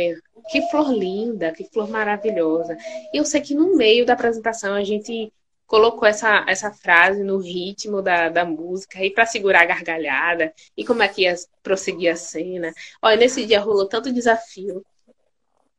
que 0.50 0.62
flor 0.70 0.92
linda, 0.92 1.52
que 1.52 1.64
flor 1.64 1.88
maravilhosa. 1.88 2.76
E 3.12 3.18
eu 3.18 3.24
sei 3.24 3.40
que 3.40 3.54
no 3.54 3.76
meio 3.76 4.06
da 4.06 4.14
apresentação 4.14 4.74
a 4.74 4.84
gente 4.84 5.32
colocou 5.66 6.06
essa, 6.06 6.44
essa 6.46 6.70
frase 6.70 7.24
no 7.24 7.38
ritmo 7.38 8.02
da, 8.02 8.28
da 8.28 8.44
música 8.44 8.98
aí 8.98 9.10
para 9.10 9.24
segurar 9.24 9.62
a 9.62 9.66
gargalhada 9.66 10.52
e 10.76 10.84
como 10.84 11.02
é 11.02 11.08
que 11.08 11.22
ia 11.22 11.34
prosseguir 11.62 12.12
a 12.12 12.16
cena. 12.16 12.72
Olha, 13.00 13.16
nesse 13.16 13.46
dia 13.46 13.58
rolou 13.58 13.86
tanto 13.86 14.12
desafio. 14.12 14.84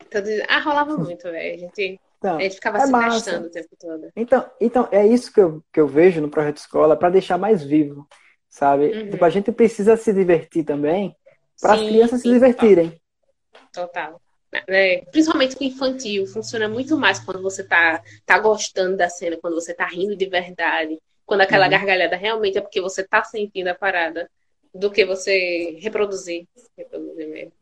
Tanto... 0.10 0.30
Ah, 0.48 0.60
rolava 0.60 0.98
muito, 0.98 1.24
velho. 1.24 1.56
A 1.56 1.58
gente, 1.58 2.00
então, 2.24 2.40
gente 2.40 2.56
ficava 2.56 2.78
é 2.78 2.86
se 2.86 2.92
gastando 2.92 3.48
o 3.48 3.52
tempo 3.52 3.76
todo. 3.78 4.12
Então, 4.16 4.50
então, 4.62 4.88
é 4.92 5.06
isso 5.06 5.34
que 5.34 5.42
eu, 5.42 5.62
que 5.74 5.80
eu 5.80 5.88
vejo 5.88 6.22
no 6.22 6.30
projeto 6.30 6.58
escola 6.58 6.96
para 6.96 7.10
deixar 7.10 7.38
mais 7.38 7.62
vivo, 7.62 8.08
sabe? 8.50 8.86
Uhum. 8.86 9.10
Tipo, 9.12 9.26
a 9.26 9.30
gente 9.30 9.52
precisa 9.52 9.98
se 9.98 10.14
divertir 10.14 10.64
também 10.64 11.14
para 11.60 11.74
as 11.74 11.82
crianças 11.82 12.22
sim, 12.22 12.30
se 12.30 12.34
divertirem. 12.34 13.02
Total. 13.74 14.22
É, 14.68 15.04
principalmente 15.12 15.56
com 15.58 15.66
infantil, 15.66 16.26
funciona 16.28 16.70
muito 16.70 16.96
mais 16.98 17.20
quando 17.20 17.42
você 17.42 17.64
tá, 17.64 18.02
tá 18.26 18.40
gostando 18.40 18.96
da 18.96 19.10
cena, 19.10 19.38
quando 19.42 19.56
você 19.56 19.74
tá 19.74 19.86
rindo 19.86 20.16
de 20.16 20.28
verdade, 20.28 21.02
quando 21.26 21.42
aquela 21.42 21.66
uhum. 21.66 21.72
gargalhada 21.72 22.16
realmente 22.16 22.58
é 22.58 22.62
porque 22.62 22.80
você 22.80 23.04
tá 23.04 23.24
sentindo 23.24 23.68
a 23.68 23.76
parada, 23.76 24.30
do 24.74 24.90
que 24.90 25.06
você 25.06 25.78
reproduzir. 25.82 26.48
Reproduzir 26.78 27.28
mesmo. 27.28 27.54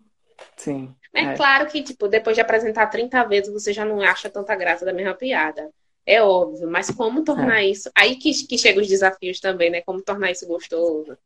Sim. 0.55 0.95
É, 1.13 1.23
é, 1.23 1.35
claro 1.35 1.67
que, 1.67 1.83
tipo, 1.83 2.07
depois 2.07 2.35
de 2.35 2.41
apresentar 2.41 2.87
30 2.87 3.23
vezes, 3.25 3.51
você 3.51 3.73
já 3.73 3.83
não 3.83 4.01
acha 4.01 4.29
tanta 4.29 4.55
graça 4.55 4.85
da 4.85 4.93
mesma 4.93 5.13
piada. 5.13 5.69
É 6.05 6.21
óbvio, 6.21 6.69
mas 6.69 6.89
como 6.89 7.23
tornar 7.23 7.61
é. 7.61 7.67
isso. 7.67 7.91
Aí 7.95 8.15
que, 8.15 8.31
que 8.47 8.57
chegam 8.57 8.81
os 8.81 8.87
desafios 8.87 9.39
também, 9.39 9.69
né? 9.69 9.81
Como 9.81 10.01
tornar 10.01 10.31
isso 10.31 10.47
gostoso. 10.47 11.17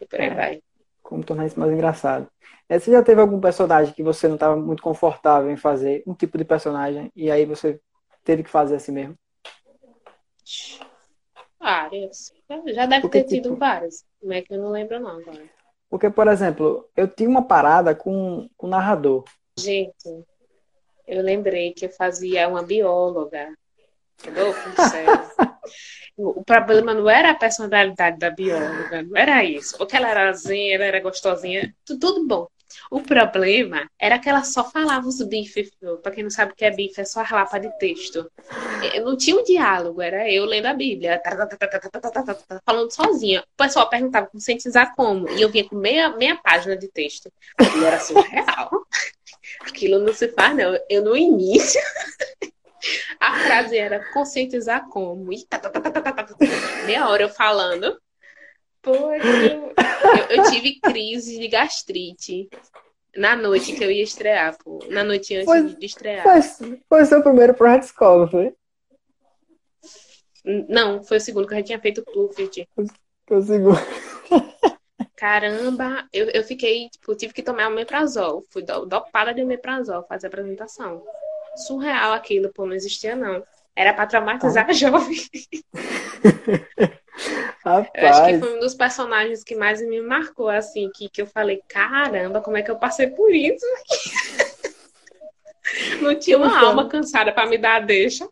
E 0.00 0.06
por 0.06 0.20
aí 0.20 0.28
é. 0.28 0.34
vai 0.34 0.62
como 1.06 1.24
tornar 1.24 1.46
isso 1.46 1.58
mais 1.58 1.72
engraçado. 1.72 2.28
É, 2.68 2.78
você 2.78 2.90
já 2.90 3.02
teve 3.02 3.20
algum 3.20 3.40
personagem 3.40 3.94
que 3.94 4.02
você 4.02 4.26
não 4.26 4.34
estava 4.34 4.56
muito 4.56 4.82
confortável 4.82 5.50
em 5.50 5.56
fazer, 5.56 6.02
um 6.06 6.14
tipo 6.14 6.36
de 6.36 6.44
personagem, 6.44 7.12
e 7.14 7.30
aí 7.30 7.46
você 7.46 7.80
teve 8.24 8.42
que 8.42 8.50
fazer 8.50 8.74
assim 8.74 8.92
mesmo? 8.92 9.16
Vários. 11.60 12.32
Já 12.66 12.86
deve 12.86 13.02
Porque, 13.02 13.22
ter 13.22 13.28
tido 13.28 13.50
tipo, 13.50 13.56
vários. 13.56 14.04
Como 14.20 14.32
é 14.32 14.42
que 14.42 14.52
eu 14.52 14.58
não 14.58 14.70
lembro 14.70 14.98
não 14.98 15.18
agora. 15.18 15.44
Porque, 15.88 16.10
por 16.10 16.28
exemplo, 16.28 16.88
eu 16.96 17.08
tinha 17.08 17.28
uma 17.28 17.46
parada 17.46 17.94
com 17.94 18.48
o 18.58 18.66
narrador. 18.66 19.24
Gente, 19.58 20.24
eu 21.06 21.22
lembrei 21.22 21.72
que 21.72 21.86
eu 21.86 21.90
fazia 21.90 22.48
uma 22.48 22.62
bióloga. 22.62 23.54
O 26.16 26.42
problema 26.42 26.94
não 26.94 27.10
era 27.10 27.32
a 27.32 27.34
personalidade 27.34 28.18
da 28.18 28.30
bióloga, 28.30 29.02
não 29.02 29.14
era 29.14 29.44
isso. 29.44 29.76
Ou 29.78 29.86
que 29.86 29.94
ela 29.94 30.08
era 30.08 30.32
zen, 30.32 30.72
ela 30.72 30.84
era 30.84 31.00
gostosinha, 31.00 31.74
tudo 31.84 32.26
bom. 32.26 32.46
O 32.90 33.00
problema 33.00 33.88
era 33.98 34.18
que 34.18 34.28
ela 34.28 34.42
só 34.42 34.64
falava 34.64 35.06
os 35.06 35.22
bifes. 35.22 35.70
Para 36.02 36.12
quem 36.12 36.22
não 36.22 36.30
sabe 36.30 36.52
o 36.52 36.54
que 36.54 36.64
é 36.64 36.70
bife, 36.70 37.00
é 37.00 37.04
só 37.04 37.20
a 37.20 37.34
lapa 37.34 37.58
de 37.58 37.70
texto. 37.78 38.30
Não 39.02 39.16
tinha 39.16 39.36
um 39.36 39.42
diálogo, 39.42 40.00
era 40.02 40.30
eu 40.30 40.44
lendo 40.44 40.66
a 40.66 40.74
Bíblia, 40.74 41.20
falando 42.64 42.90
sozinha. 42.90 43.40
O 43.40 43.56
pessoal 43.56 43.88
perguntava 43.88 44.26
conscientizar 44.26 44.94
como, 44.94 45.28
e 45.30 45.42
eu 45.42 45.50
vinha 45.50 45.68
com 45.68 45.76
meia, 45.76 46.10
meia 46.16 46.36
página 46.36 46.76
de 46.76 46.88
texto. 46.88 47.32
E 47.60 47.84
era 47.84 47.98
surreal. 47.98 48.70
Aquilo 49.60 49.98
não 49.98 50.12
se 50.12 50.28
faz, 50.28 50.56
não. 50.56 50.78
Eu, 50.88 51.02
no 51.02 51.16
início, 51.16 51.80
a 53.20 53.38
frase 53.40 53.76
era 53.76 54.04
conscientizar 54.12 54.88
como. 54.88 55.32
E 55.32 55.44
tá, 55.44 55.58
tá, 55.58 55.70
tá, 55.70 55.80
tá, 55.80 56.00
tá, 56.00 56.12
tá, 56.12 56.26
meia 56.84 57.08
hora 57.08 57.22
eu 57.22 57.28
falando. 57.28 57.98
Eu, 58.86 59.72
eu 60.30 60.50
tive 60.50 60.78
crise 60.80 61.40
de 61.40 61.48
gastrite 61.48 62.48
na 63.16 63.34
noite 63.34 63.72
que 63.72 63.82
eu 63.82 63.90
ia 63.90 64.02
estrear, 64.02 64.56
pô. 64.62 64.78
Na 64.90 65.02
noite 65.02 65.34
antes 65.34 65.46
foi, 65.46 65.74
de 65.74 65.86
estrear. 65.86 66.22
Foi, 66.22 66.80
foi 66.88 67.04
seu 67.04 67.22
primeiro 67.22 67.54
projeto 67.54 67.80
de 67.80 67.86
escola, 67.86 68.28
foi? 68.28 68.54
Não, 70.68 71.02
foi 71.02 71.16
o 71.16 71.20
segundo 71.20 71.46
que 71.46 71.54
eu 71.54 71.58
já 71.58 71.64
tinha 71.64 71.80
feito 71.80 72.00
o 72.00 72.04
Pluffit. 72.04 72.68
Foi 73.26 73.38
o 73.38 73.42
segundo. 73.42 73.78
Caramba, 75.16 76.06
eu, 76.12 76.28
eu 76.28 76.44
fiquei, 76.44 76.88
tipo, 76.88 77.14
tive 77.16 77.32
que 77.32 77.42
tomar 77.42 77.68
o 77.68 77.74
meprazol. 77.74 78.44
Fui 78.50 78.62
dopada 78.62 79.34
de 79.34 79.44
meprazol 79.44 80.04
fazer 80.04 80.26
a 80.26 80.28
apresentação 80.28 81.02
surreal 81.56 82.12
aquilo, 82.12 82.52
pô, 82.52 82.66
não 82.66 82.74
existia 82.74 83.16
não. 83.16 83.42
Era 83.74 83.92
para 83.92 84.06
traumatizar 84.06 84.66
ah. 84.68 84.72
jovem. 84.74 85.16
Rapaz. 87.64 87.90
Eu 87.94 88.08
acho 88.08 88.24
que 88.26 88.38
foi 88.38 88.56
um 88.56 88.60
dos 88.60 88.74
personagens 88.74 89.42
que 89.42 89.56
mais 89.56 89.80
me 89.80 90.00
marcou, 90.00 90.48
assim, 90.48 90.90
que, 90.94 91.08
que 91.08 91.22
eu 91.22 91.26
falei, 91.26 91.60
caramba, 91.66 92.40
como 92.40 92.56
é 92.56 92.62
que 92.62 92.70
eu 92.70 92.76
passei 92.76 93.08
por 93.08 93.34
isso? 93.34 93.66
Não 96.00 96.16
tinha 96.16 96.38
uma 96.38 96.60
alma 96.60 96.88
cansada 96.88 97.32
para 97.32 97.48
me 97.48 97.58
dar 97.58 97.76
a 97.76 97.80
deixa. 97.80 98.28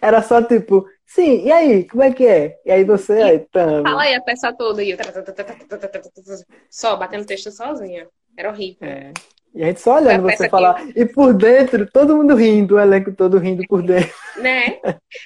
Era 0.00 0.22
só 0.22 0.42
tipo, 0.42 0.86
sim, 1.06 1.44
e 1.44 1.52
aí, 1.52 1.84
como 1.84 2.02
é 2.02 2.12
que 2.12 2.26
é? 2.26 2.58
E 2.64 2.70
aí 2.70 2.84
você 2.84 3.12
aí, 3.14 3.38
tamo. 3.50 3.82
Fala 3.82 4.02
aí 4.02 4.14
a 4.14 4.20
peça 4.20 4.52
toda, 4.52 4.82
e 4.82 4.90
eu... 4.90 4.98
só 6.70 6.96
batendo 6.96 7.26
texto 7.26 7.50
sozinha. 7.50 8.06
Era 8.36 8.50
horrível. 8.50 8.88
É. 8.88 9.12
E 9.54 9.62
a 9.62 9.66
gente 9.66 9.80
só 9.80 9.96
olhando 9.96 10.22
você 10.22 10.48
falar. 10.48 10.86
Que... 10.86 11.00
E 11.00 11.06
por 11.06 11.34
dentro, 11.34 11.90
todo 11.90 12.16
mundo 12.16 12.34
rindo, 12.34 12.76
o 12.76 12.78
elenco 12.78 13.12
todo 13.12 13.38
rindo 13.38 13.64
por 13.68 13.82
dentro. 13.82 14.14
Né? 14.38 14.78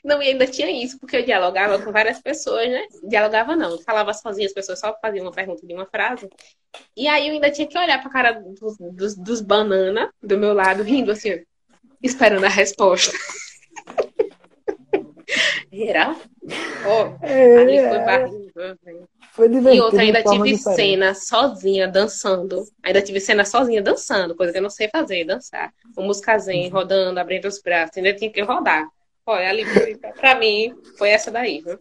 Não, 0.02 0.22
e 0.22 0.28
ainda 0.28 0.46
tinha 0.46 0.70
isso, 0.70 0.98
porque 0.98 1.18
eu 1.18 1.22
dialogava 1.22 1.78
com 1.78 1.92
várias 1.92 2.18
pessoas, 2.18 2.66
né? 2.66 2.80
Dialogava 3.06 3.54
não, 3.54 3.78
falava 3.82 4.14
sozinha, 4.14 4.46
as 4.46 4.54
pessoas 4.54 4.80
só 4.80 4.96
faziam 5.02 5.26
uma 5.26 5.32
pergunta 5.32 5.66
de 5.66 5.74
uma 5.74 5.84
frase. 5.84 6.30
E 6.96 7.06
aí 7.06 7.28
eu 7.28 7.34
ainda 7.34 7.50
tinha 7.50 7.68
que 7.68 7.78
olhar 7.78 8.00
pra 8.00 8.10
cara 8.10 8.32
dos, 8.32 8.78
dos, 8.78 9.14
dos 9.14 9.42
banana 9.42 10.10
do 10.22 10.38
meu 10.38 10.54
lado, 10.54 10.82
rindo 10.82 11.12
assim, 11.12 11.42
esperando 12.02 12.46
a 12.46 12.48
resposta. 12.48 13.12
Era 15.72 16.16
Oh, 16.84 17.24
é, 17.24 17.58
ali 17.58 17.78
foi 17.78 17.98
barriga. 18.00 18.78
Foi 19.32 19.48
divertido. 19.48 19.74
E 19.76 19.80
outra, 19.80 20.02
ainda 20.02 20.22
tive 20.22 20.52
diferente. 20.52 20.76
cena 20.76 21.14
sozinha 21.14 21.88
dançando. 21.88 22.64
Ainda 22.82 23.00
tive 23.00 23.20
cena 23.20 23.44
sozinha 23.44 23.80
dançando, 23.80 24.34
coisa 24.34 24.52
que 24.52 24.58
eu 24.58 24.62
não 24.62 24.70
sei 24.70 24.88
fazer, 24.88 25.24
dançar. 25.24 25.72
O 25.96 26.02
musicazinho 26.02 26.66
uhum. 26.66 26.72
rodando, 26.72 27.20
abrindo 27.20 27.46
os 27.46 27.60
braços, 27.62 27.96
ainda 27.96 28.14
tinha 28.14 28.30
que 28.30 28.42
rodar. 28.42 28.88
Olha, 29.24 29.48
ali 29.48 29.64
pra 30.18 30.34
mim, 30.34 30.74
foi 30.98 31.10
essa 31.10 31.30
daí, 31.30 31.62
viu? 31.62 31.78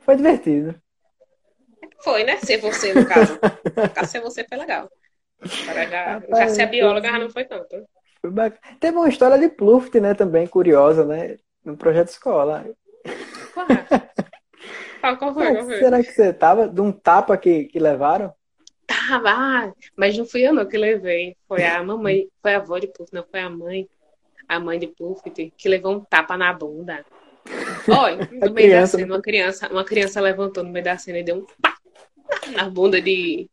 Foi 0.00 0.16
divertido. 0.16 0.74
Foi, 2.00 2.24
né? 2.24 2.36
Ser 2.38 2.58
você, 2.58 2.92
no 2.92 3.06
caso. 3.06 3.38
ser 4.06 4.20
você 4.20 4.44
foi 4.44 4.58
legal. 4.58 4.88
já, 5.42 6.14
Rapaz, 6.14 6.38
já 6.38 6.48
ser 6.48 6.62
a 6.62 6.66
bióloga 6.66 7.10
já 7.10 7.18
não 7.18 7.30
foi 7.30 7.44
tanto. 7.46 7.84
Foi 8.20 8.30
Teve 8.78 8.96
uma 8.96 9.08
história 9.08 9.38
de 9.38 9.48
Pluft, 9.48 9.98
né, 9.98 10.12
também, 10.12 10.46
curiosa, 10.46 11.04
né? 11.04 11.36
No 11.68 11.76
projeto 11.76 12.08
escola. 12.08 12.64
Qual, 15.00 15.16
qual 15.18 15.34
foi, 15.34 15.52
qual 15.52 15.64
foi? 15.66 15.78
Será 15.78 16.02
que 16.02 16.10
você 16.10 16.32
tava 16.32 16.66
de 16.66 16.80
um 16.80 16.90
tapa 16.90 17.36
que, 17.36 17.64
que 17.64 17.78
levaram? 17.78 18.32
Tava, 18.86 19.74
mas 19.94 20.16
não 20.16 20.24
fui 20.24 20.40
eu 20.40 20.54
não 20.54 20.66
que 20.66 20.78
levei. 20.78 21.36
Foi 21.46 21.62
a 21.62 21.82
mamãe, 21.82 22.26
foi 22.40 22.54
a 22.54 22.56
avó 22.56 22.78
de 22.78 22.86
Pluft, 22.86 23.14
não 23.14 23.22
foi 23.30 23.40
a 23.40 23.50
mãe. 23.50 23.86
A 24.48 24.58
mãe 24.58 24.78
de 24.78 24.86
Pluft, 24.86 25.30
que 25.30 25.68
levou 25.68 25.96
um 25.96 26.00
tapa 26.00 26.38
na 26.38 26.52
bunda. 26.54 27.04
Olha, 27.86 28.28
no 28.32 28.52
meio 28.52 28.68
criança, 28.68 28.96
da 28.96 29.02
cena, 29.02 29.14
uma 29.14 29.22
criança, 29.22 29.68
uma 29.70 29.84
criança 29.84 30.20
levantou 30.22 30.64
no 30.64 30.70
meio 30.70 30.84
da 30.84 30.96
cena 30.96 31.18
e 31.18 31.22
deu 31.22 31.36
um 31.36 31.46
pá 31.60 31.76
na 32.52 32.68
bunda 32.68 33.00
de. 33.00 33.48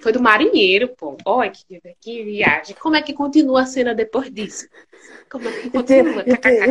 Foi 0.00 0.12
do 0.12 0.20
marinheiro, 0.20 0.88
pô. 0.96 1.16
Olha 1.24 1.50
que, 1.50 1.80
que 2.00 2.24
viagem. 2.24 2.76
Como 2.76 2.96
é 2.96 3.02
que 3.02 3.12
continua 3.12 3.62
a 3.62 3.66
cena 3.66 3.94
depois 3.94 4.30
disso? 4.30 4.66
Como 5.30 5.48
é 5.48 5.52
que 5.52 5.70
continua? 5.70 6.22
E 6.26 6.36
tinha, 6.36 6.66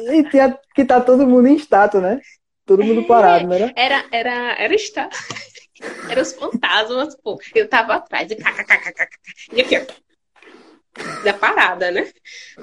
e 0.00 0.18
e 0.20 0.30
tinha 0.30 0.58
que 0.74 0.84
tá 0.84 1.00
todo 1.00 1.26
mundo 1.26 1.48
em 1.48 1.56
estátua, 1.56 2.00
né? 2.00 2.20
Todo 2.66 2.82
mundo 2.82 3.02
é, 3.02 3.06
parado, 3.06 3.46
né? 3.46 3.72
Era, 3.76 4.04
era, 4.10 4.54
era 4.58 4.74
estátua. 4.74 5.18
Eram 6.08 6.22
os 6.22 6.32
fantasmas, 6.32 7.16
pô. 7.16 7.38
Eu 7.54 7.68
tava 7.68 7.94
atrás 7.94 8.30
e 8.30 8.36
E 9.52 9.60
aqui, 9.60 9.76
ó. 9.76 11.24
Da 11.24 11.34
parada, 11.34 11.90
né? 11.90 12.10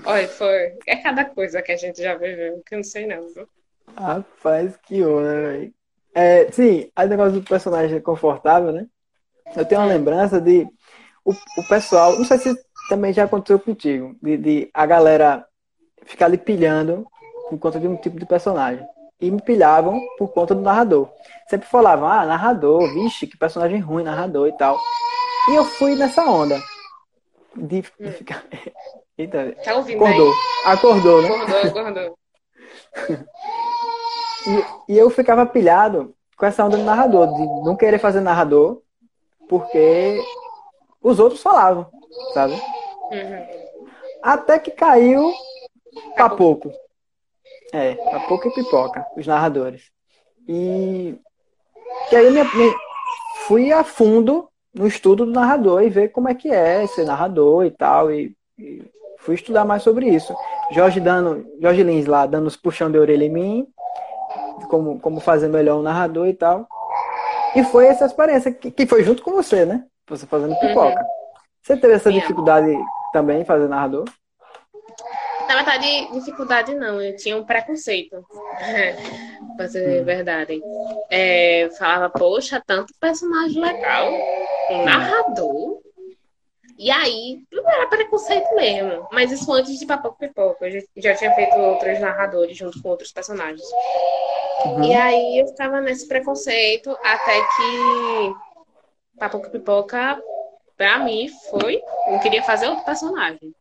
Olha, 0.06 0.28
foi. 0.28 0.78
É 0.88 0.96
cada 0.96 1.26
coisa 1.26 1.62
que 1.62 1.72
a 1.72 1.76
gente 1.76 2.02
já 2.02 2.16
viveu, 2.16 2.62
que 2.66 2.74
eu 2.74 2.78
não 2.78 2.84
sei 2.84 3.06
não, 3.06 3.28
viu? 3.34 3.48
Rapaz, 3.96 4.78
que 4.78 5.04
onda, 5.04 5.42
velho. 5.42 5.74
É, 6.14 6.52
sim, 6.52 6.90
aí 6.96 7.08
o 7.08 7.10
negócio 7.10 7.34
do 7.34 7.44
personagem 7.44 7.98
é 7.98 8.02
confortável, 8.02 8.72
né? 8.72 8.88
Eu 9.56 9.66
tenho 9.66 9.82
uma 9.82 9.88
lembrança 9.88 10.40
de 10.40 10.68
o, 11.26 11.32
o 11.32 11.68
pessoal, 11.68 12.18
não 12.18 12.26
sei 12.26 12.38
se 12.38 12.56
também 12.90 13.14
já 13.14 13.24
aconteceu 13.26 13.60
contigo, 13.60 14.16
de, 14.22 14.38
de 14.38 14.70
a 14.74 14.86
galera 14.86 15.46
ficar 16.04 16.26
ali 16.26 16.38
pilhando 16.38 17.06
por 17.50 17.60
conta 17.60 17.80
de 17.80 17.88
um 17.88 17.96
tipo 17.96 18.20
de 18.20 18.26
personagem. 18.26 18.86
E 19.20 19.30
me 19.30 19.42
pilhavam 19.42 20.02
por 20.18 20.30
conta 20.30 20.56
do 20.56 20.62
narrador. 20.62 21.08
Sempre 21.48 21.68
falavam, 21.68 22.08
ah, 22.08 22.26
narrador, 22.26 22.92
vixe, 22.94 23.28
que 23.28 23.38
personagem 23.38 23.80
ruim, 23.80 24.04
narrador 24.04 24.48
e 24.48 24.58
tal. 24.58 24.80
E 25.50 25.56
eu 25.56 25.64
fui 25.64 25.96
nessa 25.96 26.24
onda. 26.24 26.60
De, 27.56 27.82
de 27.82 27.92
hum. 28.00 28.12
ficar. 28.12 28.44
Eita, 29.18 29.56
tá 29.64 29.76
ouvindo 29.76 30.04
acordou. 30.04 30.32
Aí? 30.32 30.74
Acordou, 30.74 31.22
né? 31.22 31.30
Acordou, 31.30 31.82
acordou. 31.82 32.18
E, 34.88 34.94
e 34.94 34.98
eu 34.98 35.08
ficava 35.12 35.46
pilhado 35.46 36.16
com 36.36 36.48
essa 36.48 36.66
onda 36.66 36.76
do 36.76 36.84
narrador, 36.84 37.28
de 37.28 37.46
não 37.64 37.76
querer 37.76 38.00
fazer 38.00 38.22
narrador, 38.22 38.82
porque 39.52 40.24
os 41.04 41.20
outros 41.20 41.42
falavam, 41.42 41.86
sabe? 42.34 42.54
Uhum. 42.54 43.48
Até 44.24 44.58
que 44.58 44.72
caiu 44.72 45.30
pra 46.16 46.30
pouco. 46.30 46.72
É, 47.74 47.96
pra 47.96 48.22
pouco 48.22 48.48
e 48.48 48.54
pipoca, 48.54 49.06
os 49.18 49.28
narradores. 49.28 49.92
E, 50.48 51.20
e 52.10 52.16
aí 52.16 52.32
me, 52.32 52.42
me, 52.42 52.76
fui 53.46 53.74
a 53.74 53.84
fundo 53.84 54.48
no 54.74 54.88
estudo 54.88 55.26
do 55.26 55.34
narrador 55.34 55.84
e 55.84 55.90
ver 55.90 56.14
como 56.14 56.30
é 56.30 56.34
que 56.34 56.50
é 56.50 56.88
ser 56.88 57.04
narrador 57.04 57.66
e 57.66 57.72
tal. 57.72 58.10
E, 58.10 58.34
e 58.58 58.82
fui 59.20 59.36
estudar 59.36 59.66
mais 59.66 59.84
sobre 59.84 60.08
isso. 60.08 60.34
Jorge 60.72 61.02
dando, 61.02 61.46
Jorge 61.62 61.84
Lins 61.84 62.06
lá 62.06 62.26
dando 62.26 62.48
os 62.48 62.56
puxão 62.56 62.90
de 62.90 62.98
orelha 62.98 63.26
em 63.26 63.30
mim, 63.30 63.68
como, 64.70 64.98
como 65.02 65.20
fazer 65.20 65.50
melhor 65.50 65.78
um 65.78 65.84
narrador 65.84 66.28
e 66.28 66.34
tal. 66.34 66.70
E 67.56 67.64
foi 67.64 67.88
essa 67.88 68.06
experiência 68.06 68.52
que, 68.52 68.72
que 68.72 68.86
foi 68.86 69.04
junto 69.04 69.22
com 69.24 69.32
você, 69.32 69.66
né? 69.66 69.84
Você 70.08 70.26
fazendo 70.26 70.58
pipoca. 70.60 71.00
Uhum. 71.00 71.08
Você 71.62 71.78
teve 71.78 71.94
essa 71.94 72.12
dificuldade 72.12 72.76
também 73.14 73.42
em 73.42 73.46
fazer 73.46 73.68
narrador? 73.68 74.06
Na 75.48 75.56
verdade, 75.56 76.10
dificuldade 76.14 76.74
não, 76.76 77.02
eu 77.02 77.16
tinha 77.18 77.36
um 77.36 77.44
preconceito, 77.44 78.26
pra 79.58 79.68
ser 79.68 80.02
hum. 80.02 80.06
verdade. 80.06 80.62
É, 81.10 81.70
falava, 81.78 82.10
poxa, 82.10 82.62
tanto 82.66 82.94
personagem 83.00 83.62
legal, 83.62 84.12
um 84.70 84.86
narrador. 84.86 85.82
E 86.82 86.90
aí, 86.90 87.44
não 87.52 87.70
era 87.70 87.86
preconceito 87.86 88.56
mesmo. 88.56 89.08
Mas 89.12 89.32
isso 89.32 89.54
antes 89.54 89.78
de 89.78 89.86
Papoca 89.86 90.16
Pipoca. 90.18 90.66
Eu 90.66 90.72
já, 90.72 90.88
já 90.98 91.16
tinha 91.16 91.32
feito 91.36 91.56
outros 91.56 92.00
narradores 92.00 92.58
junto 92.58 92.82
com 92.82 92.90
outros 92.90 93.12
personagens. 93.12 93.62
Uhum. 94.66 94.84
E 94.86 94.92
aí 94.96 95.38
eu 95.38 95.48
ficava 95.50 95.80
nesse 95.80 96.08
preconceito 96.08 96.90
até 97.04 97.40
que 97.40 98.36
Papoca 99.16 99.52
Pipoca, 99.52 100.20
pra 100.76 100.98
mim, 100.98 101.30
foi. 101.52 101.84
Eu 102.08 102.20
queria 102.20 102.42
fazer 102.42 102.68
outro 102.68 102.84
personagem. 102.84 103.54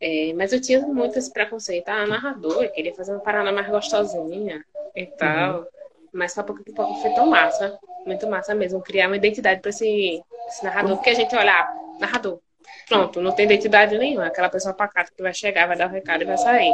É, 0.00 0.32
mas 0.34 0.52
eu 0.52 0.60
tinha 0.60 0.82
muito 0.82 1.18
esse 1.18 1.32
preconceito. 1.32 1.88
Ah, 1.88 2.06
narrador, 2.06 2.62
eu 2.62 2.70
queria 2.70 2.94
fazer 2.94 3.10
uma 3.10 3.22
parada 3.22 3.50
mais 3.50 3.68
gostosinha 3.68 4.64
e 4.94 5.04
tal. 5.04 5.62
Uhum. 5.62 5.66
Mas 6.12 6.32
Papoca 6.32 6.62
Pipoca 6.62 6.94
foi 7.00 7.12
tão 7.12 7.26
massa. 7.26 7.76
Muito 8.06 8.24
massa 8.28 8.54
mesmo. 8.54 8.80
Criar 8.80 9.08
uma 9.08 9.16
identidade 9.16 9.60
para 9.60 9.70
esse, 9.70 10.22
esse 10.46 10.62
narrador. 10.62 10.96
Porque 10.96 11.10
a 11.10 11.14
gente 11.14 11.34
olha, 11.34 11.83
narrador. 11.98 12.40
Pronto, 12.88 13.20
não 13.20 13.32
tem 13.32 13.46
identidade 13.46 13.96
nenhuma. 13.96 14.26
Aquela 14.26 14.48
pessoa 14.48 14.74
pacata 14.74 15.10
que 15.14 15.22
vai 15.22 15.32
chegar, 15.32 15.66
vai 15.66 15.76
dar 15.76 15.88
o 15.88 15.92
recado 15.92 16.22
e 16.22 16.26
vai 16.26 16.36
sair. 16.36 16.72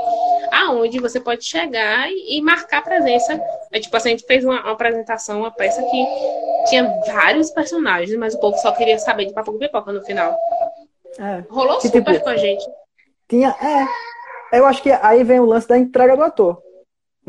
Aonde 0.53 0.99
você 0.99 1.21
pode 1.21 1.45
chegar 1.45 2.09
e, 2.11 2.41
marcar 2.43 2.83
presença. 2.83 3.41
É, 3.71 3.79
tipo 3.79 3.97
assim, 3.97 4.09
a 4.09 4.12
gente 4.12 4.27
fez 4.27 4.45
uma, 4.45 4.61
uma, 4.61 4.73
apresentação, 4.73 5.41
uma 5.41 5.51
peça 5.51 5.83
que 5.83 6.07
tinha 6.68 6.85
vários 7.07 7.51
personagens, 7.51 8.16
mas 8.18 8.35
o 8.35 8.41
povo 8.41 8.57
só 8.59 8.73
queria 8.73 8.99
saber 8.99 9.27
de 9.27 9.33
papo 9.33 9.57
pipoca 9.59 9.93
no 9.93 10.03
final. 10.03 10.37
É. 11.18 11.45
Rolou 11.49 11.79
que, 11.79 11.89
super 11.89 12.12
tipo, 12.12 12.25
com 12.25 12.31
a 12.31 12.37
gente. 12.37 12.64
Tinha, 13.29 13.51
é. 13.61 14.57
Eu 14.59 14.66
acho 14.66 14.83
que 14.83 14.91
aí 14.91 15.23
vem 15.23 15.39
o 15.39 15.45
lance 15.45 15.68
da 15.68 15.79
entrega 15.79 16.16
do 16.16 16.25
ator. 16.25 16.61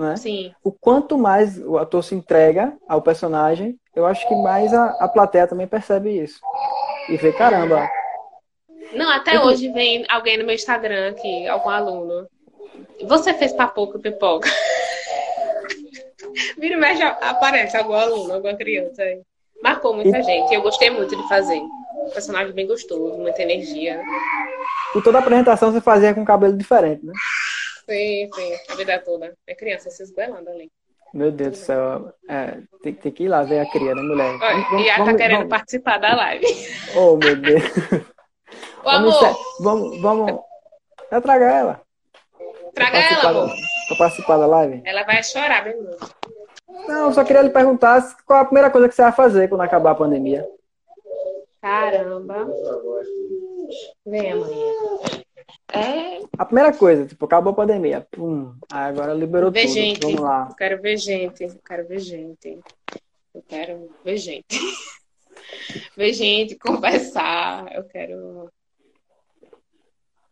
Né? 0.01 0.17
Sim. 0.17 0.51
O 0.63 0.71
quanto 0.71 1.15
mais 1.15 1.59
o 1.59 1.77
ator 1.77 2.03
se 2.03 2.15
entrega 2.15 2.73
ao 2.87 3.03
personagem, 3.03 3.77
eu 3.95 4.07
acho 4.07 4.27
que 4.27 4.33
mais 4.33 4.73
a, 4.73 4.85
a 4.99 5.07
plateia 5.07 5.45
também 5.45 5.67
percebe 5.67 6.09
isso 6.09 6.39
e 7.07 7.17
ver, 7.17 7.37
caramba. 7.37 7.87
Não, 8.93 9.11
até 9.11 9.37
eu... 9.37 9.41
hoje 9.41 9.71
vem 9.71 10.03
alguém 10.09 10.39
no 10.39 10.43
meu 10.43 10.55
Instagram 10.55 11.11
aqui, 11.11 11.47
algum 11.47 11.69
aluno. 11.69 12.27
Você 13.03 13.31
fez 13.35 13.53
papoca 13.53 13.99
pipoca? 13.99 14.49
Vira 16.57 16.75
e 16.75 16.77
mexe, 16.77 17.03
aparece 17.03 17.77
algum 17.77 17.93
aluno, 17.93 18.33
alguma 18.33 18.55
criança 18.55 19.03
aí. 19.03 19.21
Marcou 19.61 19.93
muita 19.93 20.17
e... 20.17 20.23
gente. 20.23 20.51
Eu 20.51 20.63
gostei 20.63 20.89
muito 20.89 21.15
de 21.15 21.29
fazer. 21.29 21.59
Um 21.59 22.09
personagem 22.11 22.53
bem 22.53 22.65
gostoso, 22.65 23.19
muita 23.19 23.43
energia. 23.43 24.01
E 24.95 25.01
toda 25.03 25.19
a 25.19 25.21
apresentação 25.21 25.71
você 25.71 25.79
fazia 25.79 26.15
com 26.15 26.25
cabelo 26.25 26.57
diferente, 26.57 27.05
né? 27.05 27.13
Sim, 27.91 28.29
sim. 28.33 28.57
A 28.69 28.75
vida 28.75 28.99
toda. 28.99 29.33
É 29.45 29.53
criança 29.53 29.89
se 29.89 30.01
esgoelando 30.01 30.49
ali. 30.49 30.71
Meu 31.13 31.29
Deus 31.29 31.51
do 31.51 31.57
céu. 31.57 32.13
É, 32.29 32.57
tem, 32.81 32.93
tem, 32.93 33.11
que 33.11 33.23
ir 33.25 33.27
lá 33.27 33.43
ver 33.43 33.59
a 33.59 33.69
criança, 33.69 33.95
né, 33.95 34.01
mulher? 34.01 34.39
Olha, 34.41 34.63
vamos, 34.69 34.85
e 34.85 34.87
tá 34.87 35.13
querendo 35.13 35.37
vamos... 35.39 35.49
participar 35.49 35.97
da 35.97 36.15
live. 36.15 36.45
Oh, 36.95 37.17
meu 37.17 37.35
Deus. 37.35 37.63
Ô, 38.79 38.83
vamos, 38.83 39.15
amor. 39.17 39.37
Vamos, 39.59 40.01
vamos. 40.01 40.41
Eu 41.11 41.21
trago 41.21 41.43
ela. 41.43 41.81
Traga 42.73 42.97
ela, 42.97 43.29
amor. 43.29 43.47
Da, 43.49 43.55
pra 43.89 43.97
participar 43.97 44.37
da 44.37 44.45
live. 44.45 44.81
Ela 44.85 45.03
vai 45.03 45.21
chorar, 45.21 45.65
meu 45.65 45.73
irmão. 45.73 45.97
Não, 46.87 47.13
só 47.13 47.25
queria 47.25 47.41
lhe 47.41 47.49
perguntar 47.49 48.01
qual 48.25 48.39
a 48.39 48.45
primeira 48.45 48.69
coisa 48.69 48.87
que 48.87 48.95
você 48.95 49.01
vai 49.01 49.11
fazer 49.11 49.49
quando 49.49 49.61
acabar 49.61 49.91
a 49.91 49.95
pandemia. 49.95 50.47
Caramba. 51.61 52.47
Vem 54.05 54.31
amanhã. 54.31 54.73
É. 55.71 56.21
A 56.37 56.45
primeira 56.45 56.73
coisa, 56.73 57.05
tipo, 57.05 57.25
acabou 57.25 57.51
a 57.53 57.55
pandemia. 57.55 58.05
Pum. 58.11 58.53
agora 58.69 59.13
liberou 59.13 59.51
ver 59.51 59.61
tudo. 59.61 59.73
Gente. 59.73 60.01
Vamos 60.01 60.19
lá. 60.19 60.47
Eu 60.49 60.55
quero 60.55 60.81
ver 60.81 60.97
gente. 60.97 61.43
Eu 61.43 61.59
quero 61.65 61.87
ver 61.87 61.99
gente. 61.99 62.59
Eu 63.33 63.43
quero 63.47 63.95
ver 64.03 64.17
gente. 64.17 64.45
ver 65.95 66.13
gente, 66.13 66.55
conversar. 66.55 67.73
Eu 67.73 67.83
quero. 67.85 68.51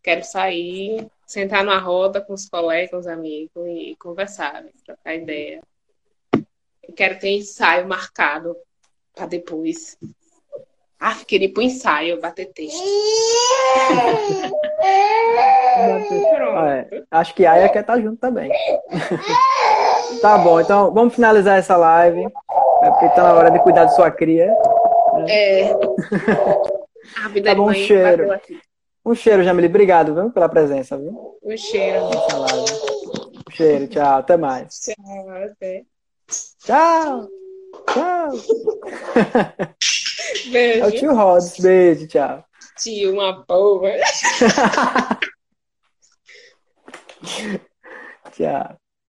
Quero 0.01 0.23
sair, 0.23 1.07
sentar 1.25 1.63
numa 1.63 1.77
roda 1.77 2.21
com 2.21 2.33
os 2.33 2.47
colegas, 2.47 2.89
com 2.89 2.97
os 2.97 3.07
amigos 3.07 3.67
e 3.67 3.95
conversar, 3.99 4.63
né? 4.63 4.71
trocar 4.85 5.13
ideia. 5.13 5.61
Eu 6.81 6.93
quero 6.95 7.19
ter 7.19 7.29
ensaio 7.29 7.87
marcado 7.87 8.55
para 9.13 9.27
depois. 9.27 9.97
Ah, 10.99 11.15
queria 11.25 11.47
ir 11.47 11.53
pro 11.53 11.63
ensaio, 11.63 12.19
bater 12.19 12.47
texto. 12.47 12.83
é. 16.67 17.03
Acho 17.09 17.33
que 17.33 17.45
a 17.45 17.53
Aya 17.53 17.69
quer 17.69 17.81
estar 17.81 17.93
tá 17.93 18.01
junto 18.01 18.17
também. 18.17 18.51
Tá 20.21 20.39
bom, 20.39 20.59
então 20.59 20.91
vamos 20.91 21.13
finalizar 21.13 21.59
essa 21.59 21.77
live. 21.77 22.25
É 22.81 22.89
porque 22.89 23.09
tá 23.09 23.23
na 23.23 23.33
hora 23.33 23.51
de 23.51 23.59
cuidar 23.59 23.85
de 23.85 23.95
sua 23.95 24.09
cria. 24.09 24.47
Né? 24.47 25.25
É. 25.29 25.69
A 27.23 27.27
vida 27.29 27.51
tá 27.51 27.55
bom, 27.55 27.69
um 27.69 27.73
cheiro. 27.73 28.27
Um 29.05 29.15
cheiro, 29.15 29.43
Jamile. 29.43 29.67
Obrigado, 29.67 30.13
viu, 30.13 30.31
pela 30.31 30.49
presença, 30.49 30.97
viu? 30.97 31.37
Um 31.43 31.55
cheiro. 31.55 32.05
Um 33.47 33.51
cheiro, 33.51 33.87
tchau. 33.87 34.17
Até 34.17 34.35
mais. 34.35 34.79
Tchau, 34.79 35.29
até. 35.45 35.83
Tchau. 36.65 37.27
Tchau. 37.93 38.31
Beijo. 40.51 40.83
É 40.83 40.87
o 40.87 40.91
tio 40.91 41.13
Rods. 41.13 41.59
Beijo, 41.59 42.07
tchau. 42.07 42.43
Tio, 42.77 43.13
uma 43.13 43.45
porra. 43.45 43.91
tchau. 48.31 48.78